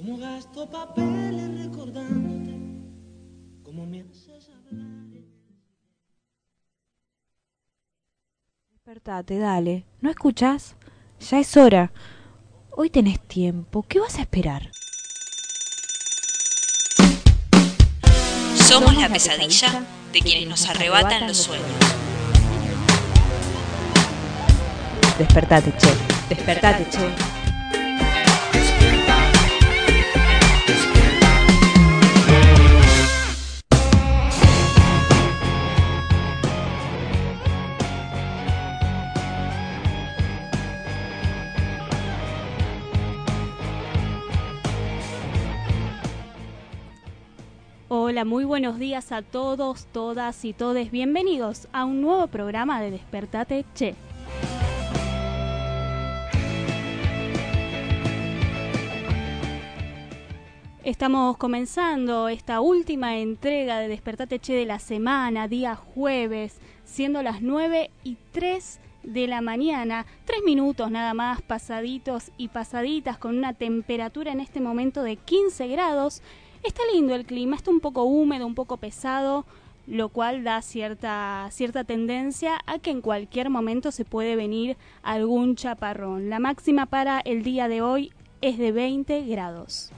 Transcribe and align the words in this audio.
Como 0.00 0.16
gasto 0.16 0.66
papeles 0.66 1.62
recordándote, 1.62 2.58
como 3.62 3.84
me 3.84 4.00
haces 4.00 4.48
hablar. 4.48 5.08
Despertate, 8.72 9.38
dale. 9.38 9.84
¿No 10.00 10.08
escuchas? 10.08 10.74
Ya 11.28 11.38
es 11.38 11.54
hora. 11.54 11.92
Hoy 12.70 12.88
tenés 12.88 13.20
tiempo. 13.20 13.82
¿Qué 13.82 14.00
vas 14.00 14.16
a 14.16 14.22
esperar? 14.22 14.70
Somos 18.56 18.96
la 18.96 19.10
pesadilla 19.10 19.84
de 20.14 20.20
quienes 20.20 20.48
nos 20.48 20.66
arrebatan 20.66 21.26
los 21.26 21.36
sueños. 21.36 21.68
Despertate, 25.18 25.74
che. 25.76 26.34
Despertate, 26.34 26.88
che. 26.88 27.39
Hola, 48.10 48.24
muy 48.24 48.42
buenos 48.42 48.80
días 48.80 49.12
a 49.12 49.22
todos, 49.22 49.86
todas 49.92 50.44
y 50.44 50.52
todes. 50.52 50.90
Bienvenidos 50.90 51.68
a 51.72 51.84
un 51.84 52.00
nuevo 52.00 52.26
programa 52.26 52.82
de 52.82 52.90
Despertate 52.90 53.64
Che. 53.72 53.94
Estamos 60.82 61.36
comenzando 61.36 62.26
esta 62.26 62.60
última 62.60 63.18
entrega 63.18 63.78
de 63.78 63.86
Despertate 63.86 64.40
Che 64.40 64.54
de 64.54 64.66
la 64.66 64.80
semana, 64.80 65.46
día 65.46 65.76
jueves, 65.76 66.58
siendo 66.82 67.22
las 67.22 67.42
9 67.42 67.92
y 68.02 68.16
3 68.32 68.80
de 69.04 69.28
la 69.28 69.40
mañana, 69.40 70.04
tres 70.24 70.40
minutos 70.44 70.90
nada 70.90 71.14
más 71.14 71.42
pasaditos 71.42 72.32
y 72.36 72.48
pasaditas 72.48 73.18
con 73.18 73.38
una 73.38 73.54
temperatura 73.54 74.32
en 74.32 74.40
este 74.40 74.60
momento 74.60 75.04
de 75.04 75.14
15 75.14 75.68
grados. 75.68 76.22
Está 76.62 76.82
lindo 76.92 77.14
el 77.14 77.24
clima, 77.24 77.56
está 77.56 77.70
un 77.70 77.80
poco 77.80 78.04
húmedo, 78.04 78.46
un 78.46 78.54
poco 78.54 78.76
pesado, 78.76 79.46
lo 79.86 80.10
cual 80.10 80.44
da 80.44 80.60
cierta, 80.60 81.48
cierta 81.50 81.84
tendencia 81.84 82.60
a 82.66 82.78
que 82.78 82.90
en 82.90 83.00
cualquier 83.00 83.48
momento 83.48 83.90
se 83.90 84.04
puede 84.04 84.36
venir 84.36 84.76
algún 85.02 85.56
chaparrón. 85.56 86.28
La 86.28 86.38
máxima 86.38 86.84
para 86.84 87.20
el 87.20 87.42
día 87.42 87.68
de 87.68 87.80
hoy 87.80 88.12
es 88.42 88.58
de 88.58 88.72
20 88.72 89.24
grados. 89.24 89.90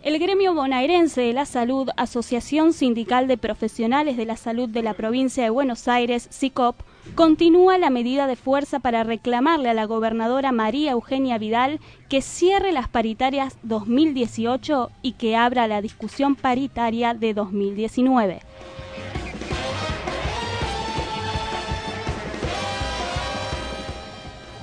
El 0.04 0.20
gremio 0.20 0.54
bonaerense 0.54 1.22
de 1.22 1.32
la 1.32 1.46
salud, 1.46 1.88
Asociación 1.96 2.74
Sindical 2.74 3.26
de 3.30 3.38
Profesionales 3.38 4.18
de 4.18 4.26
la 4.26 4.36
Salud 4.36 4.68
de 4.68 4.84
la 4.84 4.96
Provincia 4.96 5.46
de 5.46 5.50
Buenos 5.50 5.88
Aires, 5.88 6.28
SICOP, 6.30 6.76
continúa 7.16 7.78
la 7.78 7.90
medida 7.90 8.28
de 8.28 8.36
fuerza 8.36 8.82
para 8.82 9.06
reclamarle 9.06 9.70
a 9.70 9.74
la 9.74 9.86
gobernadora 9.86 10.52
María 10.52 10.92
Eugenia 10.92 11.38
Vidal 11.38 11.80
que 12.10 12.22
cierre 12.22 12.74
las 12.74 12.90
paritarias 12.90 13.58
2018 13.64 14.92
y 15.02 15.14
que 15.14 15.38
abra 15.38 15.70
la 15.70 15.82
discusión 15.82 16.36
paritaria 16.36 17.14
de 17.14 17.34
2019. 17.34 18.42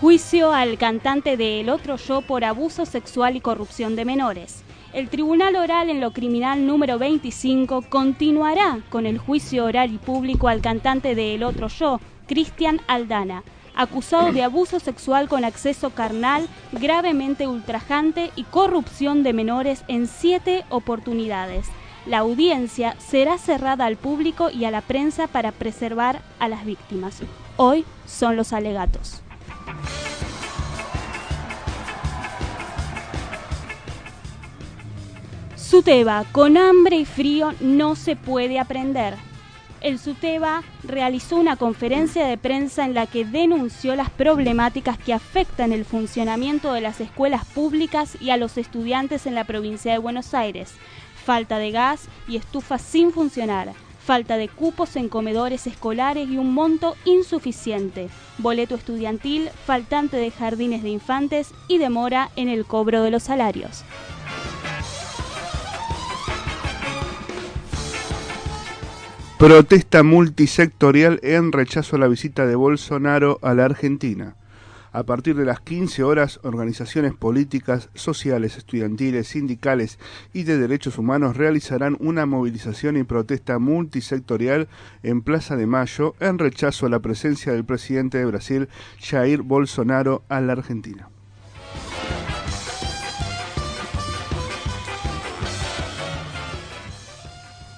Juicio 0.02 0.52
al 0.52 0.76
cantante 0.76 1.38
de 1.38 1.60
El 1.60 1.70
Otro 1.70 1.96
Yo 1.96 2.20
por 2.20 2.44
abuso 2.44 2.84
sexual 2.84 3.36
y 3.36 3.40
corrupción 3.40 3.96
de 3.96 4.04
menores. 4.04 4.64
El 4.92 5.08
Tribunal 5.08 5.54
Oral 5.54 5.88
en 5.88 6.00
lo 6.00 6.12
Criminal 6.12 6.66
número 6.66 6.98
25 6.98 7.82
continuará 7.88 8.80
con 8.90 9.06
el 9.06 9.18
juicio 9.18 9.64
oral 9.64 9.92
y 9.92 9.98
público 9.98 10.48
al 10.48 10.60
cantante 10.60 11.14
de 11.14 11.36
El 11.36 11.44
Otro 11.44 11.68
Yo, 11.68 12.00
Cristian 12.26 12.80
Aldana, 12.88 13.44
acusado 13.76 14.32
de 14.32 14.42
abuso 14.42 14.80
sexual 14.80 15.28
con 15.28 15.44
acceso 15.44 15.90
carnal, 15.90 16.48
gravemente 16.72 17.46
ultrajante 17.46 18.32
y 18.34 18.42
corrupción 18.42 19.22
de 19.22 19.32
menores 19.32 19.84
en 19.86 20.08
siete 20.08 20.64
oportunidades. 20.70 21.68
La 22.04 22.18
audiencia 22.18 22.96
será 22.98 23.38
cerrada 23.38 23.86
al 23.86 23.96
público 23.96 24.50
y 24.50 24.64
a 24.64 24.72
la 24.72 24.80
prensa 24.80 25.28
para 25.28 25.52
preservar 25.52 26.20
a 26.40 26.48
las 26.48 26.64
víctimas. 26.64 27.20
Hoy 27.56 27.84
son 28.06 28.34
los 28.34 28.52
alegatos. 28.52 29.22
Suteba, 35.70 36.24
con 36.32 36.56
hambre 36.56 36.96
y 36.96 37.04
frío 37.04 37.52
no 37.60 37.94
se 37.94 38.16
puede 38.16 38.58
aprender. 38.58 39.14
El 39.80 40.00
Suteba 40.00 40.64
realizó 40.82 41.36
una 41.36 41.54
conferencia 41.54 42.26
de 42.26 42.36
prensa 42.36 42.84
en 42.84 42.92
la 42.92 43.06
que 43.06 43.24
denunció 43.24 43.94
las 43.94 44.10
problemáticas 44.10 44.98
que 44.98 45.12
afectan 45.12 45.70
el 45.70 45.84
funcionamiento 45.84 46.72
de 46.72 46.80
las 46.80 47.00
escuelas 47.00 47.44
públicas 47.44 48.20
y 48.20 48.30
a 48.30 48.36
los 48.36 48.58
estudiantes 48.58 49.26
en 49.26 49.36
la 49.36 49.44
provincia 49.44 49.92
de 49.92 49.98
Buenos 49.98 50.34
Aires. 50.34 50.72
Falta 51.24 51.58
de 51.58 51.70
gas 51.70 52.08
y 52.26 52.34
estufas 52.36 52.82
sin 52.82 53.12
funcionar, 53.12 53.72
falta 54.04 54.38
de 54.38 54.48
cupos 54.48 54.96
en 54.96 55.08
comedores 55.08 55.68
escolares 55.68 56.28
y 56.28 56.36
un 56.36 56.52
monto 56.52 56.96
insuficiente, 57.04 58.08
boleto 58.38 58.74
estudiantil, 58.74 59.50
faltante 59.66 60.16
de 60.16 60.32
jardines 60.32 60.82
de 60.82 60.88
infantes 60.88 61.54
y 61.68 61.78
demora 61.78 62.30
en 62.34 62.48
el 62.48 62.64
cobro 62.66 63.04
de 63.04 63.12
los 63.12 63.22
salarios. 63.22 63.84
Protesta 69.40 70.02
multisectorial 70.02 71.18
en 71.22 71.50
rechazo 71.50 71.96
a 71.96 71.98
la 71.98 72.08
visita 72.08 72.46
de 72.46 72.56
Bolsonaro 72.56 73.38
a 73.40 73.54
la 73.54 73.64
Argentina. 73.64 74.36
A 74.92 75.04
partir 75.04 75.34
de 75.34 75.46
las 75.46 75.60
15 75.60 76.02
horas, 76.02 76.40
organizaciones 76.42 77.14
políticas, 77.14 77.88
sociales, 77.94 78.58
estudiantiles, 78.58 79.28
sindicales 79.28 79.98
y 80.34 80.42
de 80.42 80.58
derechos 80.58 80.98
humanos 80.98 81.38
realizarán 81.38 81.96
una 82.00 82.26
movilización 82.26 82.98
y 82.98 83.04
protesta 83.04 83.58
multisectorial 83.58 84.68
en 85.02 85.22
Plaza 85.22 85.56
de 85.56 85.66
Mayo 85.66 86.14
en 86.20 86.38
rechazo 86.38 86.84
a 86.84 86.90
la 86.90 86.98
presencia 86.98 87.54
del 87.54 87.64
presidente 87.64 88.18
de 88.18 88.26
Brasil, 88.26 88.68
Jair 89.00 89.40
Bolsonaro, 89.40 90.22
a 90.28 90.42
la 90.42 90.52
Argentina. 90.52 91.08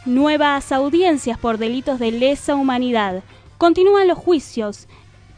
Nuevas 0.05 0.73
audiencias 0.73 1.39
por 1.39 1.59
delitos 1.59 2.01
de 2.01 2.11
lesa 2.11 2.57
humanidad. 2.57 3.23
Continúan 3.57 4.09
los 4.09 4.19
juicios 4.19 4.89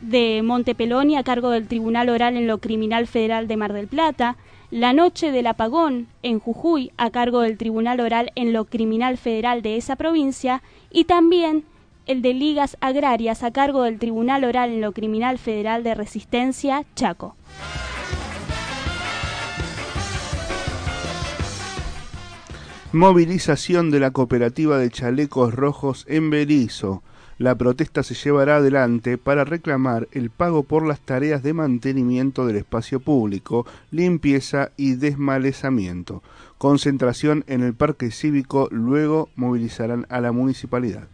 de 0.01 0.41
Montepeloni 0.43 1.19
a 1.19 1.23
cargo 1.23 1.51
del 1.51 1.69
Tribunal 1.69 2.09
Oral 2.09 2.39
en 2.39 2.47
lo 2.47 2.57
Criminal 2.57 3.07
Federal 3.07 3.47
de 3.47 3.59
Mar 3.59 3.75
del 3.75 3.89
Plata, 3.89 4.39
la 4.71 4.95
noche 4.95 5.33
del 5.33 5.49
apagón 5.49 6.09
en 6.23 6.41
Jujuy 6.41 6.93
a 6.97 7.11
cargo 7.11 7.41
del 7.41 7.59
Tribunal 7.59 8.01
Oral 8.01 8.33
en 8.37 8.55
lo 8.55 8.65
Criminal 8.65 9.19
Federal 9.19 9.61
de 9.61 9.77
esa 9.77 9.97
provincia 9.97 10.63
y 10.91 11.05
también 11.05 11.65
el 12.07 12.23
de 12.23 12.33
ligas 12.33 12.79
agrarias 12.81 13.43
a 13.43 13.51
cargo 13.51 13.83
del 13.83 13.99
Tribunal 13.99 14.45
Oral 14.45 14.71
en 14.71 14.81
lo 14.81 14.93
Criminal 14.93 15.37
Federal 15.37 15.85
de 15.85 15.95
Resistencia, 15.95 16.87
Chaco. 16.97 17.37
Movilización 22.95 23.91
de 23.91 23.99
la 23.99 24.13
cooperativa 24.13 24.79
de 24.79 24.89
chalecos 24.89 25.53
rojos 25.53 26.07
en 26.09 26.31
Berizo. 26.31 27.03
La 27.39 27.57
protesta 27.57 28.05
se 28.05 28.15
llevará 28.15 28.59
adelante 28.59 29.19
para 29.19 29.43
reclamar 29.43 30.07
el 30.13 30.31
pago 30.31 30.63
por 30.63 30.87
las 30.87 31.01
tareas 31.01 31.43
de 31.43 31.55
mantenimiento 31.55 32.47
del 32.47 32.55
espacio 32.55 33.01
público, 33.01 33.67
limpieza 33.91 34.71
y 34.77 34.95
desmalezamiento. 34.95 36.23
Concentración 36.57 37.43
en 37.49 37.65
el 37.65 37.75
parque 37.75 38.13
cívico, 38.13 38.69
luego 38.71 39.29
movilizarán 39.35 40.07
a 40.09 40.21
la 40.21 40.31
municipalidad. 40.31 41.09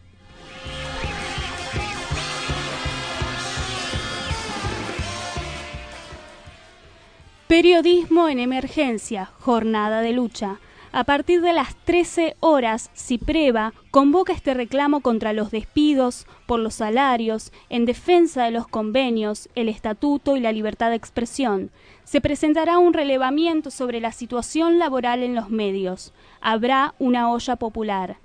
Periodismo 7.47 8.29
en 8.29 8.39
emergencia, 8.39 9.31
jornada 9.39 10.03
de 10.03 10.13
lucha. 10.13 10.59
A 10.93 11.05
partir 11.05 11.41
de 11.41 11.53
las 11.53 11.77
13 11.85 12.35
horas, 12.41 12.91
Cipreva 12.97 13.73
convoca 13.93 14.33
este 14.33 14.55
reclamo 14.55 15.03
contra 15.03 15.33
los 15.33 15.53
despidos, 15.53 16.27
por 16.47 16.59
los 16.59 16.75
salarios, 16.75 17.53
en 17.69 17.85
defensa 17.85 18.45
de 18.45 18.51
los 18.51 18.67
convenios, 18.67 19.49
el 19.55 19.69
estatuto 19.69 20.37
y 20.37 20.41
la 20.41 20.51
libertad 20.51 20.91
de 20.91 20.97
expresión. 20.97 21.71
Se 22.03 22.21
presentará 22.21 22.79
un 22.79 22.93
relevamiento 22.93 23.71
sobre 23.71 24.01
la 24.01 24.11
situación 24.11 24.81
laboral 24.81 25.23
en 25.23 25.37
los 25.37 25.49
medios. 25.49 26.13
Habrá 26.41 26.97
una 26.99 27.31
olla 27.31 27.55
popular. 27.55 28.17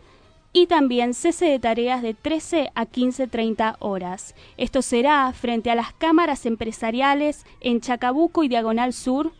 Y 0.51 0.65
también 0.65 1.13
cese 1.13 1.45
de 1.45 1.59
tareas 1.59 2.01
de 2.01 2.15
13 2.15 2.71
a 2.73 2.85
15.30 2.87 3.75
horas. 3.77 4.33
Esto 4.57 4.81
será 4.81 5.31
frente 5.33 5.69
a 5.69 5.75
las 5.75 5.93
cámaras 5.93 6.47
empresariales 6.47 7.45
en 7.59 7.79
Chacabuco 7.79 8.43
y 8.43 8.47
Diagonal 8.47 8.93
Sur, 8.93 9.33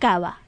Cava. 0.00 0.41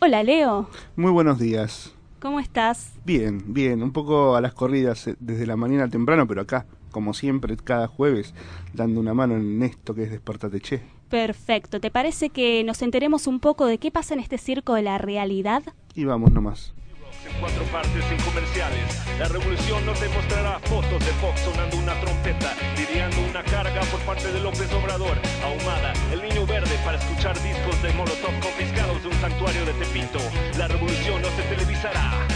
Hola 0.00 0.22
Leo, 0.22 0.68
Muy 0.96 1.10
buenos 1.10 1.38
días. 1.38 1.94
¿cómo 2.18 2.40
estás? 2.40 2.94
Bien, 3.04 3.42
bien, 3.52 3.82
un 3.82 3.92
poco 3.92 4.36
a 4.36 4.40
las 4.40 4.54
corridas 4.54 5.06
eh, 5.06 5.16
desde 5.20 5.46
la 5.46 5.56
mañana 5.56 5.88
temprano, 5.88 6.26
pero 6.26 6.40
acá, 6.40 6.66
como 6.90 7.12
siempre, 7.12 7.56
cada 7.56 7.88
jueves, 7.88 8.34
dando 8.72 9.00
una 9.00 9.14
mano 9.14 9.36
en 9.36 9.62
esto 9.62 9.94
que 9.94 10.04
es 10.04 10.10
Despertate 10.10 10.60
Che. 10.60 10.82
Perfecto, 11.10 11.80
¿te 11.80 11.90
parece 11.90 12.30
que 12.30 12.64
nos 12.64 12.82
enteremos 12.82 13.26
un 13.26 13.38
poco 13.38 13.66
de 13.66 13.78
qué 13.78 13.90
pasa 13.90 14.14
en 14.14 14.20
este 14.20 14.38
circo 14.38 14.74
de 14.74 14.82
la 14.82 14.98
realidad? 14.98 15.62
Y 15.94 16.04
vamos 16.04 16.32
nomás. 16.32 16.74
Cuatro 17.40 17.64
partes 17.64 18.04
sin 18.04 18.18
comerciales. 18.18 18.84
La 19.18 19.28
revolución 19.28 19.84
nos 19.86 20.00
demostrará 20.00 20.58
fotos 20.60 21.00
de 21.04 21.12
Fox 21.20 21.40
sonando 21.40 21.76
una 21.76 21.98
trompeta, 22.00 22.54
lidiando 22.76 23.20
una 23.28 23.42
carga 23.42 23.80
por 23.82 24.00
parte 24.00 24.32
de 24.32 24.40
López 24.40 24.72
Obrador, 24.72 25.16
ahumada, 25.44 25.92
el 26.12 26.22
niño 26.22 26.46
verde 26.46 26.76
para 26.84 26.98
escuchar 26.98 27.40
discos 27.42 27.80
de 27.82 27.92
Molotov 27.92 28.38
confiscados 28.40 29.02
de 29.02 29.08
un 29.08 29.14
santuario 29.20 29.64
de 29.64 29.72
Tepito. 29.74 30.18
La 30.58 30.68
revolución 30.68 31.22
no 31.22 31.28
se 31.30 31.42
televisará. 31.42 32.26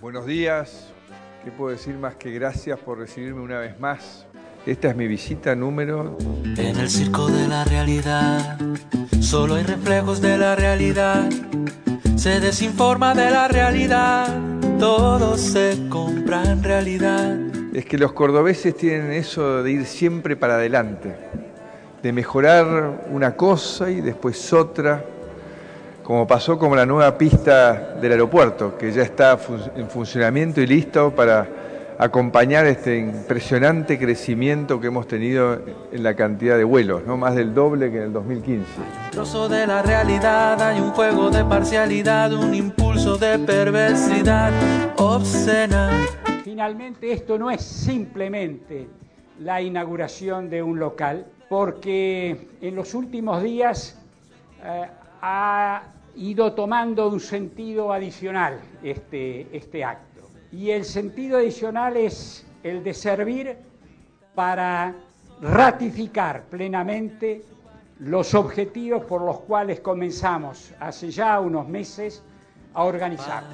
Buenos 0.00 0.26
días. 0.26 0.97
¿Qué 1.44 1.52
puedo 1.52 1.70
decir 1.70 1.94
más 1.94 2.16
que 2.16 2.32
gracias 2.32 2.78
por 2.80 2.98
recibirme 2.98 3.40
una 3.40 3.60
vez 3.60 3.78
más? 3.78 4.26
Esta 4.66 4.88
es 4.88 4.96
mi 4.96 5.06
visita 5.06 5.54
número... 5.54 6.18
En 6.56 6.76
el 6.76 6.90
circo 6.90 7.28
de 7.28 7.46
la 7.46 7.64
realidad, 7.64 8.58
solo 9.20 9.54
hay 9.54 9.62
reflejos 9.62 10.20
de 10.20 10.36
la 10.36 10.56
realidad. 10.56 11.28
Se 12.16 12.40
desinforma 12.40 13.14
de 13.14 13.30
la 13.30 13.46
realidad, 13.46 14.26
todo 14.80 15.36
se 15.36 15.78
compra 15.88 16.42
en 16.42 16.64
realidad. 16.64 17.38
Es 17.72 17.84
que 17.84 17.98
los 17.98 18.12
cordobeses 18.12 18.76
tienen 18.76 19.12
eso 19.12 19.62
de 19.62 19.70
ir 19.70 19.86
siempre 19.86 20.34
para 20.34 20.56
adelante, 20.56 21.14
de 22.02 22.12
mejorar 22.12 23.06
una 23.12 23.36
cosa 23.36 23.90
y 23.90 24.00
después 24.00 24.52
otra, 24.52 25.04
como 26.08 26.26
pasó 26.26 26.58
con 26.58 26.74
la 26.74 26.86
nueva 26.86 27.18
pista 27.18 27.74
del 28.00 28.12
aeropuerto, 28.12 28.78
que 28.78 28.90
ya 28.92 29.02
está 29.02 29.36
fun- 29.36 29.60
en 29.76 29.90
funcionamiento 29.90 30.58
y 30.62 30.66
listo 30.66 31.10
para 31.14 31.46
acompañar 31.98 32.64
este 32.64 32.96
impresionante 32.96 33.98
crecimiento 33.98 34.80
que 34.80 34.86
hemos 34.86 35.06
tenido 35.06 35.60
en 35.92 36.02
la 36.02 36.14
cantidad 36.14 36.56
de 36.56 36.64
vuelos, 36.64 37.02
¿no? 37.06 37.18
más 37.18 37.34
del 37.34 37.52
doble 37.52 37.90
que 37.90 37.98
en 37.98 38.02
el 38.04 38.12
2015. 38.14 38.64
Trozo 39.10 39.50
de 39.50 39.66
la 39.66 39.82
realidad, 39.82 40.62
hay 40.62 40.80
un 40.80 40.92
juego 40.92 41.28
de 41.28 41.44
parcialidad, 41.44 42.32
un 42.32 42.54
impulso 42.54 43.18
de 43.18 43.38
perversidad 43.40 44.50
obscena. 44.96 45.90
Finalmente 46.42 47.12
esto 47.12 47.38
no 47.38 47.50
es 47.50 47.60
simplemente 47.60 48.88
la 49.40 49.60
inauguración 49.60 50.48
de 50.48 50.62
un 50.62 50.78
local, 50.78 51.26
porque 51.50 52.48
en 52.62 52.74
los 52.76 52.94
últimos 52.94 53.42
días 53.42 53.98
eh, 54.64 54.86
ha 55.20 55.82
ido 56.18 56.52
tomando 56.52 57.08
un 57.08 57.20
sentido 57.20 57.92
adicional 57.92 58.60
este, 58.82 59.48
este 59.56 59.84
acto. 59.84 60.28
Y 60.50 60.70
el 60.70 60.84
sentido 60.84 61.38
adicional 61.38 61.96
es 61.96 62.44
el 62.62 62.82
de 62.82 62.92
servir 62.92 63.56
para 64.34 64.94
ratificar 65.40 66.44
plenamente 66.44 67.44
los 68.00 68.34
objetivos 68.34 69.04
por 69.04 69.22
los 69.22 69.40
cuales 69.40 69.80
comenzamos 69.80 70.72
hace 70.80 71.10
ya 71.10 71.40
unos 71.40 71.68
meses 71.68 72.22
a 72.74 72.84
organizar. 72.84 73.44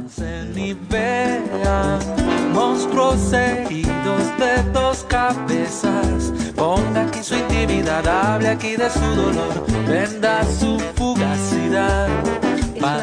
Monstruos 2.52 3.32
heridos 3.32 4.38
de 4.38 4.62
dos 4.72 5.04
cabezas. 5.04 6.32
Ponga 6.54 7.06
aquí 7.06 7.22
su 7.22 7.34
intimidad, 7.34 8.06
hable 8.06 8.48
aquí 8.48 8.76
de 8.76 8.90
su 8.90 9.00
dolor, 9.00 9.66
venda 9.86 10.44
su 10.44 10.78
fugacidad. 10.94 12.23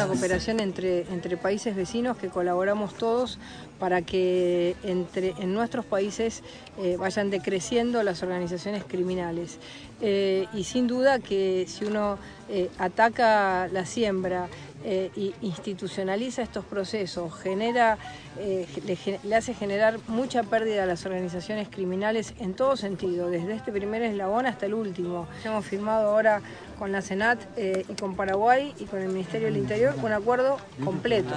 Una 0.02 0.14
cooperación 0.14 0.58
entre, 0.58 1.02
entre 1.12 1.36
países 1.36 1.76
vecinos 1.76 2.16
que 2.16 2.26
colaboramos 2.26 2.94
todos 2.94 3.38
para 3.78 4.02
que 4.02 4.74
entre, 4.82 5.32
en 5.38 5.54
nuestros 5.54 5.84
países 5.84 6.42
eh, 6.76 6.96
vayan 6.98 7.30
decreciendo 7.30 8.02
las 8.02 8.24
organizaciones 8.24 8.82
criminales. 8.82 9.60
Eh, 10.00 10.48
y 10.54 10.64
sin 10.64 10.88
duda 10.88 11.20
que 11.20 11.66
si 11.68 11.84
uno 11.84 12.18
eh, 12.48 12.68
ataca 12.78 13.68
la 13.68 13.86
siembra 13.86 14.48
eh, 14.84 15.32
institucionaliza 15.40 16.42
estos 16.42 16.64
procesos, 16.64 17.32
genera, 17.40 17.98
eh, 18.38 18.66
le, 18.84 19.34
hace 19.36 19.54
generar 19.54 19.98
mucha 20.08 20.42
pérdida 20.42 20.82
a 20.82 20.86
las 20.86 21.06
organizaciones 21.06 21.68
criminales 21.68 22.34
en 22.40 22.54
todo 22.54 22.76
sentido, 22.76 23.30
desde 23.30 23.54
este 23.54 23.72
primer 23.72 24.02
eslabón 24.02 24.46
hasta 24.46 24.66
el 24.66 24.74
último. 24.74 25.26
Hemos 25.44 25.64
firmado 25.64 26.08
ahora 26.10 26.40
con 26.78 26.90
la 26.90 27.00
Senat 27.00 27.38
eh, 27.56 27.84
y 27.88 27.94
con 27.94 28.16
Paraguay 28.16 28.74
y 28.78 28.84
con 28.86 29.00
el 29.00 29.08
Ministerio 29.08 29.46
del 29.46 29.56
Interior 29.56 29.94
un 30.02 30.12
acuerdo 30.12 30.58
completo. 30.84 31.32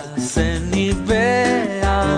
Vean 1.06 2.18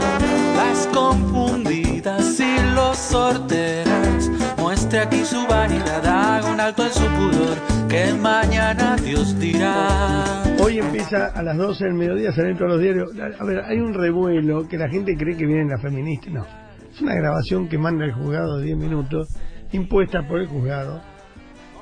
las 0.56 0.88
confundidas 0.88 2.40
y 2.40 2.58
los 2.74 2.98
sorteras. 2.98 4.30
Muestre 4.58 5.00
aquí 5.00 5.26
su 5.26 5.46
vanidad, 5.48 6.06
haga 6.06 6.50
un 6.50 6.60
alto 6.60 6.86
en 6.86 6.94
su 6.94 7.06
pudor, 7.06 7.57
que 7.90 8.14
mañana 8.14 8.96
Dios 8.98 9.40
dirá. 9.40 10.44
Hoy 10.60 10.80
empieza 10.80 11.28
a 11.28 11.42
las 11.42 11.58
12 11.58 11.86
del 11.86 11.94
mediodía, 11.94 12.32
salen 12.32 12.58
todos 12.58 12.72
los 12.72 12.82
diarios. 12.82 13.10
A 13.40 13.44
ver, 13.44 13.64
hay 13.64 13.80
un 13.80 13.94
revuelo 13.94 14.68
que 14.68 14.78
la 14.78 14.90
gente 14.90 15.16
cree 15.16 15.38
que 15.38 15.46
vienen 15.46 15.70
las 15.70 15.82
feministas. 15.82 16.34
No, 16.34 16.46
es 16.92 17.02
una 17.02 17.16
grabación 17.16 17.68
que 17.70 17.78
manda 17.78 18.06
el 18.06 18.14
juzgado 18.14 18.58
de 18.58 18.66
10 18.66 18.78
minutos, 18.78 19.28
impuesta 19.72 20.28
por 20.28 20.42
el 20.42 20.48
juzgado, 20.48 21.02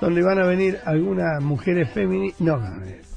donde 0.02 0.22
van 0.22 0.40
a 0.40 0.46
venir 0.46 0.78
algunas 0.86 1.42
mujeres 1.42 1.90
feministas. 1.92 2.42
No, 2.42 2.60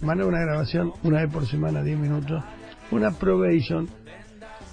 manda 0.01 0.25
una 0.25 0.41
grabación 0.41 0.93
una 1.03 1.23
vez 1.23 1.33
por 1.33 1.47
semana, 1.47 1.83
10 1.83 1.99
minutos, 1.99 2.43
una 2.91 3.11
probation 3.11 3.89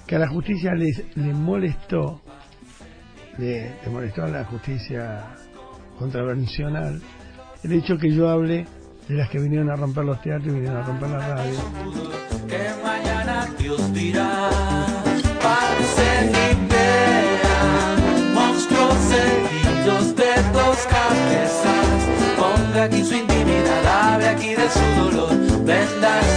que 0.07 0.15
a 0.15 0.19
la 0.19 0.27
justicia 0.27 0.73
les, 0.73 1.03
le 1.17 1.33
molestó, 1.33 2.21
le, 3.37 3.71
le 3.83 3.89
molestó 3.91 4.23
a 4.23 4.27
la 4.27 4.45
justicia 4.45 5.25
contravencional 5.97 7.01
el 7.65 7.73
hecho 7.73 7.97
que 7.97 8.11
yo 8.11 8.29
hable 8.29 8.67
de 9.07 9.15
las 9.15 9.27
que 9.29 9.39
vinieron 9.39 9.71
a 9.71 9.75
romper 9.75 10.05
los 10.05 10.21
teatros 10.21 10.49
y 10.49 10.51
vinieron 10.51 10.77
a 10.77 10.83
romper 10.83 11.09
la 11.09 11.19
radio. 11.19 11.59
que 12.47 12.69
mañana 12.83 13.47
Dios 13.57 13.91
dirá. 13.93 14.49
Parece 15.41 16.31
idea, 16.31 17.95
monstruos 18.35 18.93
seguidos 19.09 20.15
de 20.15 20.31
dos 20.53 20.77
cabezas. 20.85 21.97
Ponga 22.37 22.83
aquí 22.83 23.03
su 23.03 23.15
intimidad, 23.15 24.13
hable 24.13 24.27
aquí 24.27 24.49
de 24.49 24.69
su 24.69 25.01
dolor, 25.01 25.65
venda 25.65 26.34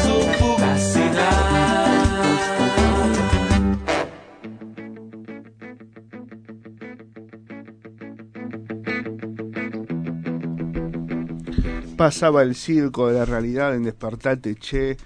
Pasaba 11.98 12.42
el 12.42 12.54
circo 12.54 13.08
de 13.08 13.18
la 13.18 13.24
realidad 13.24 13.74
en 13.74 13.82
Despertate 13.82 14.54
Che, 14.54 14.96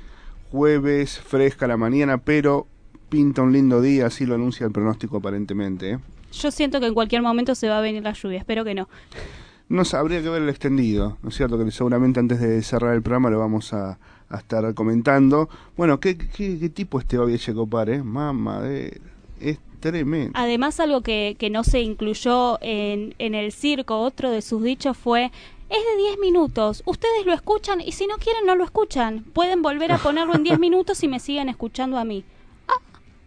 jueves, 0.51 1.19
fresca 1.19 1.67
la 1.67 1.79
mañana, 1.79 2.19
pero 2.19 2.67
pinta 3.09 3.41
un 3.41 3.51
lindo 3.51 3.81
día, 3.81 4.07
así 4.07 4.27
lo 4.27 4.35
anuncia 4.35 4.67
el 4.67 4.73
pronóstico 4.73 5.17
aparentemente. 5.17 5.93
¿eh? 5.93 5.99
Yo 6.33 6.51
siento 6.51 6.81
que 6.81 6.87
en 6.89 6.93
cualquier 6.93 7.23
momento 7.23 7.55
se 7.55 7.67
va 7.71 7.79
a 7.79 7.81
venir 7.81 8.03
la 8.03 8.13
lluvia, 8.13 8.39
espero 8.41 8.63
que 8.63 8.75
no. 8.75 8.91
No 9.71 9.87
sé, 9.87 9.97
habría 9.97 10.23
que 10.23 10.29
ver 10.29 10.43
el 10.43 10.51
extendido, 10.51 11.17
¿no 11.23 11.31
es 11.31 11.35
cierto? 11.35 11.57
Que 11.57 11.71
seguramente 11.71 12.21
antes 12.21 12.41
de 12.41 12.61
cerrar 12.61 12.95
el 12.95 13.01
programa 13.01 13.31
lo 13.31 13.39
vamos 13.39 13.73
a, 13.73 13.99
a 14.29 14.37
estar 14.37 14.75
comentando. 14.75 15.49
Bueno, 15.79 15.99
¿qué, 15.99 16.19
qué, 16.19 16.59
qué 16.59 16.69
tipo 16.69 17.01
este 17.01 17.17
Babi 17.17 17.39
Checopar, 17.39 17.89
eh? 17.89 18.03
Mamadera, 18.03 19.01
es 19.41 19.59
tremendo. 19.81 20.33
Además, 20.35 20.79
algo 20.79 21.01
que, 21.01 21.37
que 21.39 21.49
no 21.49 21.65
se 21.65 21.81
incluyó 21.81 22.59
en, 22.61 23.15
en 23.19 23.35
el 23.35 23.51
circo, 23.51 23.99
otro 23.99 24.31
de 24.31 24.43
sus 24.43 24.63
dichos 24.63 24.99
fue, 24.99 25.33
es 25.73 25.97
de 25.97 26.03
10 26.03 26.19
minutos, 26.19 26.83
ustedes 26.87 27.27
lo 27.27 27.33
escuchan 27.33 27.81
y 27.81 27.93
si 27.93 28.07
no 28.07 28.17
quieren 28.19 28.47
no 28.47 28.55
lo 28.55 28.65
escuchan, 28.65 29.25
pueden 29.33 29.63
volver 29.63 29.93
a 29.93 29.99
ponerlo 29.99 30.35
en 30.35 30.45
10 30.45 30.59
minutos 30.67 31.03
y 31.03 31.09
me 31.09 31.19
siguen 31.21 31.49
escuchando 31.49 31.99
a 31.99 32.05
mí. 32.05 32.25
Ah, 32.69 32.75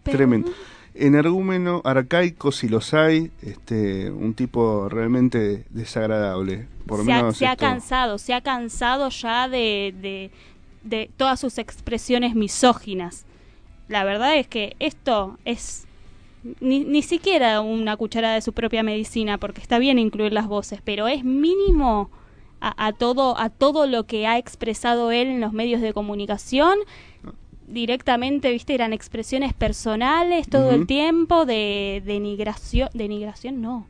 pero- 0.04 0.18
Tremendo. 0.18 0.52
Energúmeno, 0.98 1.82
arcaico, 1.84 2.54
si 2.54 2.70
los 2.70 2.94
hay, 2.94 3.30
este, 3.42 4.10
un 4.12 4.34
tipo 4.34 4.88
realmente 4.88 5.66
desagradable. 5.70 6.68
Por 6.88 7.04
se, 7.04 7.12
ha, 7.12 7.32
se 7.34 7.48
ha 7.48 7.56
cansado, 7.58 8.18
se 8.18 8.34
ha 8.34 8.40
cansado 8.40 9.10
ya 9.10 9.50
de, 9.50 9.94
de, 10.02 10.32
de 10.84 11.10
todas 11.18 11.40
sus 11.42 11.58
expresiones 11.58 12.34
misóginas. 12.34 13.26
La 13.90 14.06
verdad 14.06 14.38
es 14.38 14.48
que 14.48 14.78
esto 14.80 15.38
es 15.44 15.86
ni, 16.62 16.80
ni 16.86 17.02
siquiera 17.02 17.60
una 17.60 17.98
cucharada 17.98 18.36
de 18.36 18.42
su 18.42 18.54
propia 18.54 18.82
medicina, 18.82 19.38
porque 19.38 19.60
está 19.62 19.80
bien 19.80 20.00
incluir 20.00 20.32
las 20.32 20.48
voces, 20.48 20.80
pero 20.82 21.10
es 21.10 21.26
mínimo 21.26 22.10
a, 22.62 22.88
a 22.88 22.94
todo, 22.94 23.38
a 23.38 23.50
todo 23.50 23.86
lo 23.88 24.06
que 24.06 24.28
ha 24.28 24.38
expresado 24.38 25.12
él 25.12 25.28
en 25.28 25.42
los 25.42 25.54
medios 25.54 25.82
de 25.82 25.94
comunicación. 25.94 26.78
Directamente, 27.68 28.52
viste, 28.52 28.76
eran 28.76 28.94
expresiones 28.94 29.54
personales 29.54 30.48
todo 30.48 30.70
el 30.72 30.86
tiempo 30.86 31.46
de 31.48 32.04
denigración, 32.06 32.90
denigración 32.94 33.60
no. 33.60 33.88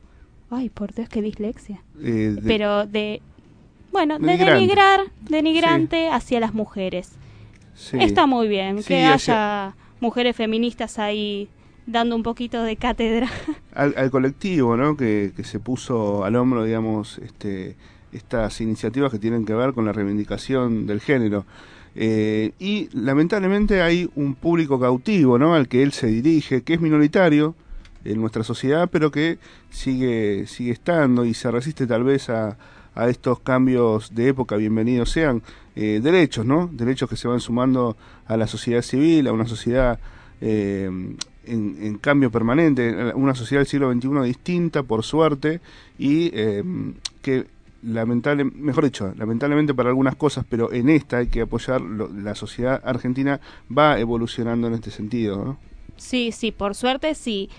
Ay, 0.50 0.70
por 0.70 0.94
Dios, 0.94 1.10
qué 1.10 1.22
dislexia 1.22 1.82
eh, 2.02 2.36
de- 2.36 2.42
pero 2.42 2.86
de 2.86 3.22
bueno 3.92 4.20
de 4.20 4.38
denigrar 4.38 5.02
denigrante 5.22 6.08
hacia 6.10 6.40
las 6.40 6.54
mujeres 6.54 7.14
sí. 7.74 7.98
está 8.00 8.26
muy 8.28 8.48
bien 8.48 8.78
Sí, 8.84 8.90
que 8.90 9.04
hacia- 9.06 9.66
haya 9.68 9.76
mujeres 10.00 10.36
feministas 10.36 11.00
ahí 11.00 11.50
dando 11.88 12.16
un 12.16 12.22
poquito 12.24 12.62
de 12.64 12.76
cátedra 12.78 13.28
al, 13.74 13.94
al 13.98 14.10
colectivo, 14.12 14.78
¿no? 14.78 14.96
Que, 14.96 15.34
que 15.36 15.44
se 15.44 15.60
puso 15.60 16.24
al 16.24 16.36
hombro, 16.36 16.64
digamos, 16.64 17.18
este, 17.18 17.76
estas 18.16 18.62
iniciativas 18.62 19.12
que 19.12 19.20
tienen 19.20 19.46
que 19.46 19.54
ver 19.54 19.74
con 19.74 19.86
la 19.86 19.92
reivindicación 19.92 20.88
del 20.88 21.02
género. 21.02 21.46
Eh, 21.96 22.52
y 22.60 22.90
lamentablemente 22.94 23.82
hay 23.82 24.10
un 24.16 24.36
público 24.36 24.80
cautivo, 24.80 25.38
¿no? 25.38 25.54
Al 25.54 25.68
que 25.68 25.84
él 25.84 25.92
se 25.92 26.08
dirige, 26.08 26.62
que 26.62 26.74
es 26.74 26.82
minoritario 26.82 27.56
en 28.04 28.20
nuestra 28.20 28.44
sociedad, 28.44 28.90
pero 28.92 29.12
que 29.12 29.38
sigue, 29.70 30.46
sigue 30.48 30.72
estando 30.72 31.26
y 31.26 31.34
se 31.34 31.50
resiste 31.50 31.88
tal 31.88 32.04
vez 32.04 32.30
a, 32.30 32.58
a 32.96 33.10
estos 33.10 33.40
cambios 33.40 34.14
de 34.14 34.30
época, 34.30 34.58
bienvenidos 34.58 35.10
sean, 35.10 35.42
eh, 35.76 36.00
derechos, 36.04 36.46
¿no? 36.46 36.70
Derechos 36.72 37.10
que 37.10 37.16
se 37.16 37.28
van 37.28 37.40
sumando 37.40 37.96
a 38.28 38.38
la 38.38 38.48
sociedad 38.48 38.82
civil, 38.82 39.28
a 39.28 39.34
una 39.34 39.48
sociedad 39.48 40.00
eh, 40.42 40.90
en, 41.46 41.78
en 41.82 41.98
cambio 42.00 42.30
permanente, 42.30 43.14
una 43.14 43.36
sociedad 43.36 43.62
del 43.62 43.68
siglo 43.68 43.92
XXI 43.94 44.22
distinta, 44.24 44.84
por 44.84 45.04
suerte, 45.04 45.62
y 45.98 46.32
que 47.22 47.55
lamentable, 47.86 48.44
mejor 48.44 48.84
dicho, 48.86 49.14
lamentablemente 49.16 49.74
para 49.74 49.90
algunas 49.90 50.16
cosas, 50.16 50.46
pero 50.50 50.72
en 50.74 50.90
esta 50.90 51.18
hay 51.18 51.28
que 51.28 51.42
apoyar, 51.42 51.82
lo- 51.82 52.10
la 52.10 52.36
sociedad 52.36 52.82
argentina 52.84 53.40
va 53.76 54.00
evolucionando 54.00 54.68
en 54.68 54.74
este 54.74 54.92
sentido, 54.92 55.58
sí 55.98 56.32
sí 56.32 56.52
por 56.52 56.76
suerte 56.76 57.16
sí. 57.16 57.50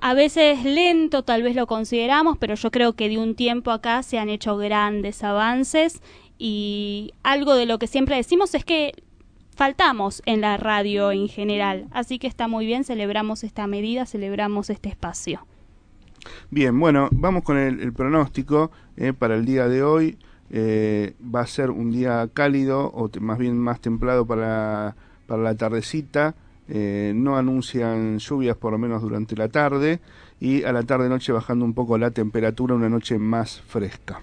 A 0.00 0.14
veces 0.14 0.62
lento 0.64 1.22
tal 1.24 1.42
vez 1.42 1.56
lo 1.56 1.66
consideramos 1.66 2.36
pero 2.38 2.54
yo 2.54 2.70
creo 2.70 2.92
que 2.92 3.08
de 3.08 3.18
un 3.18 3.34
tiempo 3.34 3.70
acá 3.72 4.02
se 4.02 4.18
han 4.18 4.28
hecho 4.28 4.56
grandes 4.56 5.24
avances 5.24 6.00
y 6.38 7.12
algo 7.22 7.54
de 7.54 7.66
lo 7.66 7.78
que 7.78 7.86
siempre 7.88 8.14
decimos 8.16 8.54
es 8.54 8.64
que 8.64 8.92
faltamos 9.56 10.22
en 10.24 10.40
la 10.40 10.56
radio 10.56 11.10
en 11.10 11.28
general. 11.28 11.86
Así 11.90 12.18
que 12.20 12.26
está 12.28 12.46
muy 12.46 12.64
bien 12.66 12.84
celebramos 12.84 13.42
esta 13.42 13.66
medida 13.66 14.06
celebramos 14.06 14.70
este 14.70 14.88
espacio 14.88 15.46
Bien, 16.50 16.78
bueno, 16.78 17.08
vamos 17.12 17.42
con 17.42 17.56
el, 17.56 17.92
pronóstico 17.92 18.70
eh, 18.96 19.12
para 19.12 19.34
el 19.34 19.44
día 19.44 19.68
de 19.68 19.82
hoy. 19.82 20.18
Eh, 20.50 21.14
va 21.22 21.40
a 21.40 21.46
ser 21.46 21.70
un 21.70 21.90
día 21.90 22.28
cálido, 22.32 22.86
o 22.86 23.10
más 23.20 23.38
bien 23.38 23.58
más 23.58 23.80
templado 23.80 24.26
para, 24.26 24.96
para 25.26 25.42
la 25.42 25.54
tardecita. 25.54 26.34
Eh, 26.70 27.12
no 27.14 27.36
anuncian 27.36 28.18
lluvias 28.18 28.56
por 28.56 28.72
lo 28.72 28.78
menos 28.78 29.02
durante 29.02 29.36
la 29.36 29.48
tarde. 29.48 30.00
Y 30.40 30.62
a 30.64 30.72
la 30.72 30.82
tarde-noche 30.82 31.32
bajando 31.32 31.64
un 31.64 31.74
poco 31.74 31.98
la 31.98 32.10
temperatura, 32.10 32.74
una 32.74 32.88
noche 32.88 33.18
más 33.18 33.60
fresca. 33.60 34.20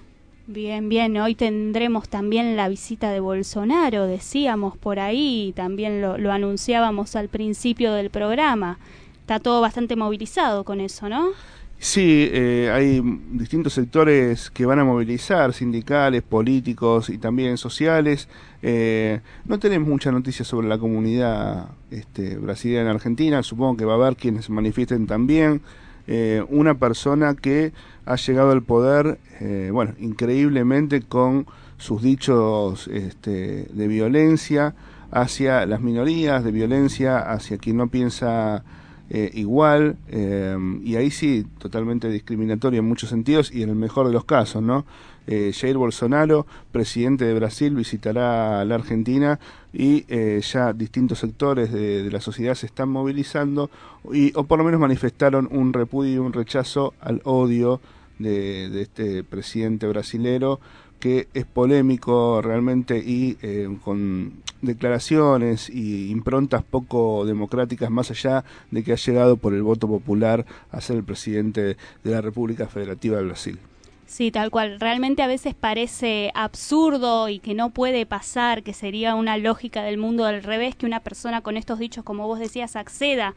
Bien, 0.48 0.90
bien, 0.90 1.18
hoy 1.18 1.34
tendremos 1.34 2.08
también 2.08 2.56
la 2.56 2.70
visita 2.70 3.10
de 3.10 3.20
Bolsonaro, 3.20 4.06
decíamos 4.06 4.78
por 4.78 5.00
ahí, 5.00 5.54
también 5.56 6.02
lo 6.04 6.32
anunciábamos 6.32 7.16
al 7.16 7.30
principio 7.30 7.94
del 7.94 8.12
programa. 8.12 8.78
Está 9.26 9.40
todo 9.40 9.60
bastante 9.60 9.96
movilizado 9.96 10.64
con 10.64 10.80
eso, 10.80 11.10
¿no? 11.10 11.30
Sí, 11.77 12.29
eh, 12.32 12.72
hay 12.74 13.01
distintos 13.32 13.74
sectores 13.74 14.50
que 14.50 14.65
van 14.65 14.79
a 14.79 14.84
movilizar, 14.84 15.53
sindicales, 15.53 16.24
políticos 16.24 17.10
y 17.10 17.17
también 17.17 17.58
sociales. 17.58 18.27
Eh, 18.62 19.20
no 19.46 19.60
tenemos 19.60 19.88
mucha 19.88 20.12
noticia 20.12 20.44
sobre 20.44 20.67
la 20.67 20.79
comunidad 20.79 21.70
este, 21.91 22.38
brasileña 22.38 22.82
en 22.82 22.88
Argentina, 22.88 23.44
supongo 23.44 23.77
que 23.77 23.86
va 23.86 23.94
a 23.94 23.98
haber 23.98 24.15
quienes 24.15 24.50
manifiesten 24.50 25.05
también. 25.05 25.62
Eh, 26.08 26.44
una 26.50 26.75
persona 26.75 27.36
que 27.36 27.74
ha 28.05 28.15
llegado 28.15 28.51
al 28.51 28.62
poder, 28.62 29.20
eh, 29.39 29.70
bueno, 29.72 29.94
increíblemente 30.00 31.01
con 31.01 31.48
sus 31.77 32.01
dichos 32.03 32.88
este, 32.88 33.67
de 33.72 33.88
violencia 33.88 34.75
hacia 35.12 35.65
las 35.65 35.82
minorías, 35.82 36.44
de 36.44 36.51
violencia 36.51 37.20
hacia 37.20 37.58
quien 37.58 37.77
no 37.77 37.88
piensa 37.88 38.63
eh, 39.10 39.30
igual, 39.34 39.98
eh, 40.08 40.58
y 40.84 40.96
ahí 40.96 41.12
sí, 41.12 41.46
totalmente 41.60 42.10
discriminatorio 42.10 42.80
en 42.80 42.86
muchos 42.86 43.10
sentidos 43.10 43.52
y 43.54 43.62
en 43.62 43.70
el 43.70 43.76
mejor 43.76 44.08
de 44.08 44.14
los 44.14 44.26
casos, 44.26 44.64
¿no? 44.64 44.86
Eh, 45.28 45.52
Jair 45.54 45.78
Bolsonaro, 45.78 46.46
presidente 46.72 47.26
de 47.26 47.34
Brasil, 47.34 47.76
visitará 47.76 48.64
la 48.64 48.76
Argentina 48.76 49.40
y 49.74 50.06
eh, 50.08 50.42
ya 50.42 50.72
distintos 50.74 51.20
sectores 51.20 51.72
de, 51.72 52.10
la 52.12 52.22
sociedad 52.22 52.54
se 52.54 52.68
están 52.68 52.90
movilizando 52.90 53.72
y, 54.12 54.32
o 54.36 54.44
por 54.44 54.60
lo 54.60 54.66
menos 54.66 54.80
manifestaron 54.80 55.50
un 55.52 55.74
repudio 55.74 56.14
y 56.14 56.18
un 56.18 56.34
rechazo 56.34 56.94
al 57.00 57.22
odio 57.24 57.82
de 58.20 58.82
este 58.82 59.24
presidente 59.24 59.88
brasilero 59.88 60.62
que 61.00 61.28
es 61.34 61.46
polémico 61.46 62.42
realmente 62.42 62.98
y 62.98 63.38
eh, 63.42 63.68
con 63.84 64.34
declaraciones 64.62 65.70
y 65.70 66.10
improntas 66.10 66.64
poco 66.64 67.25
democráticas 67.25 67.90
más 67.92 68.12
allá 68.12 68.44
de 68.72 68.84
que 68.84 68.94
ha 68.94 68.98
llegado 68.98 69.38
por 69.38 69.54
el 69.54 69.64
voto 69.64 69.88
popular 69.88 70.46
a 70.72 70.82
ser 70.82 70.98
el 70.98 71.04
presidente 71.04 71.62
de 72.04 72.12
la 72.12 72.22
República 72.22 72.68
Federativa 72.68 73.18
de 73.18 73.24
Brasil. 73.25 73.60
Sí, 74.08 74.32
tal 74.32 74.52
cual. 74.52 74.80
Realmente 74.80 75.24
a 75.24 75.28
veces 75.28 75.56
parece 75.56 76.32
absurdo 76.36 77.28
y 77.28 77.40
que 77.40 77.54
no 77.56 77.72
puede 77.72 78.06
pasar, 78.06 78.62
que 78.64 78.74
sería 78.74 79.16
una 79.16 79.38
lógica 79.38 79.82
del 79.84 79.98
mundo 79.98 80.25
al 80.25 80.44
revés, 80.44 80.75
que 80.75 80.86
una 80.86 81.00
persona 81.00 81.42
con 81.42 81.58
estos 81.58 81.80
dichos, 81.80 82.04
como 82.04 82.28
vos 82.28 82.40
decías, 82.40 82.75
acceda 82.75 83.34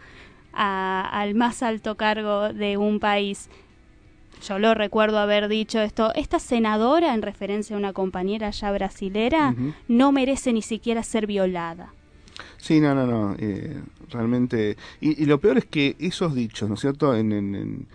a- 0.52 1.08
al 1.10 1.34
más 1.34 1.62
alto 1.62 1.96
cargo 1.96 2.52
de 2.52 2.76
un 2.76 3.00
país. 3.00 3.48
Yo 4.46 4.58
lo 4.58 4.74
recuerdo 4.74 5.18
haber 5.18 5.48
dicho 5.48 5.80
esto. 5.80 6.12
Esta 6.14 6.38
senadora, 6.38 7.14
en 7.14 7.22
referencia 7.22 7.74
a 7.76 7.78
una 7.78 7.92
compañera 7.92 8.50
ya 8.50 8.70
brasilera, 8.72 9.54
no 9.88 10.12
merece 10.12 10.52
ni 10.52 10.62
siquiera 10.62 11.02
ser 11.02 11.26
violada. 11.26 11.92
Sí, 12.56 12.80
no, 12.80 12.94
no, 12.94 13.06
no. 13.06 13.34
eh, 13.38 13.80
realmente. 14.10 14.76
Y, 15.00 15.20
y 15.22 15.26
lo 15.26 15.38
peor 15.40 15.58
es 15.58 15.64
que 15.64 15.96
esos 15.98 16.34
dichos, 16.34 16.68
¿no 16.68 16.74
es 16.74 16.80
cierto? 16.80 17.14
En, 17.16 17.32
en- 17.32 17.54
en, 17.54 17.86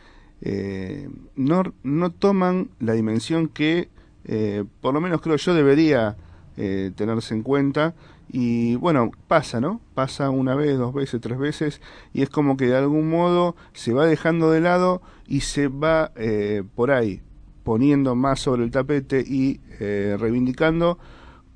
eh, 0.41 1.09
no, 1.37 1.63
no 1.83 2.11
toman 2.11 2.69
la 2.79 2.93
dimensión 2.93 3.47
que, 3.47 3.87
eh, 4.25 4.65
por 4.81 4.93
lo 4.93 4.99
menos 5.01 5.21
creo 5.21 5.37
yo, 5.37 5.53
debería 5.53 6.17
eh, 6.57 6.91
tenerse 6.95 7.33
en 7.33 7.43
cuenta. 7.43 7.93
Y 8.33 8.75
bueno, 8.77 9.11
pasa, 9.27 9.61
¿no? 9.61 9.79
Pasa 9.93 10.31
una 10.31 10.55
vez, 10.55 10.77
dos 10.77 10.93
veces, 10.93 11.21
tres 11.21 11.37
veces, 11.37 11.81
y 12.13 12.23
es 12.23 12.29
como 12.29 12.57
que 12.57 12.65
de 12.65 12.75
algún 12.75 13.09
modo 13.09 13.55
se 13.73 13.93
va 13.93 14.07
dejando 14.07 14.49
de 14.49 14.59
lado 14.59 15.01
y 15.27 15.41
se 15.41 15.67
va 15.67 16.11
eh, 16.15 16.63
por 16.75 16.91
ahí 16.91 17.21
poniendo 17.63 18.15
más 18.15 18.41
sobre 18.41 18.63
el 18.63 18.71
tapete 18.71 19.23
y 19.25 19.61
eh, 19.79 20.17
reivindicando 20.19 20.97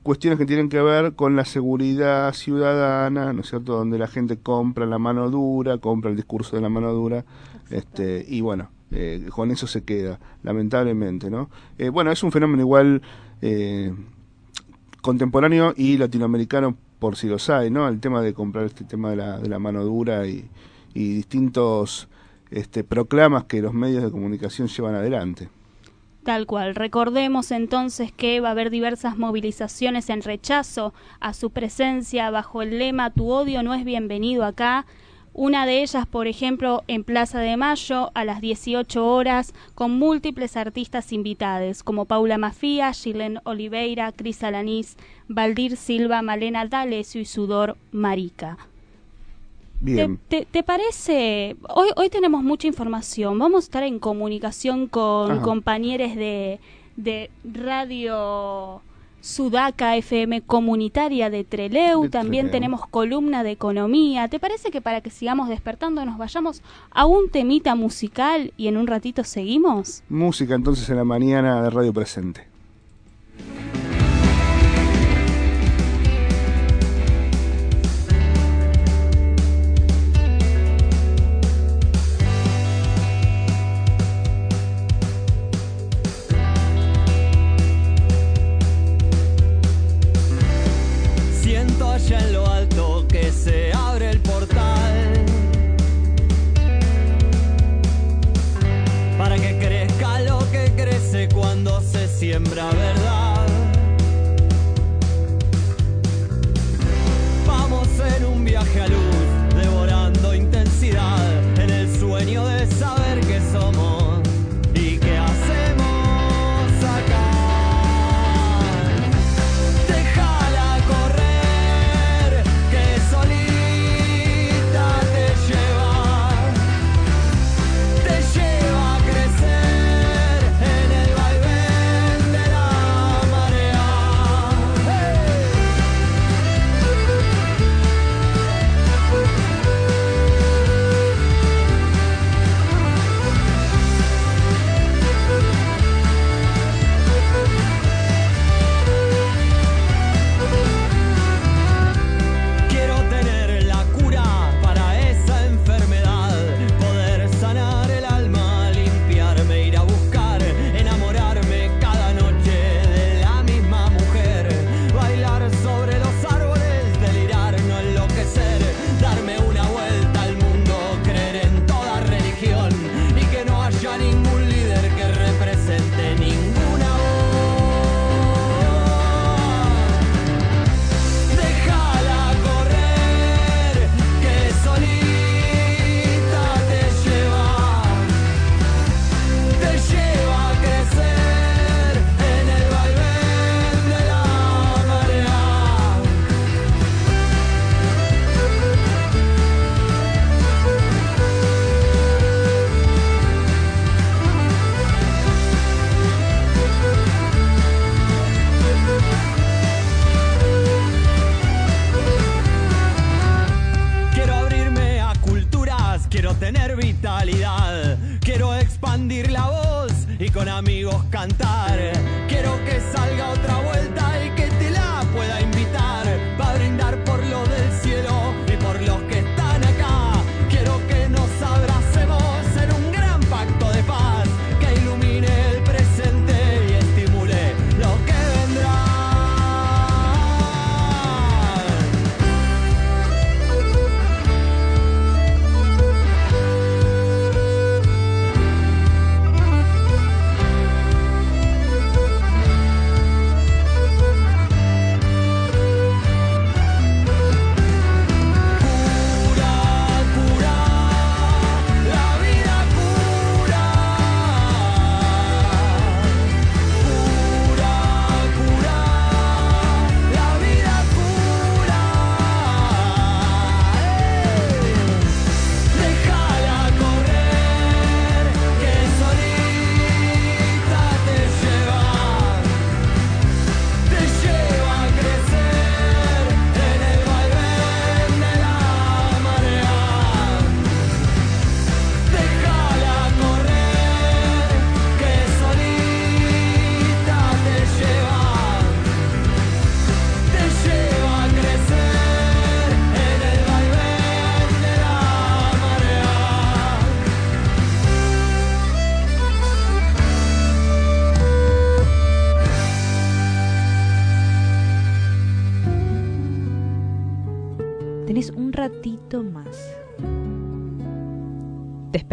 cuestiones 0.03 0.39
que 0.39 0.46
tienen 0.46 0.69
que 0.69 0.81
ver 0.81 1.15
con 1.15 1.36
la 1.36 1.46
seguridad 1.46 2.31
ciudadana, 2.34 3.34
¿no 3.34 3.41
es 3.41 3.50
cierto?, 3.50 3.74
donde 3.74 3.98
la 3.98 4.07
gente 4.07 4.38
compra 4.38 4.86
la 4.86 5.00
mano 5.00 5.29
dura, 5.29 5.79
compra 5.79 6.12
el 6.12 6.15
discurso 6.15 6.55
de 6.55 6.62
la 6.62 6.69
mano 6.69 6.93
dura, 6.93 7.25
este, 7.72 8.24
y 8.25 8.39
bueno, 8.39 8.69
eh, 8.91 9.27
con 9.31 9.51
eso 9.51 9.67
se 9.67 9.84
queda, 9.84 10.19
lamentablemente, 10.43 11.29
¿no? 11.29 11.50
Eh, 11.77 11.89
bueno, 11.89 12.12
es 12.12 12.24
un 12.24 12.31
fenómeno 12.31 12.62
igual 12.62 13.01
eh, 13.41 13.93
contemporáneo 15.01 15.74
y 15.75 15.98
latinoamericano, 15.98 16.77
por 17.00 17.16
si 17.16 17.27
los 17.27 17.50
hay, 17.50 17.70
¿no? 17.70 17.88
El 17.88 18.00
tema 18.00 18.22
de 18.22 18.34
comprar 18.34 18.66
este 18.66 18.84
tema 18.84 19.12
de 19.12 19.18
la, 19.18 19.38
de 19.38 19.50
la 19.50 19.60
mano 19.60 19.84
dura 19.84 20.27
y, 20.27 20.50
y 20.94 21.13
distintos 21.13 22.08
este, 22.50 22.84
proclamas 22.84 23.46
que 23.46 23.62
los 23.62 23.74
medios 23.74 24.04
de 24.04 24.12
comunicación 24.12 24.68
llevan 24.68 24.96
adelante. 24.96 25.50
Tal 26.24 26.46
cual. 26.46 26.75
Recordemos 26.75 27.51
entonces 27.51 28.12
que 28.12 28.42
va 28.42 28.50
a 28.50 28.51
haber 28.51 28.70
diversas 28.70 29.18
movilizaciones 29.18 30.10
en 30.10 30.22
rechazo 30.22 30.94
a 31.22 31.34
su 31.34 31.51
presencia 31.51 32.30
bajo 32.32 32.62
el 32.62 32.80
lema 32.80 33.12
Tu 33.12 33.30
odio 33.30 33.63
no 33.63 33.74
es 33.74 33.86
bienvenido 33.86 34.44
acá. 34.44 34.86
Una 35.38 35.67
de 35.67 35.84
ellas, 35.84 36.08
por 36.08 36.25
ejemplo, 36.25 36.84
en 36.88 37.03
Plaza 37.03 37.39
de 37.39 37.58
Mayo 37.58 38.10
a 38.15 38.25
las 38.25 38.41
18 38.41 39.06
horas 39.06 39.53
con 39.75 39.91
múltiples 39.91 40.58
artistas 40.58 41.13
invitados 41.13 41.84
como 41.84 42.06
Paula 42.06 42.39
Mafía, 42.39 42.91
Gilen 42.91 43.39
Oliveira, 43.44 44.12
Cris 44.13 44.41
Alanís, 44.41 44.98
Valdir 45.27 45.77
Silva, 45.77 46.24
Malena 46.24 46.65
D'Alessio 46.65 47.22
y 47.22 47.25
Sudor 47.25 47.77
Marica. 47.91 48.58
Bien. 49.79 50.17
¿Te, 50.27 50.39
te, 50.39 50.46
te 50.48 50.63
parece? 50.63 51.56
Hoy, 51.70 51.89
hoy 51.98 52.10
tenemos 52.10 52.41
mucha 52.41 52.65
información. 52.65 53.38
Vamos 53.38 53.63
a 53.63 53.65
estar 53.65 53.84
en 53.84 54.00
comunicación 54.00 54.88
con 54.88 55.41
compañeros 55.41 56.15
de, 56.15 56.60
de 56.96 57.29
Radio 57.44 58.82
Sudaca 59.27 59.98
FM 59.98 60.41
comunitaria 60.43 61.29
de 61.29 61.43
Treleu. 61.43 62.03
De 62.03 62.10
También 62.10 62.50
tenemos 62.50 62.88
columna 62.88 63.43
de 63.43 63.51
economía. 63.51 64.29
¿Te 64.29 64.39
parece 64.39 64.72
que 64.72 64.79
para 64.79 65.01
que 65.01 65.10
sigamos 65.10 65.50
despertando 65.50 66.05
nos 66.05 66.17
vayamos 66.17 66.62
a 66.91 67.05
un 67.05 67.29
temita 67.29 67.75
musical 67.75 68.53
y 68.55 68.69
en 68.69 68.77
un 68.77 68.88
ratito 68.88 69.25
seguimos? 69.25 70.01
Música 70.07 70.55
entonces 70.55 70.89
en 70.89 70.96
la 70.96 71.03
mañana 71.03 71.62
de 71.62 71.69
Radio 71.69 71.91
Presente. 71.91 72.57
Siembra 102.18 102.72
verdad. 102.72 103.17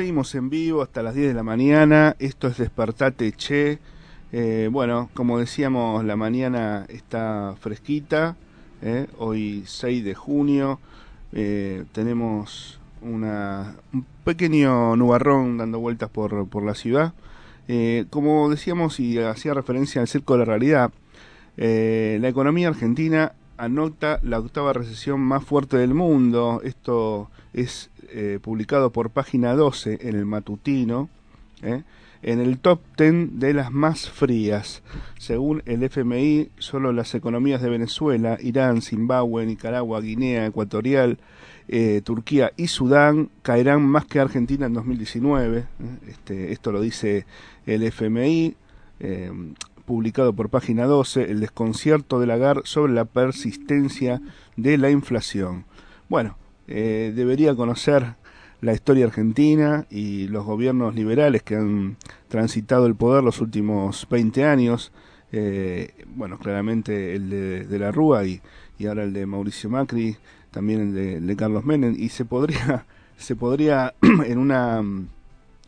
Seguimos 0.00 0.34
en 0.34 0.48
vivo 0.48 0.80
hasta 0.80 1.02
las 1.02 1.14
10 1.14 1.28
de 1.28 1.34
la 1.34 1.42
mañana. 1.42 2.16
Esto 2.18 2.48
es 2.48 2.56
Despertate 2.56 3.32
Che. 3.32 3.78
Eh, 4.32 4.70
bueno, 4.72 5.10
como 5.12 5.38
decíamos, 5.38 6.02
la 6.06 6.16
mañana 6.16 6.86
está 6.88 7.54
fresquita. 7.60 8.34
eh, 8.80 9.08
Hoy 9.18 9.62
6 9.66 10.02
de 10.02 10.14
junio. 10.14 10.80
Eh, 11.34 11.84
tenemos 11.92 12.80
una, 13.02 13.76
un 13.92 14.06
pequeño 14.24 14.96
nubarrón 14.96 15.58
dando 15.58 15.78
vueltas 15.80 16.08
por, 16.08 16.48
por 16.48 16.64
la 16.64 16.74
ciudad. 16.74 17.12
Como 18.08 18.48
decíamos 18.48 19.00
y 19.00 19.18
hacía 19.18 19.52
referencia 19.52 20.00
al 20.00 20.08
circo 20.08 20.32
de 20.32 20.38
la 20.38 20.44
realidad, 20.46 20.92
la 21.58 22.26
economía 22.26 22.68
argentina 22.68 23.32
anota 23.58 24.18
la 24.22 24.38
octava 24.38 24.72
recesión 24.72 25.20
más 25.20 25.44
fuerte 25.44 25.76
del 25.76 25.92
mundo. 25.92 26.62
Esto 26.64 27.28
es 27.52 27.90
eh, 28.12 28.38
publicado 28.40 28.90
por 28.90 29.10
página 29.10 29.54
12 29.54 29.98
en 30.02 30.16
el 30.16 30.26
matutino. 30.26 31.08
¿eh? 31.62 31.82
En 32.22 32.38
el 32.38 32.58
top 32.58 32.80
10 32.98 33.38
de 33.38 33.54
las 33.54 33.72
más 33.72 34.10
frías. 34.10 34.82
Según 35.18 35.62
el 35.64 35.82
FMI, 35.82 36.50
solo 36.58 36.92
las 36.92 37.14
economías 37.14 37.62
de 37.62 37.70
Venezuela, 37.70 38.36
Irán, 38.40 38.82
Zimbabue, 38.82 39.46
Nicaragua, 39.46 40.00
Guinea 40.00 40.46
Ecuatorial, 40.46 41.18
eh, 41.68 42.02
Turquía 42.04 42.52
y 42.56 42.66
Sudán 42.66 43.30
caerán 43.42 43.82
más 43.82 44.04
que 44.04 44.20
Argentina 44.20 44.66
en 44.66 44.74
2019. 44.74 45.58
¿eh? 45.58 45.64
Este, 46.08 46.52
esto 46.52 46.72
lo 46.72 46.80
dice 46.80 47.26
el 47.66 47.82
FMI. 47.84 48.54
publicado 49.86 50.32
por 50.34 50.50
página 50.50 50.84
12, 50.84 51.30
el 51.30 51.40
desconcierto 51.40 52.20
de 52.20 52.26
Lagarde 52.26 52.62
sobre 52.64 52.92
la 52.92 53.06
persistencia 53.06 54.20
de 54.56 54.78
la 54.78 54.90
inflación. 54.90 55.64
Bueno, 56.08 56.36
eh, 56.68 57.12
debería 57.14 57.54
conocer 57.54 58.14
la 58.60 58.72
historia 58.72 59.06
argentina 59.06 59.86
y 59.90 60.28
los 60.28 60.44
gobiernos 60.44 60.94
liberales 60.94 61.42
que 61.42 61.56
han 61.56 61.96
transitado 62.28 62.86
el 62.86 62.94
poder 62.94 63.24
los 63.24 63.40
últimos 63.40 64.06
20 64.10 64.44
años. 64.44 64.92
Eh, 65.32 65.94
bueno, 66.14 66.38
claramente 66.38 67.14
el 67.14 67.30
de, 67.68 67.78
la 67.78 67.92
Rúa 67.92 68.24
y, 68.24 68.40
y 68.78 68.86
ahora 68.86 69.04
el 69.04 69.12
de 69.12 69.26
Mauricio 69.26 69.70
Macri, 69.70 70.16
también 70.50 70.80
el 70.80 70.94
de, 70.94 71.16
el 71.16 71.26
de 71.26 71.36
Carlos 71.36 71.64
Menem, 71.64 71.94
y 71.98 72.08
se 72.08 72.24
podría, 72.24 72.86
se 73.16 73.36
podría 73.36 73.94
en 74.26 74.38
una 74.38 74.82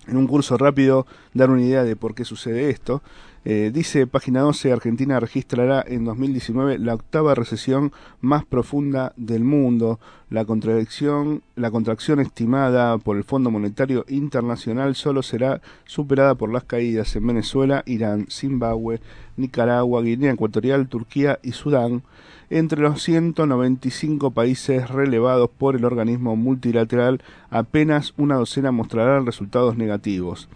en 0.09 0.17
un 0.17 0.27
curso 0.27 0.59
rápido 0.59 1.07
dar 1.33 1.51
una 1.51 1.63
idea 1.63 1.85
de 1.85 1.97
por 1.97 2.15
qué 2.15 2.25
sucede 2.25 2.71
esto. 2.71 3.03
Eh, 3.45 3.73
dice 3.75 4.07
página 4.07 4.41
12, 4.43 4.71
Argentina 4.71 5.19
registrará 5.19 5.85
en 5.85 6.05
2019 6.05 6.79
la 6.79 6.95
octava 6.95 7.35
recesión 7.35 7.93
más 8.21 8.45
profunda 8.45 9.13
del 9.17 9.43
mundo. 9.43 9.99
La 10.31 10.45
contracción, 10.45 11.43
la 11.57 11.73
contracción 11.73 12.21
estimada 12.21 12.97
por 12.99 13.17
el 13.17 13.25
Fondo 13.25 13.51
Monetario 13.51 14.05
Internacional 14.09 14.95
solo 14.95 15.25
será 15.25 15.61
superada 15.87 16.37
por 16.37 16.53
las 16.53 16.63
caídas 16.63 17.17
en 17.17 17.27
Venezuela, 17.27 17.83
Irán, 17.85 18.29
Zimbabue, 18.31 19.01
Nicaragua, 19.37 20.03
Guinea 20.03 20.33
Ecuatorial, 20.33 20.89
Turquía 20.89 21.41
y 21.43 21.51
Sudán, 21.51 22.05
entre 22.49 22.81
los 22.81 23.03
195 23.03 24.31
países 24.31 24.89
relevados 24.89 25.51
por 25.51 25.75
el 25.75 25.85
organismo 25.85 26.37
multilateral, 26.37 27.23
apenas 27.51 28.15
una 28.19 28.37
docena 28.37 28.71
mostrarán 28.71 29.27
resultados 29.27 29.77
negativos. 29.77 30.49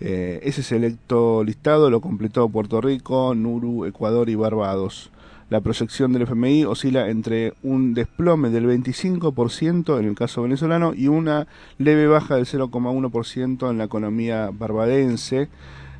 Eh, 0.00 0.40
ese 0.44 0.62
selecto 0.62 1.42
listado 1.42 1.90
lo 1.90 2.00
completó 2.00 2.48
Puerto 2.48 2.80
Rico, 2.80 3.34
Nuru, 3.34 3.84
Ecuador 3.84 4.28
y 4.28 4.34
Barbados. 4.34 5.10
La 5.50 5.60
proyección 5.62 6.12
del 6.12 6.22
FMI 6.22 6.64
oscila 6.64 7.08
entre 7.08 7.54
un 7.62 7.94
desplome 7.94 8.50
del 8.50 8.66
25% 8.66 9.98
en 9.98 10.04
el 10.06 10.14
caso 10.14 10.42
venezolano 10.42 10.92
y 10.94 11.08
una 11.08 11.46
leve 11.78 12.06
baja 12.06 12.36
del 12.36 12.44
0,1% 12.44 13.70
en 13.70 13.78
la 13.78 13.84
economía 13.84 14.50
barbadense. 14.52 15.48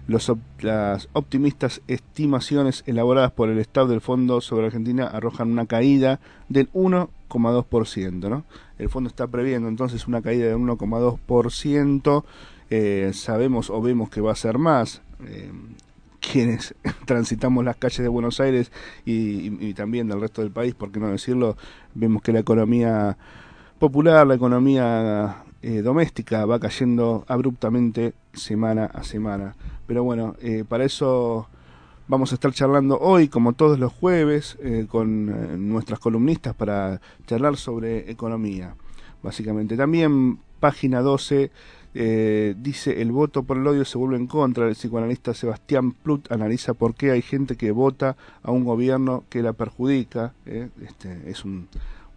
Los 0.06 0.30
las 0.60 1.08
optimistas 1.12 1.82
estimaciones 1.86 2.82
elaboradas 2.86 3.30
por 3.32 3.48
el 3.48 3.58
Estado 3.58 3.88
del 3.88 4.00
Fondo 4.00 4.40
sobre 4.40 4.66
Argentina 4.66 5.06
arrojan 5.06 5.50
una 5.50 5.66
caída 5.66 6.20
del 6.48 6.70
1,2%. 6.72 8.28
¿no? 8.28 8.44
El 8.78 8.88
fondo 8.90 9.08
está 9.08 9.26
previendo 9.26 9.68
entonces 9.68 10.06
una 10.06 10.20
caída 10.20 10.46
del 10.46 10.56
1,2%. 10.56 12.24
Eh, 12.70 13.10
sabemos 13.14 13.70
o 13.70 13.80
vemos 13.80 14.10
que 14.10 14.20
va 14.20 14.32
a 14.32 14.36
ser 14.36 14.58
más. 14.58 15.02
Eh, 15.24 15.50
quienes 16.20 16.74
transitamos 17.06 17.64
las 17.64 17.76
calles 17.76 17.98
de 18.00 18.08
Buenos 18.08 18.40
Aires 18.40 18.72
y, 19.04 19.66
y- 19.66 19.74
también 19.74 20.08
del 20.08 20.20
resto 20.20 20.42
del 20.42 20.50
país, 20.50 20.74
por 20.74 20.90
qué 20.90 20.98
no 21.00 21.08
decirlo, 21.08 21.56
vemos 21.94 22.22
que 22.22 22.32
la 22.32 22.40
economía 22.40 23.16
popular, 23.78 24.26
la 24.26 24.34
economía 24.34 25.44
eh, 25.62 25.80
doméstica 25.82 26.44
va 26.44 26.58
cayendo 26.58 27.24
abruptamente 27.28 28.14
semana 28.32 28.86
a 28.86 29.04
semana. 29.04 29.54
Pero 29.86 30.02
bueno, 30.04 30.34
eh, 30.40 30.64
para 30.68 30.84
eso 30.84 31.48
vamos 32.08 32.32
a 32.32 32.34
estar 32.34 32.52
charlando 32.52 32.98
hoy, 32.98 33.28
como 33.28 33.52
todos 33.52 33.78
los 33.78 33.92
jueves, 33.92 34.58
eh, 34.62 34.86
con 34.88 35.28
eh, 35.28 35.56
nuestras 35.56 36.00
columnistas 36.00 36.54
para 36.54 37.00
charlar 37.26 37.56
sobre 37.56 38.10
economía. 38.10 38.74
Básicamente, 39.22 39.76
también 39.76 40.38
página 40.60 41.00
12 41.00 41.50
eh, 41.94 42.54
dice 42.58 43.00
el 43.02 43.12
voto 43.12 43.42
por 43.42 43.56
el 43.56 43.66
odio 43.66 43.84
se 43.84 43.98
vuelve 43.98 44.16
en 44.16 44.26
contra. 44.26 44.66
El 44.66 44.74
psicoanalista 44.74 45.34
Sebastián 45.34 45.92
Plut 45.92 46.30
analiza 46.30 46.74
por 46.74 46.94
qué 46.94 47.10
hay 47.10 47.22
gente 47.22 47.56
que 47.56 47.70
vota 47.70 48.16
a 48.42 48.50
un 48.50 48.64
gobierno 48.64 49.24
que 49.28 49.42
la 49.42 49.52
perjudica. 49.52 50.34
eh. 50.46 50.68
Este, 50.82 51.30
es 51.30 51.44
un, 51.44 51.68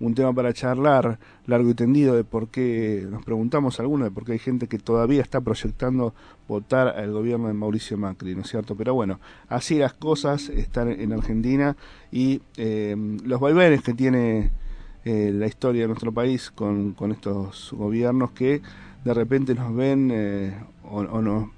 un 0.02 0.16
tema 0.16 0.34
para 0.34 0.52
charlar 0.52 1.20
largo 1.46 1.70
y 1.70 1.74
tendido 1.76 2.16
de 2.16 2.24
por 2.24 2.48
qué, 2.48 3.06
nos 3.10 3.24
preguntamos 3.24 3.80
algunos 3.80 4.08
de 4.08 4.12
por 4.12 4.26
qué 4.26 4.34
hay 4.34 4.40
gente 4.40 4.68
que 4.68 4.80
todavía 4.80 5.22
está 5.22 5.40
proyectando 5.42 6.14
votar 6.48 6.88
al 6.88 7.12
gobierno 7.12 7.48
de 7.48 7.54
Mauricio 7.54 7.98
Macri, 7.98 8.36
¿no 8.36 8.42
es 8.42 8.50
cierto? 8.50 8.76
Pero 8.76 8.96
bueno, 8.96 9.20
así 9.48 9.78
las 9.78 9.94
cosas 9.94 10.50
están 10.50 10.90
en 10.90 11.14
Argentina 11.14 11.78
y 12.12 12.42
eh, 12.58 12.96
los 13.24 13.40
vaivenes 13.40 13.84
que 13.84 13.94
tiene 13.94 14.50
eh, 15.06 15.32
la 15.34 15.46
historia 15.46 15.84
de 15.84 15.88
nuestro 15.88 16.12
país 16.12 16.50
con, 16.50 16.94
con 16.94 17.12
estos 17.12 17.72
gobiernos 17.72 18.32
que 18.32 18.62
de 19.04 19.14
repente 19.14 19.56
nos 19.56 19.76
ven 19.76 20.10
eh, 20.12 20.54
o, 20.84 21.00
o 21.00 21.22
nos, 21.22 21.50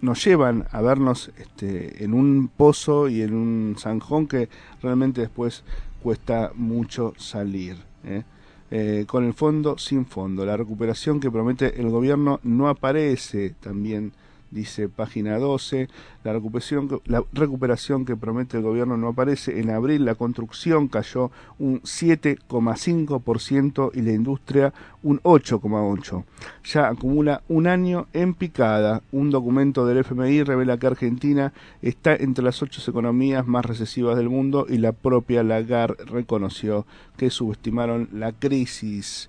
nos 0.00 0.24
llevan 0.24 0.66
a 0.70 0.80
vernos 0.80 1.30
este, 1.38 2.04
en 2.04 2.14
un 2.14 2.48
pozo 2.48 3.08
y 3.08 3.22
en 3.22 3.34
un 3.34 3.76
zanjón 3.78 4.26
que 4.26 4.48
realmente 4.82 5.20
después 5.20 5.64
cuesta 6.02 6.52
mucho 6.54 7.14
salir. 7.16 7.76
¿eh? 8.04 8.22
Eh, 8.70 9.04
con 9.06 9.24
el 9.24 9.32
fondo 9.32 9.78
sin 9.78 10.04
fondo. 10.04 10.44
La 10.44 10.56
recuperación 10.56 11.20
que 11.20 11.30
promete 11.30 11.80
el 11.80 11.88
gobierno 11.88 12.38
no 12.42 12.68
aparece 12.68 13.54
también 13.60 14.12
dice 14.50 14.88
página 14.88 15.38
12. 15.38 15.88
La 16.24 16.32
recuperación, 16.32 17.00
la 17.06 17.22
recuperación 17.32 18.04
que 18.04 18.16
promete 18.16 18.56
el 18.56 18.62
gobierno 18.62 18.96
no 18.96 19.08
aparece. 19.08 19.60
En 19.60 19.70
abril 19.70 20.04
la 20.04 20.14
construcción 20.14 20.88
cayó 20.88 21.30
un 21.58 21.80
7,5% 21.82 23.90
y 23.94 24.02
la 24.02 24.12
industria 24.12 24.72
un 25.02 25.20
8,8%. 25.20 26.24
Ya 26.64 26.88
acumula 26.88 27.42
un 27.48 27.66
año 27.66 28.06
en 28.12 28.34
picada. 28.34 29.02
Un 29.12 29.30
documento 29.30 29.86
del 29.86 29.98
FMI 29.98 30.42
revela 30.42 30.78
que 30.78 30.86
Argentina 30.86 31.52
está 31.82 32.14
entre 32.14 32.44
las 32.44 32.62
ocho 32.62 32.78
economías 32.88 33.46
más 33.46 33.64
recesivas 33.64 34.16
del 34.16 34.28
mundo 34.28 34.66
y 34.68 34.78
la 34.78 34.92
propia 34.92 35.42
Lagarde 35.42 36.04
reconoció 36.04 36.86
que 37.16 37.30
subestimaron 37.30 38.08
la 38.12 38.32
crisis. 38.32 39.28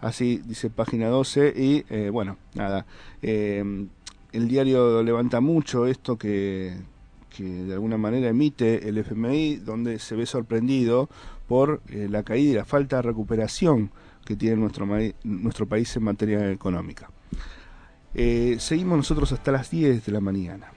Así 0.00 0.42
dice 0.44 0.70
página 0.70 1.08
12 1.08 1.54
y 1.56 1.84
eh, 1.88 2.10
bueno, 2.10 2.36
nada. 2.54 2.86
eh, 3.22 3.86
el 4.34 4.48
diario 4.48 5.02
levanta 5.02 5.40
mucho 5.40 5.86
esto 5.86 6.18
que, 6.18 6.74
que 7.34 7.44
de 7.44 7.72
alguna 7.72 7.96
manera 7.96 8.28
emite 8.28 8.88
el 8.88 8.98
FMI, 8.98 9.56
donde 9.56 9.98
se 10.00 10.16
ve 10.16 10.26
sorprendido 10.26 11.08
por 11.46 11.82
eh, 11.88 12.08
la 12.10 12.24
caída 12.24 12.50
y 12.50 12.54
la 12.54 12.64
falta 12.64 12.96
de 12.96 13.02
recuperación 13.02 13.90
que 14.24 14.34
tiene 14.34 14.56
nuestro, 14.56 14.86
nuestro 15.22 15.66
país 15.66 15.94
en 15.96 16.02
materia 16.02 16.50
económica. 16.50 17.10
Eh, 18.14 18.56
seguimos 18.58 18.96
nosotros 18.96 19.30
hasta 19.32 19.52
las 19.52 19.70
10 19.70 20.04
de 20.04 20.12
la 20.12 20.20
mañana. 20.20 20.73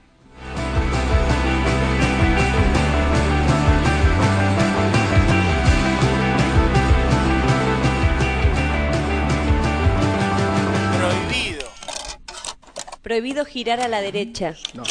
Prohibido 13.08 13.46
girar 13.46 13.80
a 13.80 13.88
la 13.88 14.02
derecha. 14.02 14.54
No. 14.74 14.82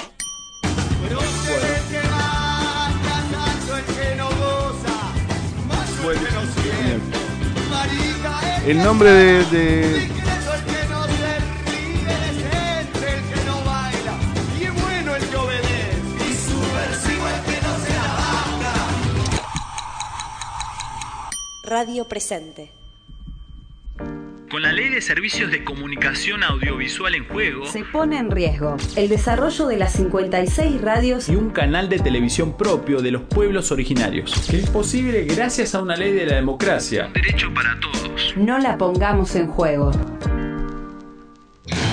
El 8.65 8.81
nombre 8.81 9.11
de, 9.11 9.45
de- 9.45 10.07
Radio 21.63 22.05
presente. 22.05 22.71
Con 24.49 24.61
la 24.61 24.71
Ley 24.71 24.87
de 24.87 25.01
Servicios 25.01 25.51
de 25.51 25.65
Comunicación 25.65 26.41
Audiovisual 26.41 27.13
en 27.15 27.27
juego 27.27 27.65
Se 27.65 27.83
pone 27.83 28.17
en 28.17 28.31
riesgo 28.31 28.77
el 28.95 29.09
desarrollo 29.09 29.67
de 29.67 29.75
las 29.75 29.91
56 29.93 30.79
radios 30.81 31.27
y 31.27 31.35
un 31.35 31.49
canal 31.49 31.89
de 31.89 31.99
televisión 31.99 32.55
propio 32.55 33.01
de 33.01 33.11
los 33.11 33.23
pueblos 33.23 33.73
originarios, 33.73 34.47
que 34.49 34.59
es 34.59 34.69
posible 34.69 35.25
gracias 35.25 35.75
a 35.75 35.81
una 35.81 35.97
ley 35.97 36.13
de 36.13 36.25
la 36.27 36.35
democracia. 36.37 37.09
derecho 37.13 37.53
para 37.53 37.77
todos. 37.81 38.37
No 38.37 38.57
la 38.57 38.77
pongamos 38.77 39.35
en 39.35 39.47
juego. 39.47 39.91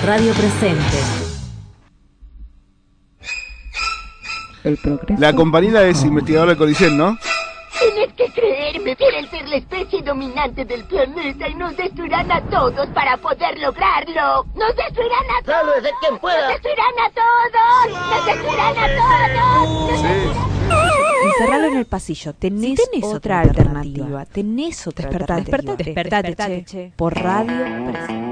Radio 0.05 0.31
Presente. 0.31 0.97
El 4.63 4.77
progreso. 4.77 5.21
la 5.21 5.33
compañera 5.33 5.85
es 5.87 6.03
investigadora 6.05 6.51
del 6.51 6.57
CONICET, 6.57 6.91
¿no? 6.91 7.17
Ser 9.45 9.49
la 9.49 9.55
especie 9.57 10.01
dominante 10.01 10.65
del 10.65 10.83
planeta 10.85 11.47
y 11.47 11.55
nos 11.55 11.75
destruirán 11.77 12.31
a 12.31 12.41
todos 12.49 12.87
para 12.87 13.17
poder 13.17 13.57
lograrlo. 13.59 14.45
Nos 14.55 14.75
destruirán 14.75 15.25
a 15.39 15.43
todos. 15.43 15.57
Sálvese 15.57 15.91
quien 16.01 16.19
pueda. 16.19 16.41
Nos 16.41 16.61
destruirán 16.61 16.93
a 16.99 17.09
todos. 17.11 18.09
Nos 18.09 18.25
destruirán 18.25 18.77
a 18.77 18.87
todos. 19.67 20.35
Encerralo 21.25 21.67
en 21.67 21.77
el 21.77 21.85
pasillo. 21.85 22.33
Tenés, 22.33 22.79
otra 23.03 23.41
alternativa. 23.41 24.25
Tenés 24.25 24.87
otra 24.87 25.09
Despertate, 25.09 25.41
alternativa. 25.41 25.75
despertate, 25.75 26.27
Despertate, 26.27 26.65
che. 26.65 26.91
Por 26.95 27.13
radio 27.15 28.24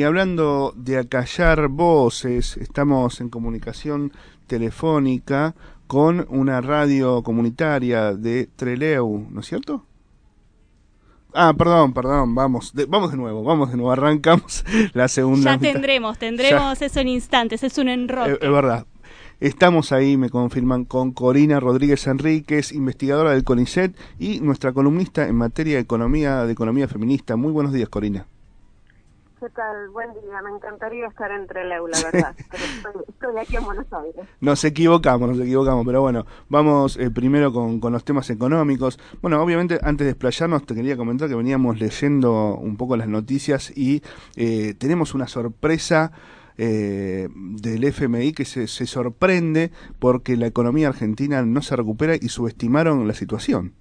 y 0.00 0.02
hablando 0.02 0.72
de 0.76 0.96
acallar 0.96 1.68
voces, 1.68 2.56
estamos 2.56 3.20
en 3.20 3.28
comunicación 3.28 4.14
telefónica 4.46 5.54
con 5.86 6.26
una 6.30 6.62
radio 6.62 7.22
comunitaria 7.22 8.14
de 8.14 8.48
Treleu, 8.56 9.26
¿no 9.30 9.40
es 9.40 9.46
cierto? 9.46 9.84
Ah, 11.34 11.52
perdón, 11.52 11.92
perdón, 11.92 12.34
vamos, 12.34 12.72
de, 12.72 12.86
vamos 12.86 13.10
de 13.10 13.18
nuevo, 13.18 13.44
vamos 13.44 13.70
de 13.70 13.76
nuevo, 13.76 13.92
arrancamos 13.92 14.64
la 14.94 15.06
segunda 15.06 15.56
Ya 15.56 15.58
tendremos, 15.58 16.16
tendremos 16.16 16.80
eso 16.80 17.00
en 17.00 17.08
instantes, 17.08 17.62
es 17.62 17.76
un 17.76 17.90
enroque. 17.90 18.30
Eh, 18.30 18.38
Es, 18.40 18.50
verdad. 18.50 18.86
Estamos 19.38 19.92
ahí, 19.92 20.16
me 20.16 20.30
confirman, 20.30 20.86
con 20.86 21.12
Corina 21.12 21.60
Rodríguez 21.60 22.06
Enríquez, 22.06 22.72
investigadora 22.72 23.32
del 23.32 23.44
CONICET 23.44 23.94
y 24.18 24.40
nuestra 24.40 24.72
columnista 24.72 25.28
en 25.28 25.34
materia 25.34 25.74
de 25.74 25.82
economía, 25.82 26.46
de 26.46 26.52
economía 26.52 26.88
feminista. 26.88 27.36
Muy 27.36 27.52
buenos 27.52 27.74
días, 27.74 27.90
Corina. 27.90 28.26
¿Qué 29.40 29.48
tal? 29.48 29.88
Buen 29.88 30.12
día. 30.12 30.42
Me 30.44 30.50
encantaría 30.54 31.06
estar 31.06 31.30
entre 31.30 31.64
Leu, 31.64 31.86
la 31.86 31.98
verdad. 32.02 32.36
Pero 32.50 32.62
estoy, 32.62 32.92
estoy 33.08 33.38
aquí 33.40 33.56
en 33.56 33.64
Buenos 33.64 33.90
Aires. 33.90 34.28
Nos 34.38 34.62
equivocamos, 34.64 35.30
nos 35.30 35.40
equivocamos, 35.40 35.86
pero 35.86 36.02
bueno, 36.02 36.26
vamos 36.50 36.98
eh, 36.98 37.10
primero 37.10 37.50
con, 37.50 37.80
con 37.80 37.94
los 37.94 38.04
temas 38.04 38.28
económicos. 38.28 38.98
Bueno, 39.22 39.42
obviamente 39.42 39.78
antes 39.82 40.04
de 40.04 40.10
explayarnos 40.10 40.66
te 40.66 40.74
quería 40.74 40.98
comentar 40.98 41.30
que 41.30 41.34
veníamos 41.34 41.80
leyendo 41.80 42.54
un 42.56 42.76
poco 42.76 42.98
las 42.98 43.08
noticias 43.08 43.72
y 43.74 44.02
eh, 44.36 44.74
tenemos 44.74 45.14
una 45.14 45.26
sorpresa 45.26 46.12
eh, 46.58 47.28
del 47.34 47.84
FMI 47.84 48.34
que 48.34 48.44
se, 48.44 48.66
se 48.66 48.86
sorprende 48.86 49.70
porque 49.98 50.36
la 50.36 50.48
economía 50.48 50.88
argentina 50.88 51.42
no 51.46 51.62
se 51.62 51.76
recupera 51.76 52.14
y 52.14 52.28
subestimaron 52.28 53.08
la 53.08 53.14
situación. 53.14 53.72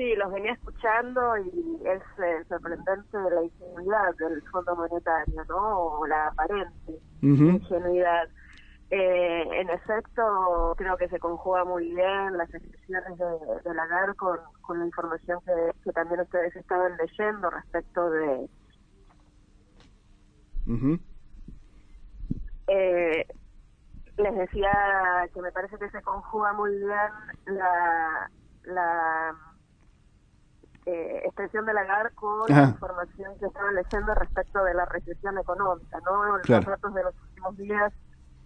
Sí, 0.00 0.14
los 0.16 0.32
venía 0.32 0.54
escuchando 0.54 1.36
y 1.36 1.78
es 1.84 2.00
eh, 2.24 2.42
sorprendente 2.48 3.18
la 3.18 3.42
ingenuidad 3.44 4.16
del 4.16 4.42
Fondo 4.50 4.74
Monetario, 4.74 5.44
¿no? 5.46 5.78
O 5.78 6.06
la 6.06 6.28
aparente 6.28 6.98
ingenuidad. 7.20 8.26
Eh, 8.88 9.42
en 9.60 9.68
efecto, 9.68 10.74
creo 10.78 10.96
que 10.96 11.10
se 11.10 11.18
conjuga 11.18 11.66
muy 11.66 11.94
bien 11.94 12.38
las 12.38 12.48
expresiones 12.54 13.18
de, 13.18 13.26
de 13.62 13.74
Lagarde 13.74 14.14
con, 14.14 14.38
con 14.62 14.78
la 14.78 14.86
información 14.86 15.38
que, 15.44 15.78
que 15.84 15.92
también 15.92 16.22
ustedes 16.22 16.56
estaban 16.56 16.96
leyendo 16.96 17.50
respecto 17.50 18.08
de 18.08 18.48
eh, 22.68 23.26
les 24.16 24.34
decía 24.34 25.28
que 25.34 25.42
me 25.42 25.52
parece 25.52 25.76
que 25.76 25.90
se 25.90 26.00
conjuga 26.00 26.54
muy 26.54 26.74
bien 26.74 26.88
la, 27.44 28.30
la 28.64 29.49
eh, 30.86 31.22
expresión 31.24 31.66
de 31.66 31.74
Lagarde 31.74 32.14
con 32.14 32.50
Ajá. 32.50 32.62
la 32.62 32.68
información 32.68 33.38
que 33.38 33.46
estaban 33.46 33.74
leyendo 33.74 34.14
respecto 34.14 34.64
de 34.64 34.74
la 34.74 34.86
recesión 34.86 35.38
económica, 35.38 35.98
¿no? 36.04 36.36
Los 36.36 36.42
Claro. 36.42 36.70
datos 36.70 36.94
de 36.94 37.04
los 37.04 37.14
últimos 37.22 37.56
días 37.56 37.92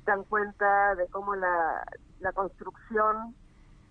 dan 0.05 0.25
cuenta 0.25 0.95
de 0.97 1.07
cómo 1.09 1.35
la, 1.35 1.85
la 2.21 2.33
construcción 2.33 3.35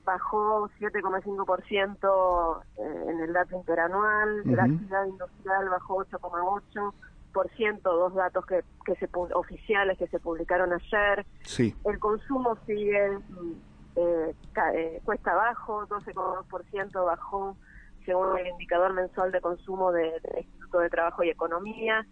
bajó 0.05 0.69
7,5% 0.79 2.61
eh, 2.77 3.05
en 3.07 3.19
el 3.21 3.33
dato 3.33 3.55
interanual, 3.55 4.41
la 4.45 4.63
actividad 4.63 5.05
industrial 5.05 5.69
bajó 5.69 6.05
8,8%, 6.05 7.81
dos 7.81 8.13
datos 8.13 8.45
que, 8.45 8.63
que 8.85 8.95
se 8.95 9.09
oficiales 9.13 9.97
que 9.97 10.07
se 10.07 10.19
publicaron 10.19 10.73
ayer. 10.73 11.25
Sí. 11.43 11.75
El 11.85 11.99
consumo 11.99 12.57
sigue 12.65 13.17
mm, 13.29 13.51
eh, 13.95 14.35
eh, 14.75 15.01
cuesta 15.05 15.31
abajo, 15.31 15.87
12,2% 15.87 17.05
bajó 17.05 17.55
según 18.05 18.37
el 18.37 18.47
indicador 18.47 18.93
mensual 18.93 19.31
de 19.31 19.41
consumo 19.41 19.91
de- 19.91 20.19
del 20.21 20.39
Instituto 20.39 20.79
de 20.79 20.89
Trabajo 20.89 21.23
y 21.23 21.29
Economía. 21.29 22.05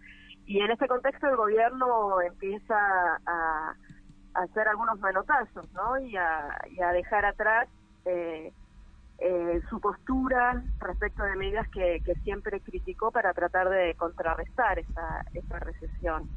Y 0.46 0.60
en 0.60 0.72
este 0.72 0.88
contexto 0.88 1.28
el 1.28 1.36
gobierno 1.36 2.22
empieza 2.22 2.76
a, 3.26 3.76
hacer 4.34 4.68
algunos 4.68 4.98
manotazos, 5.00 5.72
¿no? 5.74 6.00
Y 6.00 6.16
a, 6.16 6.58
dejar 6.94 7.26
atrás 7.26 7.68
eh, 8.06 8.52
eh, 9.20 9.62
su 9.70 9.80
postura 9.80 10.64
respecto 10.80 11.24
de 11.24 11.36
medidas 11.36 11.68
que, 11.70 12.02
que 12.06 12.16
siempre 12.24 12.60
criticó 12.62 13.12
para 13.12 13.34
tratar 13.34 13.70
de 13.70 13.94
contrarrestar 13.96 14.80
esta, 14.80 15.26
esta 15.34 15.60
recesión. 15.60 16.30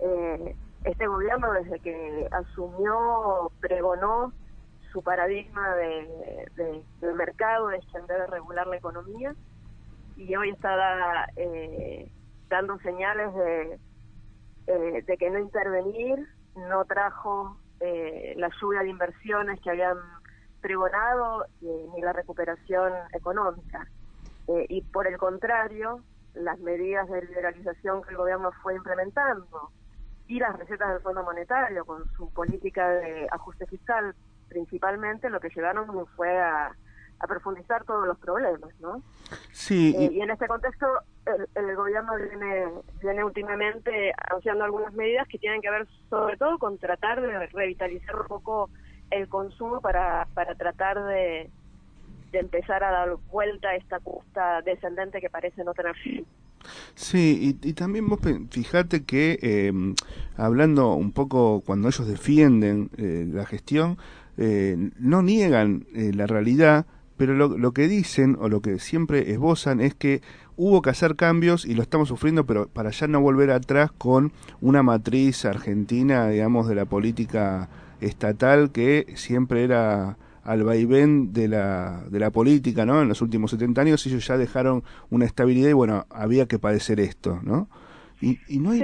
Eh, 0.00 0.56
este 0.84 1.06
gobierno 1.06 1.52
desde 1.52 1.80
que 1.80 2.28
asumió 2.30 3.50
pregonó 3.60 4.32
su 4.98 5.04
paradigma 5.04 5.76
de, 5.76 6.44
de- 6.56 6.82
del 7.00 7.14
mercado, 7.14 7.68
de 7.68 7.76
extender, 7.76 8.20
de 8.20 8.26
regular 8.26 8.66
la 8.66 8.76
economía, 8.78 9.32
y 10.16 10.34
hoy 10.34 10.50
está 10.50 11.26
eh, 11.36 12.10
dando 12.48 12.76
señales 12.80 13.32
de, 13.32 13.78
eh, 14.66 15.04
de 15.06 15.16
que 15.16 15.30
no 15.30 15.38
intervenir 15.38 16.18
no 16.56 16.84
trajo 16.84 17.56
eh, 17.78 18.34
la 18.36 18.50
lluvia 18.60 18.80
de 18.82 18.88
inversiones 18.88 19.60
que 19.60 19.70
habían 19.70 19.98
pregonado 20.60 21.44
eh, 21.62 21.86
ni 21.94 22.00
la 22.02 22.12
recuperación 22.12 22.92
económica. 23.12 23.86
Eh, 24.48 24.66
y 24.68 24.82
por 24.82 25.06
el 25.06 25.16
contrario, 25.16 26.02
las 26.34 26.58
medidas 26.58 27.08
de 27.08 27.22
liberalización 27.22 28.02
que 28.02 28.10
el 28.10 28.16
gobierno 28.16 28.50
fue 28.64 28.74
implementando 28.74 29.70
y 30.26 30.40
las 30.40 30.58
recetas 30.58 30.88
del 30.92 31.02
Fondo 31.02 31.22
Monetario 31.22 31.84
con 31.84 32.04
su 32.16 32.32
política 32.32 32.88
de 32.90 33.28
ajuste 33.30 33.64
fiscal 33.66 34.16
principalmente 34.48 35.30
lo 35.30 35.40
que 35.40 35.50
llevaron 35.54 35.86
fue 36.16 36.36
a, 36.38 36.66
a 37.20 37.26
profundizar 37.26 37.84
todos 37.84 38.06
los 38.06 38.18
problemas, 38.18 38.70
¿no? 38.80 39.02
Sí, 39.52 39.94
Eh, 39.96 40.10
y- 40.12 40.18
y 40.18 40.20
en 40.22 40.30
este 40.30 40.46
contexto, 40.48 40.86
el, 41.26 41.48
el 41.54 41.76
gobierno 41.76 42.12
viene, 42.16 42.66
viene 43.02 43.24
últimamente 43.24 44.12
anunciando 44.28 44.64
algunas 44.64 44.92
medidas 44.94 45.26
que 45.28 45.38
tienen 45.38 45.60
que 45.60 45.70
ver 45.70 45.86
sobre 46.08 46.36
todo 46.36 46.58
con 46.58 46.78
tratar 46.78 47.20
de 47.20 47.46
revitalizar 47.46 48.16
un 48.20 48.26
poco 48.26 48.70
el 49.10 49.28
consumo 49.28 49.80
para, 49.80 50.26
para 50.34 50.54
tratar 50.54 51.02
de, 51.04 51.50
de 52.32 52.38
empezar 52.38 52.82
a 52.84 52.90
dar 52.90 53.16
vuelta 53.30 53.68
a 53.68 53.76
esta 53.76 54.00
cuesta 54.00 54.62
descendente 54.62 55.20
que 55.20 55.30
parece 55.30 55.64
no 55.64 55.74
tener 55.74 55.94
fin. 55.96 56.26
Sí, 56.94 57.56
y, 57.62 57.68
y 57.68 57.72
también 57.74 58.08
vos 58.08 58.18
fijate 58.50 59.04
que 59.04 59.38
eh, 59.42 59.72
hablando 60.36 60.94
un 60.94 61.12
poco 61.12 61.62
cuando 61.64 61.88
ellos 61.88 62.06
defienden 62.06 62.90
eh, 62.98 63.24
la 63.32 63.46
gestión, 63.46 63.96
eh, 64.38 64.76
no 64.98 65.22
niegan 65.22 65.86
eh, 65.94 66.12
la 66.14 66.26
realidad, 66.26 66.86
pero 67.16 67.34
lo, 67.34 67.58
lo 67.58 67.72
que 67.72 67.88
dicen 67.88 68.36
o 68.40 68.48
lo 68.48 68.62
que 68.62 68.78
siempre 68.78 69.32
esbozan 69.32 69.80
es 69.80 69.94
que 69.94 70.22
hubo 70.56 70.80
que 70.80 70.90
hacer 70.90 71.16
cambios 71.16 71.66
y 71.66 71.74
lo 71.74 71.82
estamos 71.82 72.08
sufriendo, 72.08 72.46
pero 72.46 72.68
para 72.68 72.90
ya 72.90 73.08
no 73.08 73.20
volver 73.20 73.50
atrás 73.50 73.90
con 73.92 74.32
una 74.60 74.82
matriz 74.82 75.44
argentina, 75.44 76.28
digamos, 76.28 76.68
de 76.68 76.74
la 76.76 76.84
política 76.84 77.68
estatal 78.00 78.70
que 78.70 79.06
siempre 79.16 79.64
era 79.64 80.16
al 80.44 80.64
vaivén 80.64 81.32
de 81.32 81.46
la, 81.46 82.04
de 82.08 82.18
la 82.18 82.30
política, 82.30 82.86
¿no? 82.86 83.02
En 83.02 83.08
los 83.08 83.20
últimos 83.20 83.50
70 83.50 83.82
años 83.82 84.06
ellos 84.06 84.26
ya 84.26 84.38
dejaron 84.38 84.82
una 85.10 85.26
estabilidad 85.26 85.68
y 85.68 85.74
bueno, 85.74 86.06
había 86.10 86.46
que 86.46 86.58
padecer 86.58 87.00
esto, 87.00 87.38
¿no? 87.42 87.68
Y, 88.20 88.38
no 88.58 88.70
hay... 88.70 88.80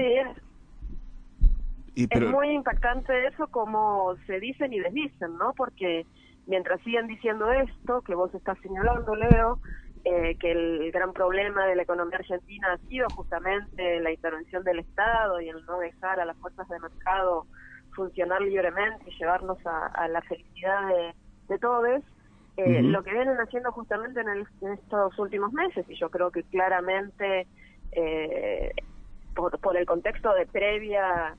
y, 1.95 2.07
pero, 2.09 2.27
es 2.27 2.33
muy 2.33 2.51
impactante 2.51 3.27
eso 3.27 3.49
como 3.49 4.17
se 4.27 4.41
dicen 4.41 4.73
y 4.73 4.81
desdicen, 4.81 5.37
¿no? 5.39 5.55
Porque 5.57 6.07
mientras 6.47 6.81
siguen 6.83 7.07
diciendo 7.07 7.51
esto, 7.53 8.03
que 8.03 8.15
vos 8.15 8.35
estás 8.35 8.59
señalando, 8.63 9.15
Leo, 9.15 9.61
eh, 10.05 10.37
que 10.39 10.53
el 10.53 10.93
gran 10.93 11.13
problema 11.13 11.67
de 11.67 11.77
la 11.77 11.83
economía 11.83 12.19
argentina 12.19 12.73
ha 12.75 12.79
sido 12.89 13.11
justamente 13.11 14.01
la 14.01 14.11
intervención 14.11 14.63
del 14.65 14.81
Estado 14.81 15.41
y 15.41 15.49
el 15.49 15.65
no 15.67 15.79
dejar 15.79 16.21
a 16.21 16.27
las 16.27 16.39
fuerzas 16.39 16.69
de 16.69 16.79
mercado 16.81 17.47
funcionar 17.95 18.43
libremente 18.43 19.05
y 19.07 19.15
llevarnos 19.19 19.59
a, 19.65 19.87
a 19.87 20.09
la 20.09 20.21
felicidad 20.23 20.89
de, 20.89 21.15
de 21.49 21.59
todos, 21.59 22.03
eh, 22.57 22.83
lo 22.83 23.03
que 23.03 23.13
vienen 23.13 23.39
haciendo 23.39 23.73
justamente 23.73 24.21
en, 24.21 24.29
el- 24.29 24.49
en 24.61 24.73
estos 24.75 25.19
últimos 25.19 25.53
meses, 25.53 25.87
y 25.89 25.97
yo 25.99 26.11
creo 26.11 26.31
que 26.31 26.45
claramente 26.45 27.49
eh, 27.93 28.73
por, 29.35 29.59
por 29.61 29.77
el 29.77 29.87
contexto 29.87 30.33
de 30.35 30.47
previa 30.47 31.37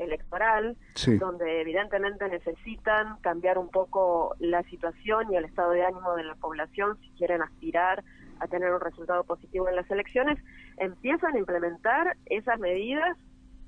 electoral, 0.00 0.76
Sí. 0.94 1.16
donde 1.18 1.60
evidentemente 1.60 2.28
necesitan 2.28 3.16
cambiar 3.20 3.58
un 3.58 3.68
poco 3.68 4.34
la 4.38 4.62
situación 4.64 5.32
y 5.32 5.36
el 5.36 5.44
estado 5.44 5.70
de 5.72 5.84
ánimo 5.84 6.14
de 6.16 6.24
la 6.24 6.34
población 6.34 6.98
si 7.00 7.10
quieren 7.10 7.42
aspirar 7.42 8.02
a 8.40 8.46
tener 8.48 8.72
un 8.72 8.80
resultado 8.80 9.22
positivo 9.24 9.68
en 9.68 9.76
las 9.76 9.90
elecciones, 9.90 10.38
empiezan 10.78 11.34
a 11.34 11.38
implementar 11.38 12.16
esas 12.26 12.58
medidas 12.58 13.16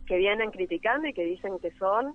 que 0.07 0.17
vienen 0.17 0.51
criticando 0.51 1.07
y 1.09 1.13
que 1.13 1.25
dicen 1.25 1.59
que 1.59 1.71
son 1.73 2.15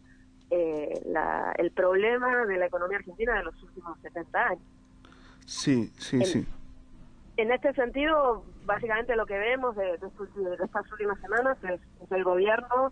eh, 0.50 1.02
la- 1.06 1.54
el 1.58 1.72
problema 1.72 2.46
de 2.46 2.58
la 2.58 2.68
economía 2.68 2.98
argentina 3.00 3.36
de 3.36 3.44
los 3.44 3.62
últimos 3.64 4.00
70 4.00 4.48
años. 4.48 4.64
sí, 5.46 5.92
sí, 5.98 6.18
el- 6.18 6.26
sí. 6.26 6.48
En 7.36 7.52
este 7.52 7.72
sentido, 7.74 8.44
básicamente 8.66 9.16
lo 9.16 9.26
que 9.26 9.38
vemos 9.38 9.76
de, 9.76 9.84
de 9.98 10.56
de 10.58 10.64
estas 10.66 10.92
últimas 10.92 11.20
semanas 11.20 11.58
es, 11.66 11.80
es 12.02 12.12
el 12.12 12.24
gobierno 12.24 12.92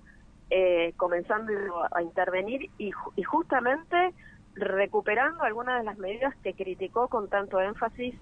eh, 0.49 0.93
comenzando 0.97 1.53
a 1.91 2.01
intervenir 2.01 2.69
y, 2.77 2.91
y 3.15 3.23
justamente 3.23 4.13
recuperando 4.55 5.43
algunas 5.43 5.79
de 5.79 5.85
las 5.85 5.97
medidas 5.97 6.33
que 6.43 6.53
criticó 6.53 7.07
con 7.07 7.29
tanto 7.29 7.59
énfasis 7.59 8.15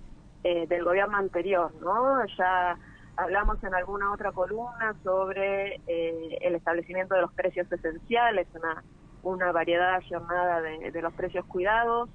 eh, 0.43 0.67
del 0.67 0.83
gobierno 0.83 1.17
anterior, 1.17 1.71
¿no? 1.81 2.25
Ya 2.37 2.77
hablamos 3.15 3.63
en 3.63 3.75
alguna 3.75 4.11
otra 4.11 4.31
columna 4.31 4.95
sobre 5.03 5.75
eh, 5.87 6.37
el 6.41 6.55
establecimiento 6.55 7.15
de 7.15 7.21
los 7.21 7.33
precios 7.33 7.71
esenciales, 7.71 8.47
una, 8.55 8.83
una 9.21 9.51
variedad 9.51 10.01
jornada 10.09 10.61
de, 10.61 10.91
de 10.91 11.01
los 11.01 11.13
precios 11.13 11.45
cuidados, 11.45 12.09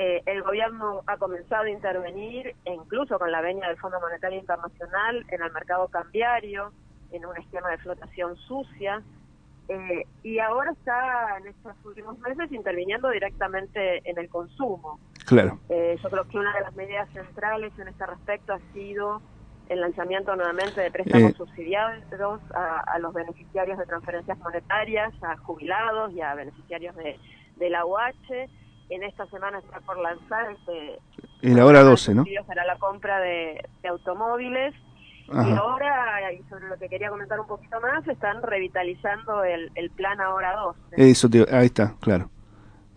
eh, 0.00 0.22
el 0.26 0.44
gobierno 0.44 1.02
ha 1.08 1.16
comenzado 1.16 1.64
a 1.64 1.70
intervenir, 1.70 2.54
e 2.64 2.72
incluso 2.72 3.18
con 3.18 3.32
la 3.32 3.40
venia 3.40 3.66
del 3.66 3.78
Fondo 3.78 3.98
Monetario 3.98 4.38
Internacional, 4.38 5.26
en 5.28 5.42
el 5.42 5.50
mercado 5.50 5.88
cambiario, 5.88 6.72
en 7.10 7.26
un 7.26 7.36
esquema 7.36 7.70
de 7.70 7.78
flotación 7.78 8.36
sucia, 8.36 9.02
eh, 9.68 10.04
y 10.22 10.38
ahora 10.38 10.70
está 10.72 11.36
en 11.38 11.46
estos 11.48 11.74
últimos 11.84 12.18
meses 12.20 12.50
interviniendo 12.52 13.10
directamente 13.10 14.00
en 14.08 14.18
el 14.18 14.28
consumo. 14.28 14.98
Claro. 15.26 15.58
Eh, 15.68 15.96
yo 16.02 16.08
creo 16.10 16.24
que 16.28 16.38
una 16.38 16.54
de 16.54 16.60
las 16.62 16.74
medidas 16.74 17.08
centrales 17.12 17.72
en 17.78 17.88
este 17.88 18.06
respecto 18.06 18.54
ha 18.54 18.60
sido 18.72 19.20
el 19.68 19.80
lanzamiento 19.82 20.34
nuevamente 20.34 20.80
de 20.80 20.90
préstamos 20.90 21.32
Eh. 21.32 21.34
subsidiados 21.36 22.40
a, 22.54 22.80
a 22.80 22.98
los 22.98 23.12
beneficiarios 23.12 23.76
de 23.78 23.84
transferencias 23.84 24.38
monetarias, 24.38 25.12
a 25.22 25.36
jubilados 25.36 26.12
y 26.14 26.22
a 26.22 26.34
beneficiarios 26.34 26.96
de, 26.96 27.18
de 27.56 27.70
la 27.70 27.84
UH. 27.84 28.48
En 28.88 29.02
esta 29.02 29.26
semana 29.26 29.58
está 29.58 29.80
por 29.80 29.98
lanzar 29.98 30.50
este 30.52 30.98
Es 31.42 31.54
la 31.54 31.66
hora 31.66 31.82
12, 31.82 32.14
¿no? 32.14 32.24
para 32.46 32.64
la 32.64 32.78
compra 32.78 33.20
de, 33.20 33.62
de 33.82 33.88
automóviles. 33.88 34.74
Y 35.28 35.36
Ajá. 35.36 35.58
ahora, 35.58 36.32
y 36.32 36.42
sobre 36.44 36.68
lo 36.68 36.76
que 36.78 36.88
quería 36.88 37.10
comentar 37.10 37.38
un 37.38 37.46
poquito 37.46 37.78
más, 37.80 38.06
están 38.08 38.42
revitalizando 38.42 39.44
el, 39.44 39.70
el 39.74 39.90
plan 39.90 40.18
Ahora 40.20 40.56
12. 40.56 40.80
Eso, 40.96 41.28
te- 41.28 41.46
ahí 41.54 41.66
está, 41.66 41.94
claro. 42.00 42.30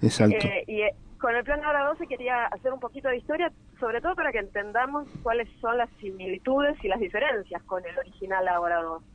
Exacto. 0.02 0.38
Eh, 0.48 0.64
y 0.68 0.82
eh, 0.82 0.96
con 1.20 1.36
el 1.36 1.44
plan 1.44 1.64
Ahora 1.66 1.84
12 1.90 2.08
quería 2.08 2.46
hacer 2.46 2.72
un 2.72 2.80
poquito 2.80 3.10
de 3.10 3.18
historia, 3.18 3.52
sobre 3.80 4.00
todo 4.00 4.16
para 4.16 4.32
que 4.32 4.40
entendamos 4.40 5.08
cuáles 5.24 5.50
son 5.60 5.78
las 5.78 5.90
similitudes 6.00 6.78
y 6.84 6.88
las 6.88 7.00
diferencias 7.02 7.62
con 7.64 7.86
el 7.86 7.98
original 8.00 8.48
Ahora 8.48 8.82
12. 8.82 9.06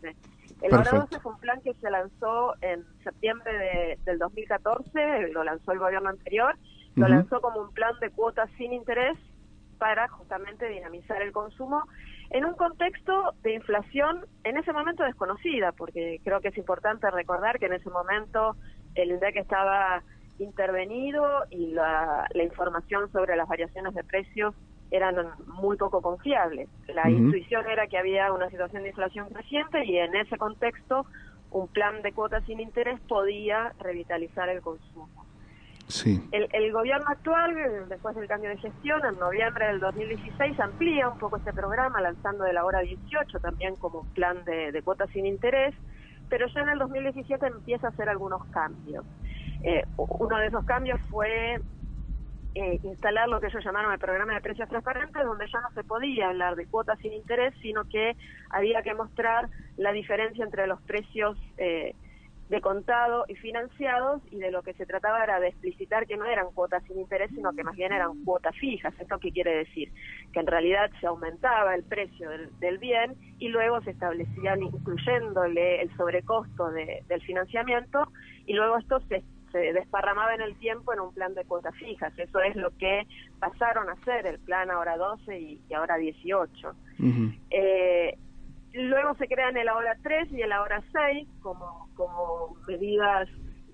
El 0.62 0.72
Ahora 0.74 0.84
Perfecto. 0.90 1.06
12 1.16 1.20
fue 1.20 1.32
un 1.32 1.40
plan 1.40 1.60
que 1.62 1.72
se 1.74 1.90
lanzó 1.90 2.54
en 2.60 2.84
septiembre 3.02 3.50
de- 3.56 3.98
del 4.04 4.18
2014, 4.18 5.28
lo 5.32 5.42
lanzó 5.42 5.72
el 5.72 5.78
gobierno 5.78 6.10
anterior, 6.10 6.54
lo 6.96 7.06
Ujú. 7.06 7.14
lanzó 7.14 7.40
como 7.40 7.60
un 7.62 7.72
plan 7.72 7.94
de 8.00 8.10
cuotas 8.10 8.50
sin 8.58 8.72
interés 8.74 9.16
para 9.78 10.06
justamente 10.08 10.66
dinamizar 10.68 11.20
el 11.22 11.32
consumo 11.32 11.82
en 12.30 12.44
un 12.44 12.54
contexto 12.54 13.34
de 13.42 13.54
inflación 13.54 14.26
en 14.44 14.56
ese 14.56 14.72
momento 14.72 15.04
desconocida, 15.04 15.72
porque 15.72 16.20
creo 16.24 16.40
que 16.40 16.48
es 16.48 16.58
importante 16.58 17.10
recordar 17.10 17.58
que 17.58 17.66
en 17.66 17.74
ese 17.74 17.90
momento 17.90 18.56
el 18.94 19.10
INDEC 19.10 19.36
estaba 19.36 20.02
intervenido 20.38 21.44
y 21.50 21.68
la, 21.68 22.26
la 22.32 22.42
información 22.42 23.10
sobre 23.12 23.36
las 23.36 23.48
variaciones 23.48 23.94
de 23.94 24.04
precios 24.04 24.54
eran 24.90 25.16
muy 25.46 25.76
poco 25.76 26.00
confiables. 26.00 26.68
La 26.94 27.10
intuición 27.10 27.68
era 27.68 27.86
que 27.86 27.98
había 27.98 28.32
una 28.32 28.48
situación 28.50 28.82
de 28.82 28.90
inflación 28.90 29.28
creciente 29.30 29.84
y 29.84 29.98
en 29.98 30.14
ese 30.14 30.36
contexto 30.38 31.06
un 31.50 31.68
plan 31.68 32.02
de 32.02 32.12
cuotas 32.12 32.44
sin 32.44 32.60
interés 32.60 33.00
podía 33.08 33.72
revitalizar 33.78 34.48
el 34.48 34.60
consumo. 34.60 35.25
El, 36.32 36.48
el 36.52 36.72
gobierno 36.72 37.06
actual, 37.08 37.54
después 37.88 38.16
del 38.16 38.26
cambio 38.26 38.50
de 38.50 38.56
gestión, 38.56 39.04
en 39.04 39.18
noviembre 39.18 39.66
del 39.66 39.80
2016, 39.80 40.58
amplía 40.58 41.08
un 41.08 41.18
poco 41.18 41.36
este 41.36 41.52
programa, 41.52 42.00
lanzando 42.00 42.44
de 42.44 42.52
la 42.52 42.64
hora 42.64 42.80
18 42.80 43.38
también 43.40 43.76
como 43.76 44.04
plan 44.14 44.44
de, 44.44 44.72
de 44.72 44.82
cuotas 44.82 45.08
sin 45.10 45.26
interés, 45.26 45.74
pero 46.28 46.46
ya 46.48 46.60
en 46.62 46.70
el 46.70 46.78
2017 46.78 47.46
empieza 47.46 47.86
a 47.86 47.90
hacer 47.90 48.08
algunos 48.08 48.44
cambios. 48.46 49.04
Eh, 49.62 49.84
uno 49.96 50.38
de 50.38 50.46
esos 50.46 50.64
cambios 50.64 51.00
fue 51.10 51.60
eh, 52.54 52.80
instalar 52.82 53.28
lo 53.28 53.40
que 53.40 53.48
ellos 53.48 53.64
llamaron 53.64 53.92
el 53.92 53.98
programa 53.98 54.34
de 54.34 54.40
precios 54.40 54.68
transparentes, 54.68 55.24
donde 55.24 55.46
ya 55.46 55.60
no 55.60 55.70
se 55.72 55.84
podía 55.84 56.28
hablar 56.28 56.56
de 56.56 56.66
cuotas 56.66 56.98
sin 57.00 57.12
interés, 57.12 57.54
sino 57.60 57.84
que 57.84 58.16
había 58.50 58.82
que 58.82 58.94
mostrar 58.94 59.48
la 59.76 59.92
diferencia 59.92 60.44
entre 60.44 60.66
los 60.66 60.80
precios 60.82 61.36
eh, 61.58 61.94
de 62.48 62.60
contado 62.60 63.24
y 63.26 63.34
financiados 63.34 64.22
y 64.30 64.38
de 64.38 64.52
lo 64.52 64.62
que 64.62 64.72
se 64.74 64.86
trataba 64.86 65.24
era 65.24 65.40
de 65.40 65.48
explicitar 65.48 66.06
que 66.06 66.16
no 66.16 66.24
eran 66.26 66.52
cuotas 66.52 66.82
sin 66.84 67.00
interés, 67.00 67.30
sino 67.34 67.52
que 67.52 67.64
más 67.64 67.74
bien 67.74 67.92
eran 67.92 68.22
cuotas 68.24 68.54
fijas. 68.56 68.94
¿Esto 69.00 69.18
qué 69.18 69.32
quiere 69.32 69.56
decir? 69.56 69.92
Que 70.32 70.40
en 70.40 70.46
realidad 70.46 70.90
se 71.00 71.06
aumentaba 71.08 71.74
el 71.74 71.82
precio 71.82 72.30
del, 72.30 72.50
del 72.60 72.78
bien 72.78 73.16
y 73.40 73.48
luego 73.48 73.80
se 73.82 73.90
establecían, 73.90 74.62
incluyéndole 74.62 75.82
el 75.82 75.96
sobrecosto 75.96 76.70
de- 76.70 77.02
del 77.08 77.20
financiamiento, 77.22 78.06
y 78.46 78.52
luego 78.54 78.78
esto 78.78 79.00
se, 79.08 79.24
se 79.50 79.58
desparramaba 79.72 80.34
en 80.34 80.40
el 80.42 80.56
tiempo 80.56 80.92
en 80.92 81.00
un 81.00 81.12
plan 81.12 81.34
de 81.34 81.44
cuotas 81.44 81.74
fijas. 81.74 82.16
Eso 82.16 82.40
es 82.40 82.54
lo 82.54 82.70
que 82.78 83.02
pasaron 83.40 83.88
a 83.88 83.92
hacer 83.94 84.24
el 84.26 84.38
plan 84.38 84.70
ahora 84.70 84.96
12 84.96 85.38
y, 85.38 85.60
y 85.68 85.74
ahora 85.74 85.96
18. 85.96 86.72
Eh, 87.50 88.16
luego 88.76 89.14
se 89.16 89.28
crean 89.28 89.56
el 89.56 89.68
ahora 89.68 89.96
3 90.02 90.30
y 90.32 90.42
el 90.42 90.52
ahora 90.52 90.82
6 90.92 91.28
como, 91.40 91.88
como 91.94 92.56
medidas 92.68 93.28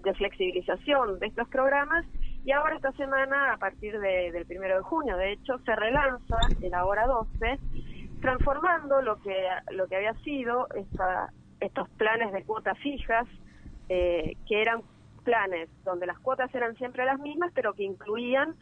de 0.04 0.14
flexibilización 0.14 1.18
de 1.20 1.26
estos 1.28 1.48
programas 1.48 2.06
y 2.44 2.52
ahora 2.52 2.76
esta 2.76 2.92
semana, 2.92 3.52
a 3.52 3.58
partir 3.58 3.98
de- 4.00 4.32
del 4.32 4.46
primero 4.46 4.76
de 4.76 4.82
junio, 4.82 5.16
de 5.16 5.32
hecho, 5.32 5.58
se 5.64 5.76
relanza 5.76 6.36
el 6.60 6.74
ahora 6.74 7.06
12 7.06 7.60
transformando 8.20 9.02
lo 9.02 9.18
que 9.18 9.34
lo 9.72 9.88
que 9.88 9.96
había 9.96 10.14
sido 10.24 10.68
esta, 10.74 11.30
estos 11.60 11.88
planes 11.96 12.32
de 12.32 12.44
cuotas 12.44 12.78
fijas 12.78 13.26
eh, 13.88 14.36
que 14.46 14.62
eran 14.62 14.82
planes 15.24 15.70
donde 15.84 16.06
las 16.06 16.18
cuotas 16.20 16.54
eran 16.54 16.74
siempre 16.76 17.04
las 17.04 17.18
mismas 17.18 17.52
pero 17.54 17.74
que 17.74 17.84
incluían 17.84 18.54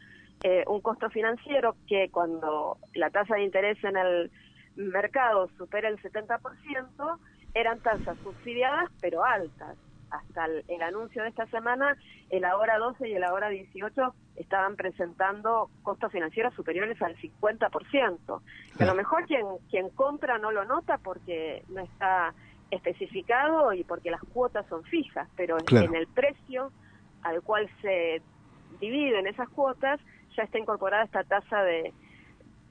eh, 0.43 0.63
un 0.67 0.81
costo 0.81 1.09
financiero 1.11 1.75
que 1.87 2.09
cuando 2.11 2.77
la 2.95 3.11
tasa 3.11 3.35
de 3.35 3.43
interés 3.43 3.83
en 3.83 3.97
el 3.97 4.31
mercado 4.75 5.49
supera 5.57 5.89
el 5.89 6.01
70%, 6.01 7.17
eran 7.53 7.79
tasas 7.79 8.17
subsidiadas 8.23 8.89
pero 9.01 9.23
altas. 9.23 9.77
Hasta 10.09 10.43
el, 10.45 10.65
el 10.67 10.81
anuncio 10.81 11.23
de 11.23 11.29
esta 11.29 11.45
semana, 11.47 11.95
el 12.29 12.43
ahora 12.43 12.77
12 12.77 13.07
y 13.07 13.13
el 13.13 13.23
ahora 13.23 13.47
18 13.47 14.13
estaban 14.35 14.75
presentando 14.75 15.69
costos 15.83 16.11
financieros 16.11 16.53
superiores 16.53 17.01
al 17.01 17.15
50%. 17.15 18.41
Que 18.77 18.83
a 18.83 18.87
lo 18.87 18.95
mejor 18.95 19.25
quien, 19.25 19.45
quien 19.69 19.89
compra 19.89 20.37
no 20.37 20.51
lo 20.51 20.65
nota 20.65 20.97
porque 20.97 21.63
no 21.69 21.79
está 21.81 22.33
especificado 22.71 23.71
y 23.73 23.83
porque 23.83 24.11
las 24.11 24.21
cuotas 24.33 24.65
son 24.67 24.83
fijas, 24.83 25.29
pero 25.37 25.57
en- 25.57 25.65
Claro. 25.65 25.87
en 25.87 25.95
el 25.95 26.07
precio 26.07 26.71
al 27.23 27.41
cual 27.41 27.69
se 27.81 28.21
dividen 28.79 29.27
esas 29.27 29.47
cuotas 29.49 29.99
ya 30.35 30.43
está 30.43 30.57
incorporada 30.57 31.03
esta 31.03 31.23
tasa 31.23 31.61
de, 31.63 31.93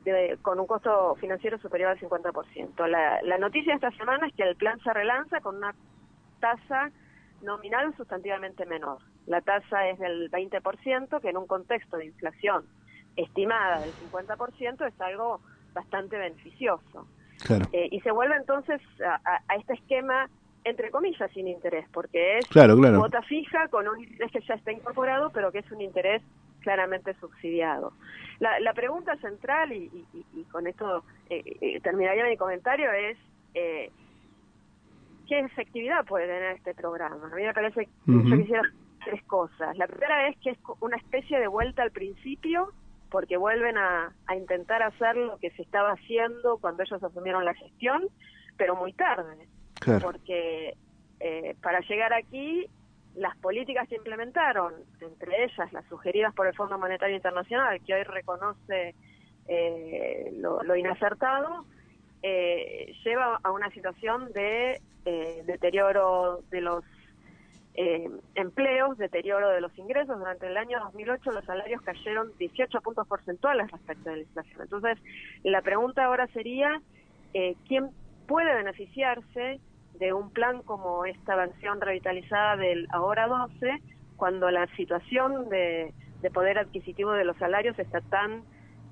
de- 0.05 0.39
con 0.43 0.59
un 0.61 0.67
costo 0.67 1.15
financiero 1.17 1.59
superior 1.59 1.91
al 1.91 1.99
50%. 1.99 2.87
La, 2.87 3.21
la 3.23 3.39
noticia 3.39 3.73
de 3.73 3.77
esta 3.87 3.91
semana 3.99 4.27
es 4.27 4.35
que 4.35 4.43
el 4.43 4.57
plan 4.57 4.79
se 4.81 4.93
relanza 4.93 5.41
con 5.41 5.57
una 5.57 5.75
tasa 6.41 6.91
nominal 7.43 7.95
sustantivamente 7.97 8.67
menor. 8.67 8.99
La 9.27 9.41
tasa 9.41 9.89
es 9.89 9.99
del 9.99 10.31
20%, 10.31 11.21
que 11.21 11.29
en 11.31 11.37
un 11.37 11.47
contexto 11.47 11.97
de 11.97 12.07
inflación 12.07 12.65
estimada 13.17 13.81
del 13.81 13.95
50% 13.97 14.87
es 14.87 15.01
algo 15.01 15.41
bastante 15.73 16.17
beneficioso. 16.19 17.07
Claro. 17.45 17.67
Eh, 17.73 17.89
y 17.91 18.01
se 18.01 18.11
vuelve 18.11 18.37
entonces 18.37 18.81
a, 19.05 19.55
este 19.57 19.75
esquema, 19.75 20.29
entre 20.65 20.91
comillas, 20.91 21.31
sin 21.33 21.49
interés, 21.49 21.87
porque 21.93 22.39
es 22.39 22.47
Claro, 22.49 22.77
claro. 22.77 22.99
cuota 22.99 23.23
fija 23.23 23.69
con 23.69 23.89
un 23.89 24.03
interés 24.03 24.31
que 24.33 24.41
ya 24.41 24.55
está 24.55 24.73
incorporado, 24.73 25.31
pero 25.31 25.51
que 25.51 25.59
es 25.59 25.71
un 25.71 25.81
interés 25.81 26.23
claramente 26.61 27.15
subsidiado. 27.15 27.93
La, 28.39 28.59
la 28.61 28.73
pregunta 28.73 29.17
central, 29.17 29.73
y, 29.73 29.91
y- 30.35 30.45
con 30.45 30.67
esto 30.67 31.05
eh, 31.29 31.43
eh, 31.61 31.81
terminaría 31.81 32.25
mi 32.25 32.37
comentario, 32.37 32.91
es 32.93 33.19
eh, 33.55 33.91
¿qué 35.29 35.41
efectividad 35.41 36.05
puede 36.05 36.27
tener 36.27 36.57
este 36.57 36.75
programa? 36.75 37.29
A 37.33 37.37
mí 37.37 37.43
me 37.45 37.55
parece 37.55 37.87
que 37.87 37.91
yo 38.07 38.37
quisiera 38.37 38.63
tres 39.05 39.23
cosas. 39.25 39.77
La 39.77 39.87
primera 39.87 40.29
es 40.29 40.37
que 40.39 40.51
es 40.51 40.59
una 40.81 40.97
especie 40.97 41.39
de 41.39 41.47
vuelta 41.49 41.83
al 41.83 41.91
principio, 41.91 42.73
porque 43.11 43.37
vuelven 43.37 43.77
a, 43.79 44.13
a 44.27 44.37
intentar 44.37 44.83
hacer 44.83 45.17
lo 45.17 45.37
que 45.39 45.51
se 45.51 45.63
estaba 45.63 45.93
haciendo 45.93 46.59
cuando 46.59 46.83
ellos 46.83 47.03
asumieron 47.03 47.45
la 47.45 47.55
gestión, 47.55 48.09
pero 48.57 48.77
muy 48.77 48.93
tarde 48.93 49.47
Claro. 49.81 50.01
porque 50.03 50.75
eh, 51.21 51.57
para 51.63 51.81
llegar 51.81 52.13
aquí 52.13 52.67
las 53.21 53.37
políticas 53.37 53.87
que 53.87 53.97
implementaron, 53.97 54.73
entre 55.01 55.45
ellas 55.45 55.71
las 55.73 55.85
sugeridas 55.87 56.35
por 56.35 56.47
el 56.47 56.55
Fondo 56.55 56.79
Monetario 56.79 57.17
Internacional, 57.17 57.79
que 57.85 57.93
hoy 57.95 58.03
reconoce 58.03 58.95
eh, 59.47 60.33
lo, 60.39 60.75
inacertado, 60.75 61.67
eh, 62.23 62.95
lleva 63.05 63.39
a 63.43 63.51
una 63.51 63.71
situación 63.71 64.33
de 64.33 64.81
eh, 65.05 65.43
deterioro 65.47 66.41
de 66.51 66.63
los 66.63 66.83
eh, 67.75 68.09
empleos, 68.37 68.97
deterioro 68.97 69.51
de 69.51 69.61
los 69.61 69.77
ingresos. 69.77 70.19
Durante 70.19 70.47
el 70.47 70.57
año 70.57 70.81
2008 70.81 71.31
los 71.31 71.45
salarios 71.45 71.83
cayeron 71.83 72.33
18 72.39 72.81
puntos 72.81 73.07
porcentuales 73.07 73.71
respecto 73.71 74.09
de 74.09 74.17
la 74.17 74.23
inflación. 74.23 74.63
Entonces, 74.63 74.99
la 75.45 75.61
pregunta 75.61 76.07
ahora 76.07 76.27
sería, 76.29 76.81
eh, 77.35 77.55
¿quién 77.69 77.91
puede 78.27 78.55
beneficiarse 78.55 79.61
de 80.01 80.13
un 80.13 80.31
plan 80.31 80.63
como 80.63 81.05
esta 81.05 81.37
versión 81.37 81.81
revitalizada 81.81 82.57
del 82.57 82.89
ahora 82.91 83.29
12 83.29 83.81
cuando 84.17 84.51
la 84.51 84.67
situación 84.75 85.49
de, 85.49 85.93
de 86.21 86.31
poder 86.31 86.59
adquisitivo 86.59 87.13
de 87.13 87.25
los 87.25 87.37
salarios 87.37 87.79
está 87.79 88.01
tan 88.01 88.43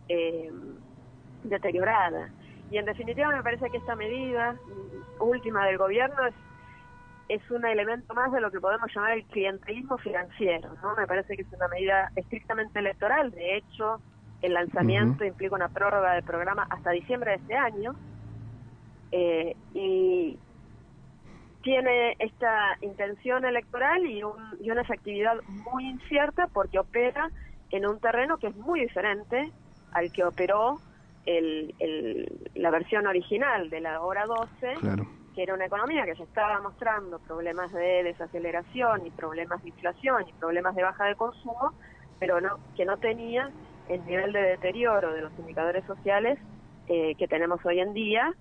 eh, 0.09 0.52
deteriorada? 1.42 2.30
Y 2.70 2.76
en 2.76 2.84
definitiva 2.84 3.34
me 3.34 3.42
parece 3.42 3.70
que 3.70 3.78
esta 3.78 3.96
medida 3.96 4.56
última 5.18 5.66
del 5.66 5.78
gobierno 5.78 6.26
es 6.26 6.34
es 7.28 7.42
un 7.50 7.64
elemento 7.66 8.14
más 8.14 8.32
de 8.32 8.40
lo 8.40 8.50
que 8.50 8.59
podemos 8.59 8.90
llamar 8.94 9.12
el 9.12 9.24
clientelismo 9.24 9.98
financiero, 9.98 10.70
¿no? 10.82 10.96
Me 10.96 11.06
parece 11.06 11.36
que 11.36 11.42
es 11.42 11.52
una 11.52 11.68
medida 11.68 12.11
estrictamente 12.16 12.78
electoral. 12.78 13.30
De 13.32 13.59
hecho, 13.59 14.00
el 14.40 14.54
lanzamiento 14.54 15.24
implica 15.24 15.54
una 15.54 15.68
prórroga 15.68 16.14
del 16.14 16.24
programa 16.24 16.66
hasta 16.70 16.90
diciembre 16.90 17.32
de 17.32 17.36
este 17.36 17.54
año. 17.54 17.94
Eh, 19.12 19.56
y 19.74 20.38
tiene 21.72 22.16
esta 22.18 22.78
intención 22.80 23.44
electoral 23.44 24.06
y, 24.06 24.22
un- 24.22 24.56
y 24.58 24.70
una 24.70 24.80
efectividad 24.80 25.34
muy 25.48 25.84
incierta 25.86 26.48
porque 26.54 26.78
opera 26.78 27.28
en 27.68 27.84
un 27.86 28.00
terreno 28.00 28.38
que 28.38 28.46
es 28.46 28.56
muy 28.56 28.80
diferente 28.80 29.52
al 29.92 30.10
que 30.10 30.24
operó 30.24 30.80
el, 31.26 31.74
el- 31.78 32.50
la 32.54 32.70
versión 32.70 33.06
original 33.06 33.68
de 33.68 33.82
la 33.82 34.00
hora 34.00 34.24
12 34.24 34.76
Claro. 34.80 35.04
que 35.34 35.42
era 35.42 35.52
una 35.52 35.66
economía 35.66 36.06
que 36.06 36.14
ya 36.14 36.24
estaba 36.24 36.58
mostrando 36.62 37.18
problemas 37.18 37.70
de 37.70 38.02
desaceleración 38.02 39.06
y 39.06 39.10
problemas 39.10 39.62
de 39.62 39.68
inflación 39.68 40.24
y 40.26 40.32
problemas 40.40 40.74
de 40.74 40.84
baja 40.84 41.04
de 41.04 41.16
consumo, 41.16 41.74
pero 42.18 42.40
no 42.40 42.56
que 42.74 42.86
no 42.86 42.96
tenía 42.96 43.52
el 43.88 44.06
nivel 44.06 44.32
de 44.32 44.40
deterioro 44.40 45.12
de 45.12 45.20
los 45.20 45.38
indicadores 45.38 45.84
sociales 45.84 46.38
eh, 46.86 47.14
que 47.16 47.28
tenemos 47.28 47.60
hoy 47.66 47.80
en 47.80 47.92
día 47.92 48.32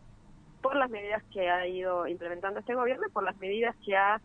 por 0.62 0.76
las 0.76 0.90
medidas 0.90 1.24
que 1.32 1.50
ha 1.50 1.68
ido 1.68 2.08
implementando 2.08 2.60
este 2.60 2.76
gobierno 2.76 3.08
y 3.08 3.12
por 3.12 3.24
las 3.24 3.38
medidas 3.38 3.76
que 3.86 3.96
ha 3.96 4.22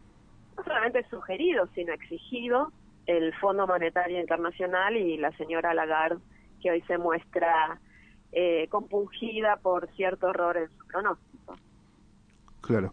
no 0.56 0.64
solamente 0.64 1.04
sugerido, 1.08 1.68
sino 1.74 1.92
exigido 1.92 2.72
el 3.06 3.34
Fondo 3.34 3.66
Monetario 3.66 4.20
Internacional 4.20 4.96
y 4.96 5.16
la 5.16 5.32
señora 5.36 5.74
Lagarde, 5.74 6.20
que 6.60 6.70
hoy 6.70 6.82
se 6.82 6.98
muestra 6.98 7.80
eh, 8.32 8.68
compungida 8.68 9.56
por 9.56 9.88
cierto 9.94 10.30
error 10.30 10.56
en 10.56 10.68
su 10.78 10.86
pronóstico. 10.86 11.56
Claro. 12.60 12.92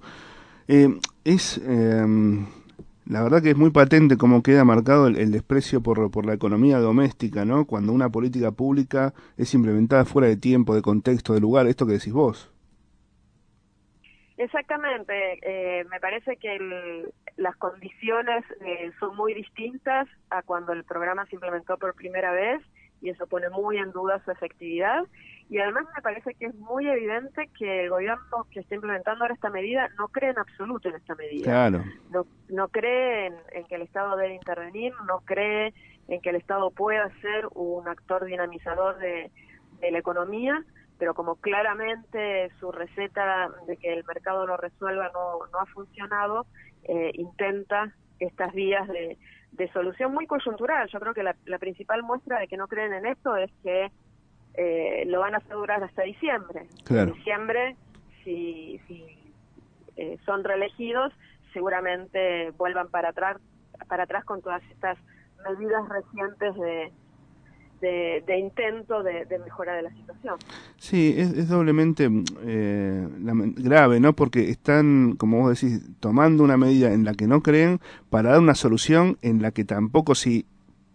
Eh, 0.68 0.90
es 1.24 1.60
eh, 1.64 2.06
la 3.10 3.24
verdad 3.24 3.42
que 3.42 3.50
es 3.50 3.58
muy 3.58 3.72
patente 3.72 4.18
cómo 4.18 4.44
queda 4.44 4.64
marcado 4.64 5.08
el, 5.08 5.18
el 5.18 5.32
desprecio 5.32 5.82
por, 5.82 6.12
por 6.12 6.26
la 6.28 6.34
economía 6.34 6.78
doméstica, 6.80 7.44
¿no? 7.44 7.66
Cuando 7.66 7.92
una 7.92 8.10
política 8.10 8.52
pública 8.52 9.14
es 9.36 9.54
implementada 9.56 10.06
fuera 10.06 10.28
de 10.28 10.38
tiempo, 10.38 10.76
de 10.76 10.84
contexto, 10.84 11.34
de 11.34 11.40
lugar, 11.40 11.66
esto 11.66 11.88
que 11.88 11.94
decís 11.94 12.14
vos. 12.14 12.52
Exactamente, 14.40 15.38
eh, 15.42 15.84
me 15.92 16.00
parece 16.00 16.38
que 16.38 16.56
el- 16.56 17.14
las 17.36 17.58
condiciones 17.58 18.46
eh, 18.62 18.90
son 18.98 19.16
muy 19.18 19.34
distintas 19.34 20.08
a 20.30 20.44
cuando 20.44 20.72
el 20.72 20.86
programa 20.86 21.26
se 21.26 21.36
implementó 21.36 21.78
por 21.78 21.94
primera 21.94 22.32
vez 22.32 22.62
y 23.02 23.10
eso 23.10 23.28
pone 23.28 23.50
muy 23.50 23.78
en 23.78 23.92
duda 23.92 24.22
su 24.24 24.32
efectividad. 24.32 25.04
Y 25.50 25.58
además 25.60 25.86
me 25.94 26.02
parece 26.02 26.36
que 26.36 26.46
es 26.46 26.56
muy 26.56 26.88
evidente 26.88 27.50
que 27.58 27.84
el 27.84 27.90
gobierno 27.90 28.48
que 28.52 28.62
está 28.62 28.76
implementando 28.76 29.24
ahora 29.26 29.34
esta 29.34 29.50
medida 29.50 29.90
no 29.98 30.08
cree 30.08 30.30
en 30.30 30.40
absoluto 30.40 30.88
en 30.88 30.96
esta 30.96 31.16
medida. 31.16 31.44
Claro. 31.44 31.84
No, 32.10 32.26
no 32.48 32.68
cree 32.70 33.28
en, 33.28 33.36
en 33.52 33.66
que 33.66 33.76
el 33.76 33.82
Estado 33.82 34.16
debe 34.16 34.36
intervenir, 34.36 34.94
no 35.06 35.20
cree 35.26 35.74
en 36.08 36.22
que 36.22 36.30
el 36.30 36.38
Estado 36.38 36.72
pueda 36.72 37.10
ser 37.20 37.46
un 37.56 37.88
actor 37.90 38.24
dinamizador 38.24 38.98
de, 39.00 39.32
de 39.82 39.92
la 39.92 40.00
economía, 40.00 40.64
pero 41.00 41.14
como 41.14 41.36
claramente 41.38 42.52
su 42.60 42.72
receta 42.72 43.50
de 43.66 43.78
que 43.78 43.94
el 43.94 44.04
mercado 44.04 44.46
lo 44.46 44.58
resuelva 44.58 45.10
no, 45.14 45.40
no 45.52 45.60
ha 45.60 45.66
funcionado, 45.68 46.46
eh, 46.84 47.12
intenta 47.14 47.94
estas 48.20 48.54
vías 48.54 48.86
de, 48.90 49.18
de 49.54 49.72
solución 49.72 50.14
muy 50.14 50.28
coyuntural. 50.28 50.90
Yo 50.90 51.00
creo 51.00 51.14
que 51.14 51.24
la, 51.24 51.36
la 51.46 51.58
principal 51.58 52.04
muestra 52.04 52.40
de 52.40 52.48
que 52.50 52.58
no 52.58 52.68
creen 52.68 52.94
en 52.94 53.06
esto 53.06 53.38
es 53.38 53.50
que 53.64 53.92
eh, 54.56 55.06
lo 55.08 55.22
van 55.22 55.36
a 55.36 55.38
hacer 55.38 55.54
durar 55.54 55.82
hasta 55.82 56.04
diciembre. 56.04 56.68
Claro. 56.84 57.12
En 57.12 57.14
diciembre, 57.16 57.76
si, 58.26 58.80
si 58.88 59.34
eh, 59.96 60.18
son 60.26 60.44
reelegidos, 60.44 61.14
seguramente 61.54 62.52
vuelvan 62.58 62.90
para 62.90 63.10
atrás, 63.10 63.38
para 63.88 64.04
atrás 64.04 64.26
con 64.26 64.42
todas 64.42 64.62
estas 64.72 64.98
medidas 65.48 65.88
recientes 65.88 66.56
de, 66.56 66.92
de, 67.82 68.24
de 68.28 68.38
intento 68.38 69.04
de, 69.04 69.26
de 69.26 69.40
mejora 69.40 69.74
de 69.76 69.84
la 69.84 69.92
situación. 69.92 70.36
Sí, 70.78 71.16
es, 71.18 71.32
es 71.34 71.50
doblemente 71.50 72.10
eh, 72.42 73.08
lame- 73.22 73.54
grave, 73.58 74.00
¿no? 74.00 74.14
Porque 74.14 74.50
están, 74.50 75.16
como 75.18 75.40
vos 75.42 75.60
decís, 75.62 75.82
tomando 76.00 76.44
una 76.44 76.58
medida 76.58 76.92
en 76.94 77.06
la 77.06 77.14
que 77.14 77.28
no 77.28 77.42
creen 77.42 77.80
para 78.10 78.32
dar 78.32 78.40
una 78.40 78.56
solución 78.56 79.18
en 79.22 79.42
la 79.42 79.52
que 79.52 79.66
tampoco 79.66 80.16
si 80.16 80.46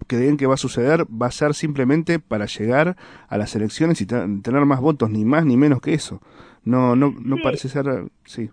creen 0.07 0.37
que 0.37 0.47
va 0.47 0.55
a 0.55 0.59
suceder 0.59 1.07
va 1.07 1.29
a 1.29 1.31
ser 1.31 1.55
simplemente 1.55 2.19
para 2.19 2.45
llegar 2.47 2.97
a 3.29 3.39
las 3.39 3.55
elecciones 3.57 4.01
y 4.03 4.07
te- 4.07 4.27
tener 4.43 4.65
más 4.67 4.81
votos, 4.81 5.11
ni 5.11 5.25
más 5.25 5.47
ni 5.47 5.57
menos 5.57 5.81
que 5.81 5.95
eso. 5.95 6.21
No, 6.65 6.95
no, 6.97 7.15
no 7.23 7.37
Sí. 7.37 7.43
parece 7.43 7.69
ser, 7.69 7.87
sí. 8.25 8.51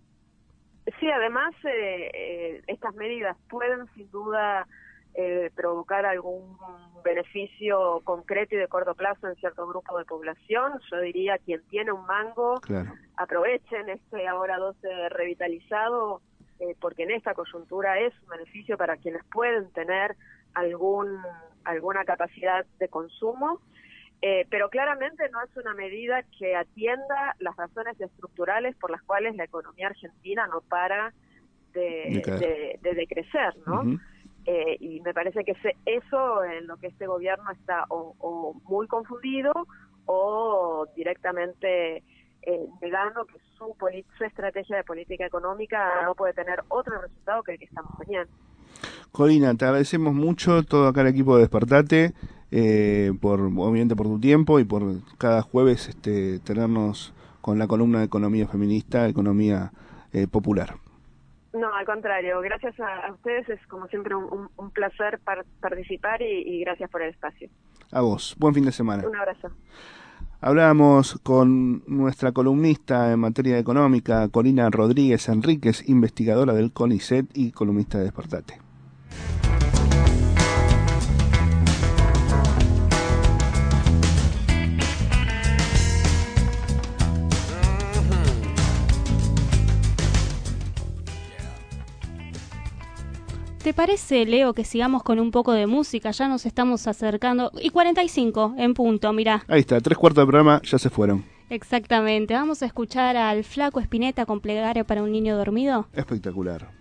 Sí, 1.00 1.10
además 1.10 1.54
eh, 1.64 2.10
eh, 2.14 2.62
estas 2.68 2.94
medidas 2.96 3.38
pueden 3.50 3.86
sin 3.96 4.10
duda 4.12 4.68
eh, 5.14 5.52
provocar 5.56 6.06
algún 6.06 6.58
beneficio 7.04 8.00
concreto 8.04 8.56
y 8.56 8.60
de 8.60 8.68
corto 8.68 8.94
plazo 8.96 9.28
en 9.28 9.36
cierto 9.36 9.68
grupo 9.68 9.98
de 9.98 10.06
población. 10.06 10.80
Yo 10.92 11.00
diría 11.02 11.38
quien 11.40 11.62
tiene 11.70 11.92
un 11.92 12.06
mango, 12.06 12.62
Claro. 12.62 12.94
aprovechen 13.18 13.90
este 13.90 14.28
ahora 14.28 14.58
12 14.58 15.10
revitalizado, 15.10 16.22
eh, 16.60 16.76
porque 16.80 17.04
en 17.04 17.12
esta 17.12 17.34
coyuntura 17.34 18.00
es 18.00 18.14
un 18.24 18.30
beneficio 18.30 18.78
para 18.78 18.98
quienes 18.98 19.24
pueden 19.26 19.72
tener 19.72 20.16
algún 20.54 21.20
alguna 21.64 22.04
capacidad 22.06 22.66
de 22.80 22.88
consumo. 22.88 23.60
Eh, 24.24 24.46
pero 24.52 24.70
claramente 24.70 25.28
no 25.30 25.42
es 25.44 25.56
una 25.58 25.74
medida 25.74 26.24
que 26.38 26.56
atienda 26.56 27.36
las 27.40 27.56
razones 27.56 28.00
estructurales 28.00 28.76
por 28.76 28.92
las 28.92 29.02
cuales 29.02 29.36
la 29.36 29.46
economía 29.46 29.88
argentina 29.88 30.46
no 30.48 30.62
para 30.62 31.12
de, 31.74 32.06
De 32.12 32.22
caer. 32.22 32.40
de- 32.40 32.80
de 32.82 32.94
decrecer, 32.96 33.56
¿no? 33.66 33.84
Eh, 34.46 34.78
y 34.80 35.02
me 35.02 35.14
parece 35.14 35.44
que 35.44 35.52
ese- 35.52 35.76
eso 35.86 36.44
en 36.44 36.66
lo 36.68 36.78
que 36.78 36.88
este 36.88 37.06
gobierno 37.06 37.52
está 37.52 37.86
o, 37.90 38.56
muy 38.66 38.88
confundido 38.88 39.52
o 40.06 40.88
directamente 40.96 41.98
eh, 42.44 42.66
negando 42.82 43.26
que 43.26 43.36
su, 43.58 43.76
su 44.18 44.24
estrategia 44.24 44.78
de 44.78 44.84
política 44.84 45.26
económica 45.26 46.02
no 46.04 46.16
puede 46.16 46.34
tener 46.34 46.64
otro 46.70 47.00
resultado 47.00 47.44
que 47.44 47.52
el 47.54 47.60
que 47.60 47.66
estamos 47.66 47.92
teniendo. 48.00 48.32
Corina, 49.12 49.54
te 49.56 49.66
agradecemos 49.66 50.14
mucho 50.14 50.64
todo 50.64 50.88
acá 50.88 51.02
el 51.02 51.08
equipo 51.08 51.36
de 51.36 51.42
Despertate, 51.42 52.14
eh, 52.50 53.12
por 53.22 53.42
obviamente 53.42 53.96
por 53.96 54.08
tu 54.08 54.20
tiempo 54.20 54.60
y 54.60 54.64
por 54.64 54.84
cada 55.18 55.42
jueves 55.42 55.88
este, 55.90 56.40
tenernos 56.40 57.14
con 57.42 57.60
la 57.60 57.68
columna 57.68 58.00
de 58.00 58.06
economía 58.06 58.48
feminista, 58.48 59.08
economía 59.08 59.72
eh, 60.14 60.28
popular. 60.28 60.76
No, 61.54 61.74
al 61.74 61.86
contrario, 61.86 62.40
gracias 62.42 62.80
a, 62.80 63.08
a 63.08 63.12
ustedes 63.14 63.50
es 63.50 63.60
como 63.68 63.88
siempre 63.88 64.16
un, 64.16 64.24
un- 64.26 64.50
un 64.56 64.72
placer 64.72 65.20
par- 65.24 65.46
participar 65.60 66.22
y, 66.22 66.26
y 66.26 66.60
gracias 66.62 66.90
por 66.90 67.02
el 67.02 67.10
espacio. 67.10 67.50
A 67.92 68.02
vos, 68.02 68.36
buen 68.40 68.54
fin 68.54 68.64
de 68.66 68.72
semana. 68.72 69.06
Un 69.08 69.16
abrazo. 69.18 69.50
Hablábamos 70.40 71.20
con 71.22 71.84
nuestra 71.88 72.32
columnista 72.32 73.12
en 73.12 73.20
materia 73.20 73.60
económica, 73.60 74.28
Corina 74.30 74.70
Rodríguez 74.72 75.28
Enríquez, 75.30 75.88
investigadora 75.88 76.54
del 76.54 76.72
CONICET 76.72 77.28
y 77.36 77.52
columnista 77.52 77.98
de 78.00 78.06
Despertate. 78.06 78.60
¿Te 93.64 93.74
parece, 93.76 94.26
Leo, 94.26 94.54
que 94.54 94.64
sigamos 94.64 95.04
con 95.04 95.20
un 95.20 95.30
poco 95.30 95.52
de 95.52 95.68
música? 95.68 96.10
Ya 96.10 96.28
nos 96.28 96.48
estamos 96.48 96.88
acercando. 96.88 97.52
Y 97.62 97.70
45 97.70 98.56
en 98.58 98.74
punto, 98.74 99.14
mirá. 99.14 99.44
Ahí 99.48 99.60
está, 99.60 99.80
tres 99.80 100.00
cuartos 100.00 100.24
del 100.24 100.28
programa 100.28 100.62
ya 100.64 100.80
se 100.80 100.90
fueron. 100.90 101.24
Exactamente. 101.48 102.34
Vamos 102.34 102.64
a 102.64 102.66
escuchar 102.66 103.16
al 103.18 103.44
flaco 103.44 103.80
Espineta 103.80 104.26
con 104.26 104.40
plegaria 104.40 104.84
para 104.84 105.04
un 105.04 105.12
niño 105.12 105.38
dormido. 105.38 105.88
Espectacular. 105.94 106.81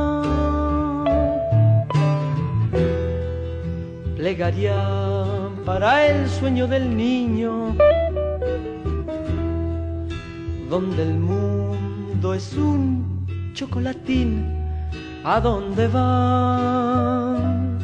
Plegaria 4.21 4.77
para 5.65 6.05
el 6.05 6.29
sueño 6.29 6.67
del 6.67 6.95
niño, 6.95 7.75
donde 10.69 11.01
el 11.01 11.15
mundo 11.15 12.35
es 12.35 12.53
un 12.53 13.25
chocolatín, 13.55 14.45
¿a 15.23 15.39
dónde 15.39 15.87
van? 15.87 17.79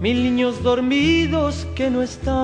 Mil 0.00 0.24
niños 0.24 0.60
dormidos 0.64 1.64
que 1.76 1.88
no 1.88 2.02
están 2.02 2.34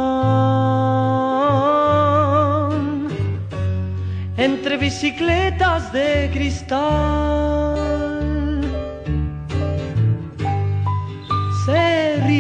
entre 4.37 4.77
bicicletas 4.77 5.93
de 5.93 6.31
cristal. 6.33 7.86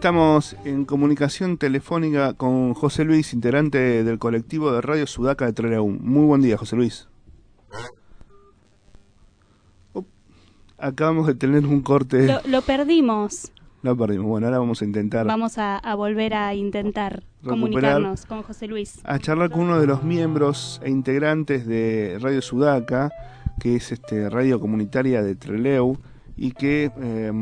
Estamos 0.00 0.56
en 0.64 0.86
comunicación 0.86 1.58
telefónica 1.58 2.32
con 2.32 2.72
José 2.72 3.04
Luis, 3.04 3.34
integrante 3.34 4.02
del 4.02 4.18
colectivo 4.18 4.72
de 4.72 4.80
Radio 4.80 5.06
Sudaca 5.06 5.44
de 5.44 5.52
Trelew. 5.52 5.86
Muy 5.90 6.24
buen 6.24 6.40
día, 6.40 6.56
José 6.56 6.74
Luis. 6.76 7.06
Up, 9.92 10.06
Acabamos 10.78 11.26
de 11.26 11.34
tener 11.34 11.66
un 11.66 11.82
corte. 11.82 12.26
Lo, 12.26 12.40
lo 12.46 12.62
perdimos. 12.62 13.52
Lo 13.82 13.94
perdimos. 13.94 14.26
Bueno, 14.26 14.46
ahora 14.46 14.58
vamos 14.58 14.80
a 14.80 14.86
intentar 14.86 15.26
Vamos 15.26 15.58
a, 15.58 15.76
a 15.76 15.94
volver 15.96 16.32
a 16.32 16.54
intentar 16.54 17.22
comunicarnos 17.44 18.24
con 18.24 18.42
José 18.42 18.68
Luis. 18.68 19.00
a 19.04 19.18
charlar 19.18 19.50
con 19.50 19.60
uno 19.60 19.78
de 19.78 19.86
los 19.86 20.02
miembros 20.02 20.80
e 20.82 20.88
integrantes 20.88 21.66
de 21.66 22.16
Radio 22.22 22.40
Sudaca, 22.40 23.10
que 23.60 23.76
es 23.76 23.92
este 23.92 24.30
radio 24.30 24.60
comunitaria 24.60 25.22
de 25.22 25.34
Treleu 25.34 25.98
y 26.36 26.52
que 26.52 26.90
eh, 27.00 27.32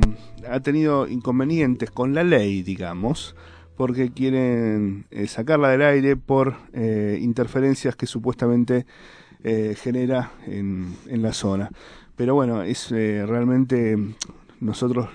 ha 0.49 0.61
tenido 0.61 1.09
inconvenientes 1.09 1.91
con 1.91 2.15
la 2.15 2.25
ley, 2.25 2.63
digamos, 2.63 3.37
porque 3.77 4.11
quieren 4.11 5.07
eh, 5.11 5.27
sacarla 5.27 5.71
del 5.71 5.83
aire 5.83 6.17
por 6.17 6.57
eh, 6.73 7.19
interferencias 7.21 7.97
que 7.97 8.07
supuestamente 8.07 8.87
genera 9.41 10.33
en, 10.49 10.97
en 11.07 11.23
la 11.23 11.33
zona. 11.33 11.71
Pero 12.17 12.35
bueno, 12.35 12.65
es 12.65 12.91
realmente 12.91 13.97
nosotros 14.59 15.09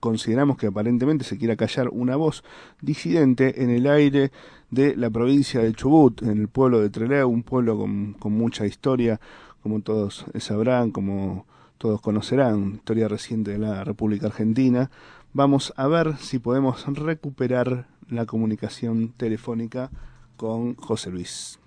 consideramos 0.00 0.56
que 0.56 0.66
aparentemente 0.66 1.24
se 1.24 1.38
quiera 1.38 1.54
callar 1.54 1.88
una 1.92 2.16
voz 2.16 2.42
disidente 2.82 3.62
en 3.62 3.70
el 3.70 3.86
aire 3.86 4.32
de 4.72 4.96
la 4.96 5.10
provincia 5.10 5.62
de 5.62 5.72
Chubut, 5.74 6.22
en 6.22 6.38
el 6.38 6.48
pueblo 6.48 6.80
de 6.80 6.90
Trelew, 6.90 7.28
un 7.28 7.44
pueblo 7.44 7.78
con, 7.78 8.14
con 8.14 8.32
mucha 8.32 8.66
historia, 8.66 9.20
como 9.62 9.80
todos 9.80 10.26
sabrán, 10.40 10.90
como 10.90 11.46
todos 11.78 12.00
conocerán, 12.00 12.74
historia 12.74 13.08
reciente 13.08 13.52
de 13.52 13.58
la 13.58 13.84
República 13.84 14.26
Argentina. 14.26 14.90
Vamos 15.32 15.72
a 15.76 15.86
ver 15.86 16.16
si 16.18 16.38
podemos 16.38 16.84
recuperar 16.86 17.86
la 18.08 18.26
comunicación 18.26 19.12
telefónica 19.12 19.90
con 20.36 20.74
José 20.76 21.10
Luis. 21.10 21.58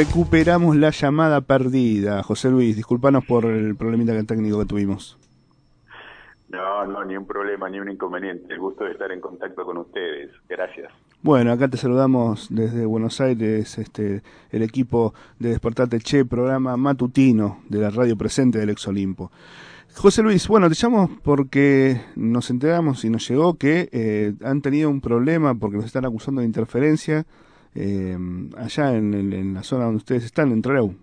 Recuperamos 0.00 0.76
la 0.76 0.88
llamada 0.92 1.42
perdida. 1.42 2.22
José 2.22 2.48
Luis, 2.48 2.74
disculpanos 2.74 3.22
por 3.22 3.44
el 3.44 3.76
problemita 3.76 4.14
técnico 4.24 4.58
que 4.58 4.64
tuvimos. 4.64 5.18
No, 6.48 6.86
no, 6.86 7.04
ni 7.04 7.18
un 7.18 7.26
problema, 7.26 7.68
ni 7.68 7.80
un 7.80 7.90
inconveniente. 7.90 8.50
El 8.54 8.60
gusto 8.60 8.84
de 8.84 8.92
estar 8.92 9.12
en 9.12 9.20
contacto 9.20 9.62
con 9.62 9.76
ustedes. 9.76 10.30
Gracias. 10.48 10.90
Bueno, 11.20 11.52
acá 11.52 11.68
te 11.68 11.76
saludamos 11.76 12.46
desde 12.48 12.86
Buenos 12.86 13.20
Aires, 13.20 13.76
este, 13.76 14.22
el 14.50 14.62
equipo 14.62 15.12
de 15.38 15.50
Despertate 15.50 15.98
Che, 15.98 16.24
programa 16.24 16.78
matutino 16.78 17.58
de 17.68 17.80
la 17.80 17.90
radio 17.90 18.16
presente 18.16 18.58
del 18.58 18.70
Ex 18.70 18.88
Olimpo. 18.88 19.30
José 19.94 20.22
Luis, 20.22 20.48
bueno, 20.48 20.70
te 20.70 20.76
llamo 20.82 21.10
porque 21.22 22.00
nos 22.16 22.48
enteramos 22.48 23.04
y 23.04 23.10
nos 23.10 23.28
llegó 23.28 23.58
que 23.58 23.90
eh, 23.92 24.32
han 24.42 24.62
tenido 24.62 24.88
un 24.88 25.02
problema 25.02 25.54
porque 25.56 25.76
nos 25.76 25.84
están 25.84 26.06
acusando 26.06 26.40
de 26.40 26.46
interferencia 26.46 27.26
eh, 27.74 28.16
allá 28.56 28.96
en, 28.96 29.14
el- 29.14 29.32
en 29.32 29.54
la 29.54 29.62
zona 29.62 29.84
donde 29.84 29.98
ustedes 29.98 30.24
están, 30.24 30.50
en 30.52 30.62
Trelew. 30.62 30.94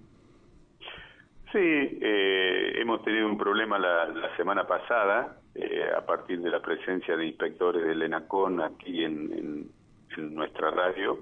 Sí, 1.51 1.59
eh, 1.59 2.73
hemos 2.75 3.03
tenido 3.03 3.25
un 3.27 3.37
problema 3.37 3.79
la, 3.79 4.05
la 4.07 4.35
semana 4.35 4.67
pasada 4.67 5.37
eh, 5.55 5.83
a 5.97 6.05
partir 6.05 6.41
de 6.41 6.49
la 6.51 6.61
presencia 6.61 7.15
de 7.15 7.25
inspectores 7.25 7.85
del 7.87 8.01
ENACON 8.01 8.61
aquí 8.61 9.03
en, 9.03 9.33
en- 9.33 9.77
nuestra 10.35 10.71
radio 10.71 11.19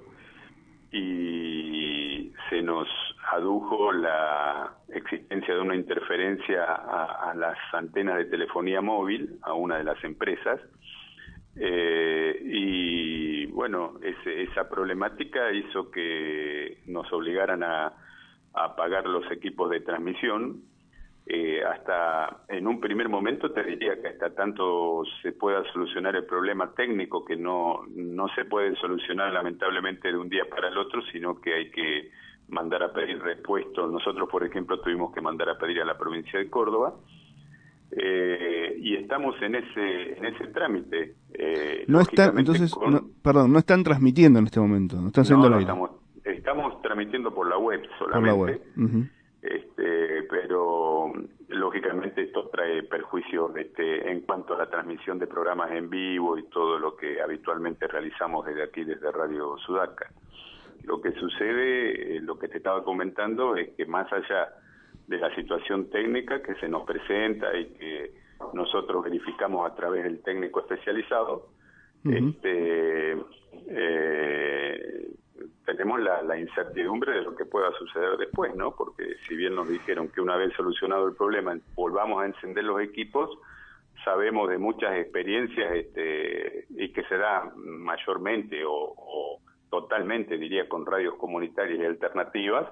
y 0.91 2.31
se 2.49 2.61
nos 2.61 2.87
adujo 3.31 3.91
la 3.91 4.71
existencia 4.87 5.53
de 5.53 5.59
una 5.59 5.75
interferencia 5.75 6.63
a, 6.63 7.31
a 7.31 7.35
las 7.35 7.57
antenas 7.73 8.17
de 8.17 8.25
telefonía 8.25 8.79
móvil, 8.79 9.37
a 9.41 9.53
una 9.53 9.77
de 9.77 9.83
las 9.83 10.01
empresas, 10.05 10.61
eh, 11.55 12.39
y 12.43 13.45
bueno, 13.47 13.93
ese- 14.01 14.43
esa 14.43 14.67
problemática 14.69 15.51
hizo 15.51 15.89
que 15.91 16.79
nos 16.87 17.11
obligaran 17.13 17.63
a, 17.63 17.87
a 17.87 18.63
apagar 18.65 19.05
los 19.07 19.29
equipos 19.31 19.69
de 19.69 19.81
transmisión 19.81 20.61
eh, 21.27 21.63
hasta 21.63 22.43
en 22.49 22.67
un 22.67 22.79
primer 22.79 23.09
momento 23.09 23.51
te 23.51 23.63
diría 23.63 23.99
que 23.99 24.09
hasta 24.09 24.35
tanto 24.35 25.01
se 25.23 25.31
pueda 25.31 25.63
solucionar 25.73 26.15
el 26.15 26.25
problema 26.25 26.71
técnico 26.75 27.25
que 27.25 27.35
no, 27.35 27.81
no 27.95 28.27
se 28.35 28.45
puede 28.45 28.75
solucionar 28.75 29.33
lamentablemente 29.33 30.09
de 30.11 30.17
un 30.19 30.29
día 30.29 30.45
para 30.47 30.67
el 30.67 30.77
otro, 30.77 31.01
sino 31.11 31.41
que 31.41 31.53
hay 31.55 31.71
que 31.71 32.11
mandar 32.49 32.83
a 32.83 32.93
pedir 32.93 33.19
repuestos. 33.23 33.91
Nosotros, 33.91 34.29
por 34.29 34.43
ejemplo, 34.43 34.79
tuvimos 34.81 35.11
que 35.15 35.21
mandar 35.21 35.49
a 35.49 35.57
pedir 35.57 35.81
a 35.81 35.85
la 35.85 35.97
provincia 35.97 36.37
de 36.37 36.47
Córdoba 36.47 36.93
eh, 37.97 38.75
y 38.77 38.95
estamos 38.95 39.35
en 39.41 39.55
ese 39.55 40.17
en 40.17 40.25
ese 40.25 40.47
trámite. 40.47 41.15
Eh, 41.33 41.85
No 41.87 42.01
están, 42.01 42.37
entonces, 42.37 42.71
con- 42.73 42.91
no- 42.93 43.01
perdón, 43.23 43.51
no 43.53 43.59
están 43.59 43.83
transmitiendo 43.83 44.39
en 44.39 44.45
este 44.45 44.59
momento, 44.59 44.97
no 44.99 45.07
están 45.07 45.21
No, 45.21 45.25
haciendo 45.25 45.49
no, 45.49 45.55
aire. 45.55 45.61
estamos, 45.69 45.91
estamos 46.23 46.81
transmitiendo 46.81 47.33
por 47.33 47.47
la 47.47 47.57
web 47.57 47.81
por 47.87 47.97
solamente. 47.97 48.27
la 48.27 48.35
web. 48.35 48.61
Ujú. 48.77 49.05
este, 49.41 50.23
pero 50.29 51.13
lógicamente 51.49 52.23
esto 52.23 52.49
trae 52.49 52.81
perjuicios 52.83 53.55
este, 53.55 54.11
en 54.11 54.21
cuanto 54.21 54.55
a 54.55 54.57
la 54.57 54.69
transmisión 54.69 55.19
de 55.19 55.27
programas 55.27 55.71
en 55.71 55.89
vivo 55.89 56.37
y 56.37 56.43
todo 56.49 56.79
lo 56.79 56.95
que 56.95 57.21
habitualmente 57.21 57.87
realizamos 57.87 58.45
desde 58.45 58.63
aquí, 58.63 58.83
desde 58.83 59.11
Radio 59.11 59.55
Sudaca. 59.65 60.11
Lo 60.83 60.99
que 61.01 61.11
sucede, 61.13 62.17
eh, 62.17 62.21
lo 62.21 62.37
que 62.39 62.47
te 62.47 62.57
estaba 62.57 62.83
comentando, 62.83 63.55
es 63.55 63.69
que 63.75 63.85
más 63.85 64.11
allá 64.11 64.49
de 65.07 65.17
la 65.17 65.33
situación 65.35 65.89
técnica 65.89 66.41
que 66.41 66.55
se 66.55 66.67
nos 66.67 66.83
presenta 66.83 67.55
y 67.57 67.65
que 67.77 68.11
nosotros 68.53 69.03
verificamos 69.03 69.69
a 69.69 69.75
través 69.75 70.03
del 70.03 70.21
técnico 70.21 70.61
especializado, 70.61 71.49
este, 72.03 73.17
eh, 73.67 75.07
tenemos 75.65 75.99
la, 75.99 76.21
la 76.21 76.39
incertidumbre 76.39 77.13
de 77.13 77.23
lo 77.23 77.35
que 77.35 77.45
pueda 77.45 77.71
suceder 77.71 78.15
después, 78.17 78.55
¿no? 78.55 78.75
Porque 78.75 79.15
si 79.27 79.35
bien 79.35 79.55
nos 79.55 79.67
dijeron 79.67 80.09
que 80.09 80.21
una 80.21 80.35
vez 80.35 80.53
solucionado 80.53 81.07
el 81.07 81.15
problema 81.15 81.57
volvamos 81.73 82.21
a 82.21 82.27
encender 82.27 82.63
los 82.63 82.79
equipos, 82.81 83.31
sabemos 84.03 84.49
de 84.49 84.59
muchas 84.59 84.95
experiencias 84.97 85.73
este, 85.73 86.65
y 86.69 86.89
que 86.89 87.03
se 87.05 87.17
da 87.17 87.51
mayormente 87.55 88.63
o, 88.63 88.93
o 88.95 89.39
totalmente, 89.71 90.37
diría, 90.37 90.69
con 90.69 90.85
radios 90.85 91.15
comunitarias 91.15 91.79
y 91.79 91.85
alternativas, 91.85 92.67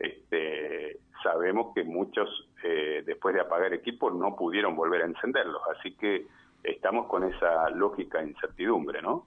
este, 0.00 0.98
sabemos 1.22 1.72
que 1.74 1.84
muchos, 1.84 2.28
eh, 2.64 3.02
después 3.06 3.34
de 3.34 3.42
apagar 3.42 3.72
equipos, 3.74 4.14
no 4.14 4.34
pudieron 4.34 4.74
volver 4.74 5.02
a 5.02 5.06
encenderlos. 5.06 5.60
Así 5.78 5.92
que 5.92 6.26
estamos 6.64 7.06
con 7.06 7.24
esa 7.24 7.70
lógica 7.70 8.22
incertidumbre, 8.22 9.00
¿no? 9.02 9.24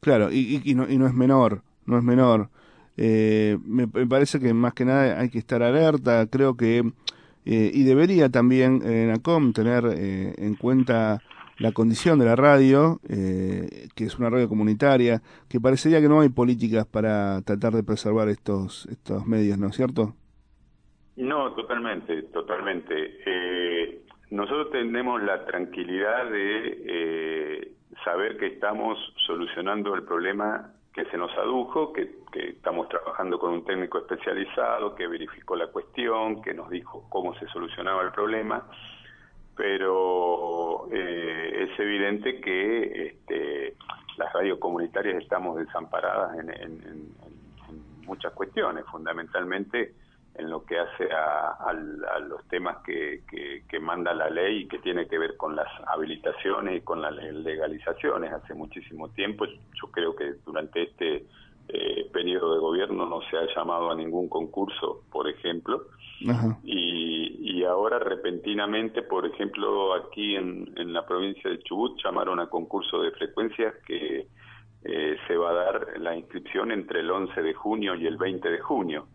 Claro, 0.00 0.30
y, 0.30 0.60
y- 0.64 0.70
y 0.70 0.74
no, 0.74 0.88
y 0.88 0.96
no 0.96 1.06
es 1.06 1.14
menor, 1.14 1.62
no 1.86 1.98
es 1.98 2.04
menor. 2.04 2.48
Eh, 2.96 3.58
me, 3.64 3.86
me 3.92 4.06
parece 4.06 4.38
que 4.40 4.52
más 4.54 4.74
que 4.74 4.84
nada 4.84 5.18
hay 5.20 5.30
que 5.30 5.38
estar 5.38 5.62
alerta, 5.62 6.26
creo 6.26 6.54
que, 6.56 6.78
eh, 7.46 7.70
y 7.72 7.82
debería 7.84 8.28
también 8.28 8.82
eh, 8.84 9.06
NACOM 9.06 9.52
tener 9.52 9.84
eh, 9.94 10.34
en 10.38 10.54
cuenta 10.56 11.20
la 11.60 11.72
condición 11.72 12.18
de 12.18 12.24
la 12.24 12.36
radio, 12.36 13.00
eh, 13.08 13.88
que 13.94 14.04
es 14.04 14.18
una 14.18 14.30
radio 14.30 14.48
comunitaria, 14.48 15.20
que 15.48 15.60
parecería 15.60 16.00
que 16.00 16.08
no 16.08 16.22
hay 16.22 16.30
políticas 16.30 16.86
para 16.86 17.42
tratar 17.42 17.74
de 17.74 17.82
preservar 17.82 18.28
estos, 18.28 18.86
estos 18.86 19.26
medios, 19.26 19.58
¿no 19.58 19.68
es 19.68 19.76
cierto? 19.76 20.14
No, 21.16 21.52
totalmente, 21.52 22.22
totalmente. 22.32 22.94
Eh, 23.26 24.00
nosotros 24.30 24.70
tenemos 24.70 25.22
la 25.22 25.44
tranquilidad 25.44 26.30
de 26.30 26.82
eh, 26.86 27.72
saber 28.04 28.38
que 28.38 28.46
estamos 28.46 28.96
solucionando 29.26 29.94
el 29.94 30.04
problema 30.04 30.72
que 30.94 31.04
se 31.04 31.18
nos 31.18 31.30
adujo, 31.36 31.92
que, 31.92 32.10
que 32.32 32.48
estamos 32.50 32.88
trabajando 32.88 33.38
con 33.38 33.52
un 33.52 33.64
técnico 33.66 33.98
especializado 33.98 34.94
que 34.94 35.06
verificó 35.06 35.56
la 35.56 35.66
cuestión, 35.66 36.40
que 36.40 36.54
nos 36.54 36.70
dijo 36.70 37.06
cómo 37.10 37.34
se 37.34 37.46
solucionaba 37.48 38.02
el 38.02 38.12
problema, 38.12 38.66
pero 39.60 40.86
eh, 40.90 41.66
es 41.70 41.78
evidente 41.78 42.40
que 42.40 43.08
este, 43.08 43.74
las 44.16 44.32
radios 44.32 44.58
comunitarias 44.58 45.22
estamos 45.22 45.58
desamparadas 45.58 46.38
en, 46.38 46.48
en- 46.48 46.82
en- 46.86 47.10
muchas 48.06 48.32
cuestiones, 48.32 48.86
fundamentalmente 48.90 49.92
en 50.36 50.48
lo 50.48 50.64
que 50.64 50.78
hace 50.78 51.12
a, 51.12 51.50
al- 51.60 52.02
a 52.06 52.18
los 52.20 52.42
temas 52.48 52.78
que, 52.86 53.20
que- 53.68 53.78
manda 53.80 54.14
la 54.14 54.30
ley 54.30 54.62
y 54.62 54.68
que 54.68 54.78
tiene 54.78 55.06
que 55.06 55.18
ver 55.18 55.36
con 55.36 55.54
las 55.54 55.68
habilitaciones 55.88 56.78
y 56.78 56.80
con 56.80 57.02
las 57.02 57.12
le- 57.14 57.32
legalizaciones. 57.32 58.32
Hace 58.32 58.54
muchísimo 58.54 59.10
tiempo, 59.10 59.44
yo 59.44 59.90
creo 59.92 60.16
que 60.16 60.36
durante 60.46 60.84
este 60.84 61.26
eh, 61.72 62.08
periodo 62.12 62.54
de 62.54 62.60
gobierno 62.60 63.06
no 63.06 63.20
se 63.30 63.36
ha 63.36 63.46
llamado 63.54 63.90
a 63.90 63.94
ningún 63.94 64.28
concurso, 64.28 65.02
por 65.10 65.28
ejemplo, 65.28 65.86
Ajá. 66.28 66.58
y, 66.64 67.58
y 67.60 67.64
ahora 67.64 67.98
repentinamente, 67.98 69.02
por 69.02 69.26
ejemplo, 69.26 69.94
aquí 69.94 70.34
en, 70.36 70.72
en 70.76 70.92
la 70.92 71.06
provincia 71.06 71.50
de 71.50 71.62
Chubut 71.62 71.98
llamaron 72.02 72.40
a 72.40 72.48
concurso 72.48 73.00
de 73.02 73.12
frecuencias 73.12 73.74
que 73.86 74.26
eh, 74.82 75.16
se 75.28 75.36
va 75.36 75.50
a 75.50 75.54
dar 75.54 75.86
la 75.98 76.16
inscripción 76.16 76.72
entre 76.72 77.00
el 77.00 77.10
11 77.10 77.40
de 77.42 77.54
junio 77.54 77.94
y 77.94 78.06
el 78.06 78.16
20 78.16 78.48
de 78.48 78.58
junio. 78.60 79.06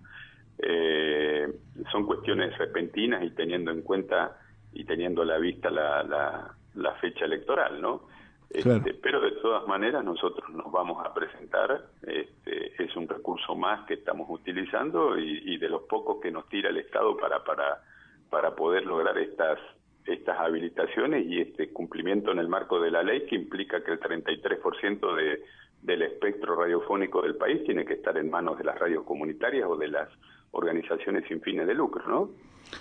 Eh, 0.58 1.48
son 1.92 2.06
cuestiones 2.06 2.58
repentinas 2.58 3.24
y 3.24 3.32
teniendo 3.32 3.72
en 3.72 3.82
cuenta 3.82 4.38
y 4.72 4.86
teniendo 4.86 5.24
a 5.24 5.26
la 5.26 5.38
vista 5.38 5.70
la, 5.70 6.04
la, 6.04 6.56
la 6.76 6.92
fecha 6.96 7.26
electoral, 7.26 7.82
¿no? 7.82 8.08
Este, 8.50 8.94
pero 8.94 9.20
de 9.20 9.32
todas 9.32 9.68
maneras 9.68 10.04
nosotros 10.04 10.50
nos 10.52 10.72
vamos 10.72 11.06
a 11.06 11.14
presentar, 11.14 11.88
este, 12.04 12.84
es 12.84 12.96
un 12.96 13.08
recurso 13.08 13.56
más 13.56 13.86
que 13.86 13.96
estamos 13.96 14.28
utilizando 14.30 15.18
y, 15.18 15.42
y 15.46 15.58
de 15.58 15.70
los 15.70 15.84
pocos 15.84 16.22
que 16.22 16.32
nos 16.32 16.48
tira 16.48 16.70
el 16.70 16.78
Estado 16.78 17.18
para, 17.18 17.44
para, 17.44 17.82
para 18.30 18.56
poder 18.56 18.86
lograr 18.86 19.18
estas, 19.18 19.60
estas 20.06 20.40
habilitaciones 20.40 21.26
y 21.26 21.42
este 21.42 21.74
cumplimiento 21.74 22.32
en 22.32 22.40
el 22.40 22.48
marco 22.48 22.80
de 22.80 22.92
la 22.92 23.04
ley 23.04 23.26
que 23.26 23.36
implica 23.36 23.84
que 23.84 23.92
el 23.92 24.00
33% 24.00 25.16
de, 25.16 25.44
del 25.82 26.02
espectro 26.04 26.56
radiofónico 26.56 27.22
del 27.22 27.36
país 27.36 27.64
tiene 27.64 27.86
que 27.86 27.94
estar 27.94 28.18
en 28.18 28.30
manos 28.30 28.58
de 28.58 28.64
las 28.64 28.78
radios 28.78 29.04
comunitarias 29.04 29.68
o 29.68 29.76
de 29.76 29.88
las 29.88 30.10
organizaciones 30.56 31.26
sin 31.28 31.42
fines 31.42 31.68
de 31.68 31.74
lucro, 31.74 32.08
¿no? 32.08 32.30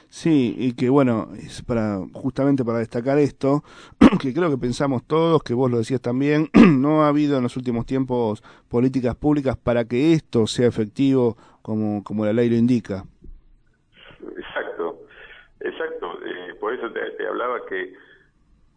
Sí, 0.09 0.55
y 0.59 0.75
que 0.75 0.89
bueno, 0.89 1.29
es 1.37 1.63
para 1.63 2.01
justamente 2.13 2.65
para 2.65 2.79
destacar 2.79 3.19
esto, 3.19 3.63
que 4.21 4.33
creo 4.33 4.51
que 4.51 4.57
pensamos 4.57 5.07
todos, 5.07 5.43
que 5.43 5.55
vos 5.55 5.71
lo 5.71 5.79
decías 5.79 6.01
también, 6.01 6.49
no 6.79 7.03
ha 7.03 7.09
habido 7.09 7.37
en 7.37 7.43
los 7.43 7.57
últimos 7.57 7.85
tiempos 7.87 8.43
políticas 8.69 9.15
públicas 9.17 9.57
para 9.57 9.85
que 9.85 10.13
esto 10.13 10.47
sea 10.47 10.69
efectivo 10.69 11.37
como, 11.63 12.03
como 12.03 12.25
la 12.25 12.33
ley 12.33 12.49
lo 12.49 12.57
indica. 12.57 13.05
Exacto, 14.37 15.01
exacto. 15.61 16.19
Eh, 16.25 16.55
por 16.59 16.75
eso 16.75 16.91
te, 16.91 17.01
te 17.13 17.27
hablaba 17.27 17.59
que 17.69 17.95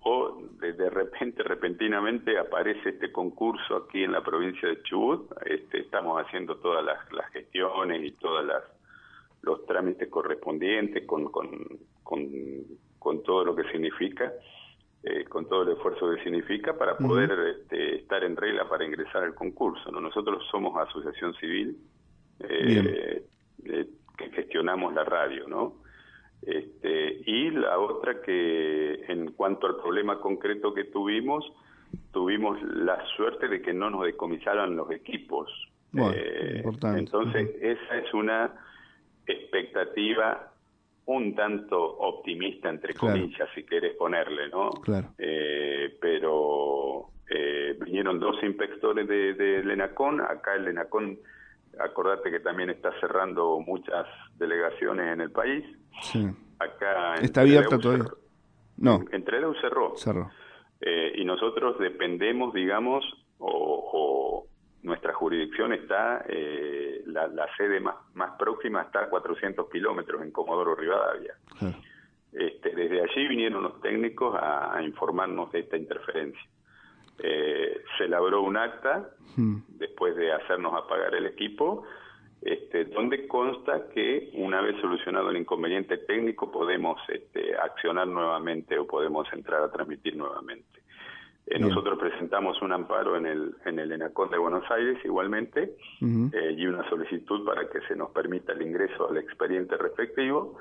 o 0.09 0.41
de, 0.61 0.71
de 0.73 0.89
repente, 0.89 1.43
repentinamente 1.43 2.37
aparece 2.39 2.89
este 2.89 3.11
concurso 3.11 3.75
aquí 3.75 4.03
en 4.03 4.13
la 4.13 4.23
provincia 4.23 4.69
de 4.69 4.81
Chubut. 4.83 5.29
Este, 5.45 5.79
estamos 5.79 6.23
haciendo 6.23 6.55
todas 6.57 6.83
las, 6.85 7.11
las 7.11 7.29
gestiones 7.31 8.03
y 8.03 8.11
todas 8.11 8.45
las 8.45 8.63
los 9.47 9.65
trámites 9.65 10.09
correspondientes 10.09 11.05
con, 11.05 11.31
con, 11.31 11.47
con, 12.03 12.29
con 12.99 13.23
todo 13.23 13.45
lo 13.45 13.55
que 13.55 13.63
significa, 13.71 14.33
eh, 15.03 15.23
con 15.25 15.47
todo 15.47 15.63
el 15.63 15.69
esfuerzo 15.69 16.11
que 16.13 16.23
significa 16.23 16.77
para 16.77 16.97
poder 16.97 17.31
este, 17.55 17.95
estar 17.95 18.23
en 18.23 18.35
regla 18.35 18.67
para 18.67 18.85
ingresar 18.85 19.23
al 19.23 19.33
concurso. 19.33 19.89
¿no? 19.91 20.01
Nosotros 20.01 20.43
somos 20.51 20.77
asociación 20.77 21.33
civil 21.35 21.77
eh, 22.39 23.23
eh, 23.65 23.87
que 24.17 24.29
gestionamos 24.31 24.93
la 24.93 25.03
radio, 25.03 25.47
¿no? 25.47 25.75
Este, 26.41 27.21
y 27.25 27.49
la 27.49 27.79
otra 27.79 28.21
que 28.21 29.05
en 29.07 29.31
cuanto 29.31 29.65
al 29.65 29.77
problema 29.77 30.19
concreto 30.19 30.73
que 30.73 30.83
tuvimos, 30.83 31.43
tuvimos 32.11 32.61
la 32.61 33.03
suerte 33.15 33.47
de 33.47 33.61
que 33.61 33.73
no 33.73 33.89
nos 33.89 34.03
decomisaran 34.03 34.75
los 34.75 34.91
equipos. 34.91 35.49
Bueno, 35.91 36.13
Eh, 36.15 36.57
importante. 36.57 36.99
entonces, 36.99 37.49
esa 37.61 37.97
es 37.97 38.13
una 38.13 38.53
expectativa 39.27 40.51
un 41.05 41.35
tanto 41.35 41.81
optimista, 41.81 42.69
entre 42.69 42.93
Claro. 42.93 43.15
comillas, 43.19 43.47
si 43.55 43.63
querés 43.65 43.95
ponerle, 43.95 44.49
¿no? 44.49 44.71
Claro. 44.71 45.09
Eh, 45.17 45.97
pero 46.01 47.09
eh, 47.29 47.77
vinieron 47.85 48.19
dos 48.19 48.35
inspectores 48.43 49.07
de, 49.07 49.33
de 49.33 49.63
Lenacón, 49.63 50.19
acá 50.21 50.55
el 50.55 50.65
Lenacón, 50.65 51.17
acordate 51.79 52.29
que 52.31 52.39
también 52.41 52.69
está 52.71 52.91
cerrando 52.99 53.59
muchas 53.59 54.05
delegaciones 54.37 55.13
en 55.13 55.21
el 55.21 55.31
país, 55.31 55.63
Sí. 56.01 56.27
acá 56.59 57.15
¿Está 57.15 57.41
abierta 57.41 57.77
todavía? 57.79 58.03
cerró- 58.05 58.17
No, 58.77 58.99
Entre 59.11 59.39
Leu 59.39 59.53
cerró, 59.61 59.95
cerró. 59.95 60.29
eh, 60.81 61.13
y 61.15 61.23
nosotros 61.25 61.79
dependemos, 61.79 62.53
digamos, 62.53 63.03
o, 63.39 63.47
o 63.93 64.47
nuestra 64.87 65.13
jurisdicción 65.13 65.73
está, 65.73 66.25
eh, 66.27 67.03
la, 67.05 67.27
la 67.27 67.47
sede 67.55 67.79
más, 67.79 67.95
más 68.15 68.31
próxima 68.37 68.81
está 68.81 69.01
a 69.03 69.09
400 69.09 69.69
kilómetros 69.69 70.21
en 70.21 70.31
Comodoro 70.31 70.75
Rivadavia. 70.75 71.35
Este, 72.33 72.75
desde 72.75 73.01
allí 73.01 73.27
vinieron 73.27 73.63
los 73.63 73.79
técnicos 73.81 74.35
a, 74.35 74.75
a 74.75 74.83
informarnos 74.83 75.51
de 75.51 75.59
esta 75.59 75.77
interferencia. 75.77 76.41
Eh, 77.19 77.83
se 77.97 78.05
elaboró 78.05 78.41
un 78.41 78.57
acta 78.57 79.09
Mm. 79.37 79.57
después 79.77 80.15
de 80.15 80.33
hacernos 80.33 80.73
apagar 80.73 81.13
el 81.13 81.27
equipo 81.27 81.83
este, 82.41 82.85
donde 82.85 83.27
consta 83.27 83.87
que 83.93 84.31
una 84.33 84.61
vez 84.61 84.79
solucionado 84.81 85.29
el 85.29 85.37
inconveniente 85.37 85.97
técnico 85.97 86.51
podemos 86.51 86.99
este, 87.07 87.55
accionar 87.55 88.07
nuevamente 88.07 88.77
o 88.79 88.87
podemos 88.87 89.31
entrar 89.33 89.61
a 89.63 89.71
transmitir 89.71 90.15
nuevamente. 90.15 90.81
Eh, 91.49 91.59
nosotros 91.59 91.97
presentamos 91.97 92.61
un 92.61 92.73
amparo 92.73 93.15
en 93.15 93.25
el, 93.25 93.55
en 93.65 93.79
el 93.79 93.91
ENACON 93.93 94.29
de 94.29 94.37
Buenos 94.37 94.69
Aires 94.69 94.97
igualmente 95.05 95.75
eh, 96.33 96.53
y 96.57 96.67
una 96.67 96.87
solicitud 96.89 97.45
para 97.45 97.69
que 97.69 97.79
se 97.87 97.95
nos 97.95 98.11
permita 98.11 98.51
el 98.53 98.61
ingreso 98.63 99.09
al 99.09 99.17
expediente 99.17 99.77
respectivo. 99.77 100.57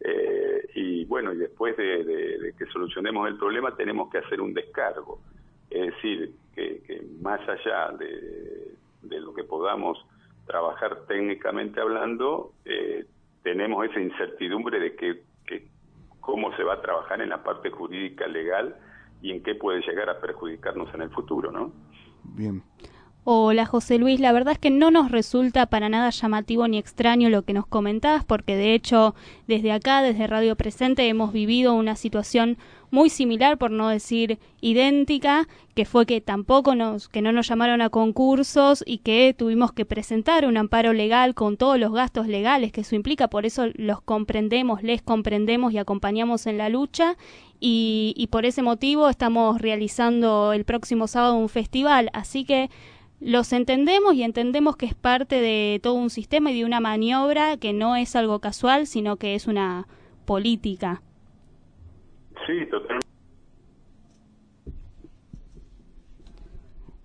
eh, 0.00 0.66
y 0.74 1.04
bueno, 1.04 1.32
y 1.34 1.36
después 1.36 1.76
de, 1.76 2.04
de- 2.04 2.38
de 2.38 2.52
que 2.54 2.64
solucionemos 2.66 3.28
el 3.28 3.36
problema 3.36 3.76
tenemos 3.76 4.08
que 4.10 4.16
hacer 4.18 4.40
un 4.40 4.54
descargo. 4.54 5.20
Es 5.68 5.94
decir, 5.94 6.30
que, 6.54 6.80
que 6.86 7.02
más 7.20 7.40
allá 7.46 7.90
de, 7.98 8.72
de 9.02 9.20
lo 9.20 9.34
que 9.34 9.44
podamos 9.44 9.98
trabajar 10.46 11.04
técnicamente 11.06 11.80
hablando, 11.82 12.52
eh, 12.64 13.04
tenemos 13.42 13.84
esa 13.88 14.00
incertidumbre 14.00 14.80
de 14.80 14.96
que, 14.96 15.20
que 15.46 15.66
cómo 16.20 16.56
se 16.56 16.62
va 16.64 16.74
a 16.74 16.80
trabajar 16.82 17.20
en 17.20 17.28
la 17.28 17.42
parte 17.42 17.68
jurídica 17.70 18.26
legal 18.26 18.74
y 19.22 19.32
en 19.32 19.42
qué 19.42 19.54
puede 19.54 19.80
llegar 19.80 20.08
a 20.08 20.20
perjudicarnos 20.20 20.92
en 20.94 21.02
el 21.02 21.10
futuro, 21.10 21.50
¿no? 21.50 21.72
Bien. 22.24 22.62
Hola 23.24 23.66
José 23.66 23.98
Luis, 23.98 24.18
la 24.18 24.32
verdad 24.32 24.54
es 24.54 24.58
que 24.58 24.70
no 24.70 24.90
nos 24.90 25.10
resulta 25.10 25.66
para 25.66 25.90
nada 25.90 26.08
llamativo 26.08 26.66
ni 26.66 26.78
extraño 26.78 27.28
lo 27.28 27.42
que 27.42 27.52
nos 27.52 27.66
comentabas, 27.66 28.24
porque 28.24 28.56
de 28.56 28.72
hecho 28.72 29.14
desde 29.46 29.72
acá, 29.72 30.00
desde 30.00 30.26
Radio 30.26 30.56
Presente, 30.56 31.06
hemos 31.06 31.30
vivido 31.30 31.74
una 31.74 31.96
situación 31.96 32.56
muy 32.90 33.10
similar, 33.10 33.58
por 33.58 33.70
no 33.70 33.88
decir 33.88 34.38
idéntica, 34.60 35.48
que 35.74 35.84
fue 35.84 36.06
que 36.06 36.20
tampoco 36.20 36.74
nos, 36.74 37.08
que 37.08 37.22
no 37.22 37.32
nos 37.32 37.48
llamaron 37.48 37.80
a 37.82 37.90
concursos 37.90 38.82
y 38.86 38.98
que 38.98 39.34
tuvimos 39.36 39.72
que 39.72 39.84
presentar 39.84 40.44
un 40.44 40.56
amparo 40.56 40.92
legal 40.92 41.34
con 41.34 41.56
todos 41.56 41.78
los 41.78 41.92
gastos 41.92 42.26
legales 42.26 42.72
que 42.72 42.82
eso 42.82 42.96
implica, 42.96 43.28
por 43.28 43.46
eso 43.46 43.66
los 43.74 44.00
comprendemos, 44.00 44.82
les 44.82 45.02
comprendemos 45.02 45.72
y 45.72 45.78
acompañamos 45.78 46.46
en 46.46 46.58
la 46.58 46.68
lucha. 46.68 47.16
Y, 47.62 48.14
y 48.16 48.28
por 48.28 48.46
ese 48.46 48.62
motivo 48.62 49.08
estamos 49.10 49.60
realizando 49.60 50.54
el 50.54 50.64
próximo 50.64 51.06
sábado 51.06 51.36
un 51.36 51.50
festival, 51.50 52.08
así 52.14 52.44
que 52.44 52.70
los 53.20 53.52
entendemos 53.52 54.14
y 54.14 54.22
entendemos 54.22 54.76
que 54.76 54.86
es 54.86 54.94
parte 54.94 55.42
de 55.42 55.78
todo 55.82 55.92
un 55.94 56.08
sistema 56.08 56.50
y 56.50 56.58
de 56.58 56.64
una 56.64 56.80
maniobra 56.80 57.58
que 57.58 57.74
no 57.74 57.94
es 57.94 58.16
algo 58.16 58.38
casual, 58.38 58.86
sino 58.86 59.16
que 59.16 59.34
es 59.34 59.46
una 59.46 59.86
política. 60.24 61.02
Sí, 62.46 62.66
totalmente. 62.70 63.06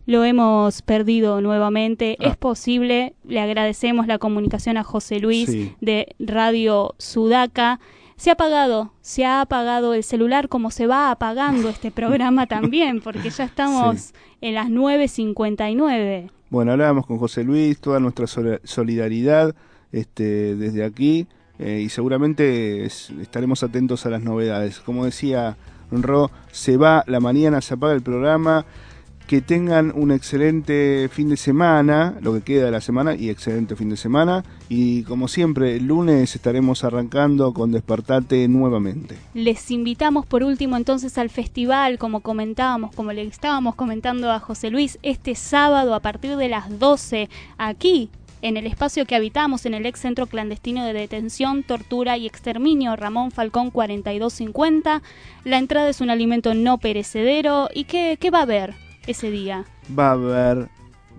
Lo 0.08 0.24
hemos 0.24 0.82
perdido 0.84 1.42
nuevamente. 1.42 2.16
Es 2.20 2.38
posible, 2.38 3.16
le 3.24 3.40
agradecemos 3.40 4.06
la 4.06 4.20
comunicación 4.20 4.78
a 4.78 4.84
José 4.84 5.20
Luis 5.20 5.50
Sí. 5.50 5.74
de 5.82 6.16
Radio 6.20 6.94
Sudaca. 7.00 7.80
Se 8.16 8.30
ha 8.30 8.34
apagado, 8.34 8.94
se 9.02 9.26
ha 9.26 9.42
apagado 9.42 9.94
el 9.94 10.04
celular 10.04 10.48
como 10.48 10.70
se 10.72 10.86
va 10.88 11.10
apagando 11.12 11.70
este 11.70 11.90
programa 11.92 12.46
también, 12.46 13.02
porque 13.02 13.30
ya 13.32 13.44
estamos 13.46 14.14
en 14.42 14.54
las 14.54 14.70
9.59. 14.70 16.30
Bueno, 16.52 16.72
hablábamos 16.74 17.08
con 17.08 17.18
José 17.18 17.44
Luis, 17.44 17.82
toda 17.82 18.00
nuestra 18.00 18.28
solidaridad 18.64 19.56
este, 19.92 20.56
desde 20.56 20.84
aquí 20.86 21.28
eh, 21.60 21.82
y 21.86 21.90
seguramente 21.90 22.86
es- 22.86 23.10
estaremos 23.22 23.64
atentos 23.64 24.06
a 24.06 24.10
las 24.10 24.22
novedades. 24.22 24.80
Como 24.80 25.06
decía 25.06 25.58
Ro, 25.92 26.32
se 26.52 26.78
va 26.78 27.04
la 27.08 27.20
mañana, 27.20 27.62
se 27.62 27.74
apaga 27.76 27.94
el 27.94 28.02
programa. 28.02 28.66
Que 29.28 29.42
tengan 29.42 29.92
un 29.96 30.12
excelente 30.12 31.10
fin 31.12 31.30
de 31.30 31.38
semana, 31.38 32.16
lo 32.22 32.32
que 32.34 32.42
queda 32.42 32.66
de 32.66 32.72
la 32.72 32.80
semana, 32.80 33.16
y 33.16 33.32
excelente 33.32 33.76
fin 33.76 33.90
de 33.90 33.98
semana. 33.98 34.44
Y 34.70 35.02
como 35.02 35.28
siempre, 35.28 35.78
el 35.78 35.88
lunes 35.88 36.36
estaremos 36.36 36.84
arrancando 36.84 37.52
con 37.52 37.72
Despertate 37.72 38.48
nuevamente. 38.48 39.18
Les 39.34 39.72
invitamos 39.72 40.28
por 40.28 40.44
último 40.44 40.78
entonces 40.78 41.18
al 41.18 41.32
festival, 41.32 41.98
como 41.98 42.20
comentábamos, 42.20 42.94
como 42.94 43.14
le 43.14 43.24
estábamos 43.24 43.74
comentando 43.74 44.32
a 44.32 44.40
José 44.40 44.70
Luis, 44.70 45.00
este 45.02 45.34
sábado 45.34 45.96
a 45.96 46.02
partir 46.02 46.36
de 46.38 46.48
las 46.48 46.78
12, 46.78 47.28
aquí, 47.58 48.12
en 48.46 48.58
el 48.58 48.68
espacio 48.68 49.08
que 49.08 49.16
habitamos, 49.16 49.66
en 49.66 49.74
el 49.74 49.88
ex 49.88 50.02
centro 50.02 50.28
clandestino 50.28 50.86
de 50.86 50.94
detención, 50.94 51.64
tortura 51.64 52.16
y 52.16 52.28
exterminio 52.28 52.96
Ramón 52.96 53.32
Falcón 53.32 53.72
4250. 53.72 55.02
La 55.46 55.58
entrada 55.58 55.90
es 55.90 56.00
un 56.00 56.12
alimento 56.12 56.54
no 56.54 56.78
perecedero. 56.78 57.70
¿Y 57.74 57.86
qué, 57.86 58.18
qué 58.22 58.30
va 58.30 58.40
a 58.40 58.44
haber 58.44 58.76
ese 59.08 59.32
día? 59.32 59.66
Va 59.98 60.10
a 60.10 60.12
haber 60.12 60.70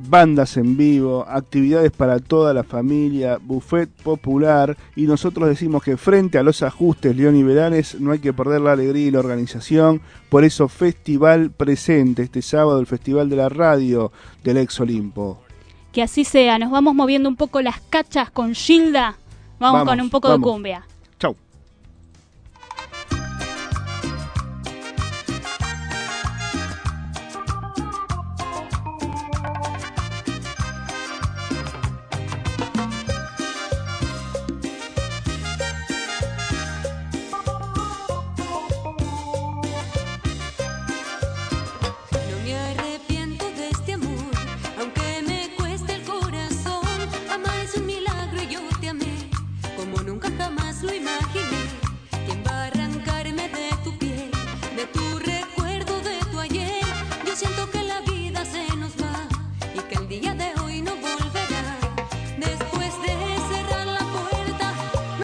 bandas 0.08 0.56
en 0.56 0.76
vivo, 0.76 1.26
actividades 1.28 1.90
para 1.90 2.20
toda 2.20 2.54
la 2.54 2.62
familia, 2.62 3.40
buffet 3.42 3.90
popular 3.90 4.76
y 4.94 5.06
nosotros 5.06 5.48
decimos 5.48 5.82
que 5.82 5.96
frente 5.96 6.38
a 6.38 6.44
los 6.44 6.62
ajustes 6.62 7.16
neoliberales 7.16 8.00
no 8.00 8.12
hay 8.12 8.20
que 8.20 8.34
perder 8.34 8.60
la 8.60 8.72
alegría 8.72 9.08
y 9.08 9.10
la 9.10 9.18
organización, 9.18 10.00
por 10.28 10.44
eso 10.44 10.68
festival 10.68 11.50
presente 11.50 12.22
este 12.22 12.42
sábado, 12.42 12.78
el 12.78 12.86
Festival 12.86 13.28
de 13.28 13.36
la 13.36 13.48
Radio 13.48 14.12
del 14.44 14.58
Ex 14.58 14.78
Olimpo. 14.78 15.45
Que 15.96 16.02
así 16.02 16.24
sea, 16.24 16.58
nos 16.58 16.70
vamos 16.70 16.94
moviendo 16.94 17.26
un 17.26 17.36
poco 17.36 17.62
las 17.62 17.80
cachas 17.80 18.30
con 18.30 18.54
Gilda. 18.54 19.16
Vamos, 19.58 19.80
Vamos, 19.80 19.88
con 19.88 20.00
un 20.02 20.10
poco 20.10 20.28
vamos. 20.28 20.44
de 20.46 20.52
cumbia. 20.52 20.86